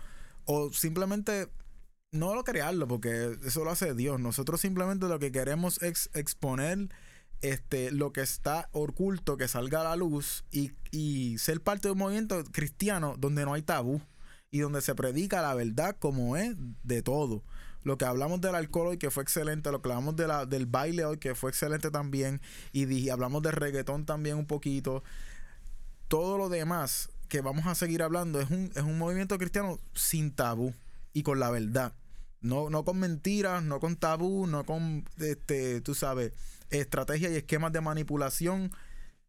o 0.44 0.72
simplemente 0.72 1.48
no 2.12 2.34
lo 2.34 2.44
crearlo 2.44 2.86
porque 2.86 3.36
eso 3.44 3.64
lo 3.64 3.70
hace 3.70 3.94
Dios. 3.94 4.20
Nosotros 4.20 4.60
simplemente 4.60 5.08
lo 5.08 5.18
que 5.18 5.32
queremos 5.32 5.82
es 5.82 6.10
exponer 6.14 6.88
este 7.42 7.90
lo 7.90 8.12
que 8.12 8.20
está 8.22 8.68
oculto, 8.72 9.36
que 9.36 9.48
salga 9.48 9.80
a 9.80 9.84
la 9.84 9.96
luz 9.96 10.44
y, 10.50 10.72
y 10.92 11.36
ser 11.38 11.60
parte 11.60 11.88
de 11.88 11.92
un 11.92 11.98
movimiento 11.98 12.42
cristiano 12.52 13.16
donde 13.18 13.44
no 13.44 13.54
hay 13.54 13.62
tabú. 13.62 14.00
y 14.50 14.60
donde 14.60 14.80
se 14.82 14.94
predica 14.94 15.42
la 15.42 15.52
verdad 15.54 15.96
como 15.98 16.36
es 16.36 16.54
de 16.84 17.02
todo. 17.02 17.42
Lo 17.82 17.98
que 17.98 18.04
hablamos 18.04 18.40
del 18.40 18.54
alcohol 18.54 18.86
hoy 18.86 18.98
que 18.98 19.10
fue 19.10 19.24
excelente, 19.24 19.72
lo 19.72 19.82
que 19.82 19.88
hablamos 19.90 20.14
de 20.14 20.28
la, 20.28 20.46
del 20.46 20.66
baile 20.66 21.04
hoy 21.04 21.18
que 21.18 21.34
fue 21.34 21.50
excelente 21.50 21.90
también 21.90 22.40
y 22.72 22.84
di- 22.86 23.10
hablamos 23.10 23.42
de 23.42 23.50
reggaetón 23.50 24.06
también 24.06 24.36
un 24.36 24.46
poquito. 24.46 25.02
Todo 26.08 26.38
lo 26.38 26.48
demás 26.48 27.08
que 27.28 27.40
vamos 27.40 27.66
a 27.66 27.74
seguir 27.74 28.02
hablando 28.02 28.40
es 28.40 28.50
un, 28.50 28.70
es 28.74 28.82
un 28.82 28.98
movimiento 28.98 29.38
cristiano 29.38 29.78
sin 29.94 30.32
tabú 30.32 30.74
y 31.12 31.22
con 31.22 31.40
la 31.40 31.50
verdad. 31.50 31.92
No, 32.40 32.68
no 32.68 32.84
con 32.84 32.98
mentiras, 32.98 33.62
no 33.62 33.80
con 33.80 33.96
tabú, 33.96 34.46
no 34.46 34.64
con, 34.64 35.04
este, 35.18 35.80
tú 35.80 35.94
sabes, 35.94 36.32
estrategias 36.70 37.32
y 37.32 37.36
esquemas 37.36 37.72
de 37.72 37.80
manipulación. 37.80 38.70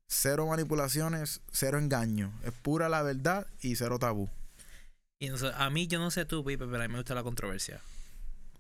Cero 0.08 0.46
manipulaciones, 0.48 1.42
cero 1.52 1.80
engaño. 1.80 2.32
Es 2.44 2.52
pura 2.52 2.90
la 2.90 3.02
verdad 3.02 3.48
y 3.62 3.76
cero 3.76 3.98
tabú. 4.00 4.30
Y 5.20 5.30
no 5.30 5.38
a 5.58 5.70
mí, 5.70 5.88
yo 5.88 5.98
no 5.98 6.12
sé 6.12 6.26
tú, 6.26 6.44
Pipe, 6.44 6.66
pero 6.66 6.84
a 6.84 6.88
mí 6.88 6.92
me 6.92 7.00
gusta 7.00 7.16
la 7.16 7.24
controversia. 7.24 7.82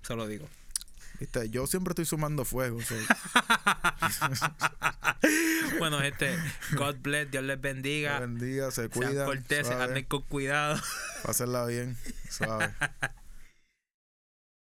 Se 0.01 0.15
lo 0.15 0.25
digo. 0.27 0.47
¿Viste? 1.19 1.49
Yo 1.49 1.67
siempre 1.67 1.91
estoy 1.91 2.05
sumando 2.05 2.45
fuego. 2.45 2.79
so- 2.81 2.95
bueno, 5.79 6.01
este, 6.01 6.35
God 6.77 6.95
bless, 7.01 7.29
Dios 7.31 7.43
les 7.43 7.59
bendiga. 7.59 8.19
bendiga, 8.19 8.71
se 8.71 8.87
Sean 8.87 8.89
cuida. 8.89 9.25
corteses, 9.25 9.73
anden 9.75 10.05
con 10.05 10.21
cuidado. 10.23 10.79
Pásenla 11.23 11.65
bien. 11.65 11.97
Suave. 12.29 12.73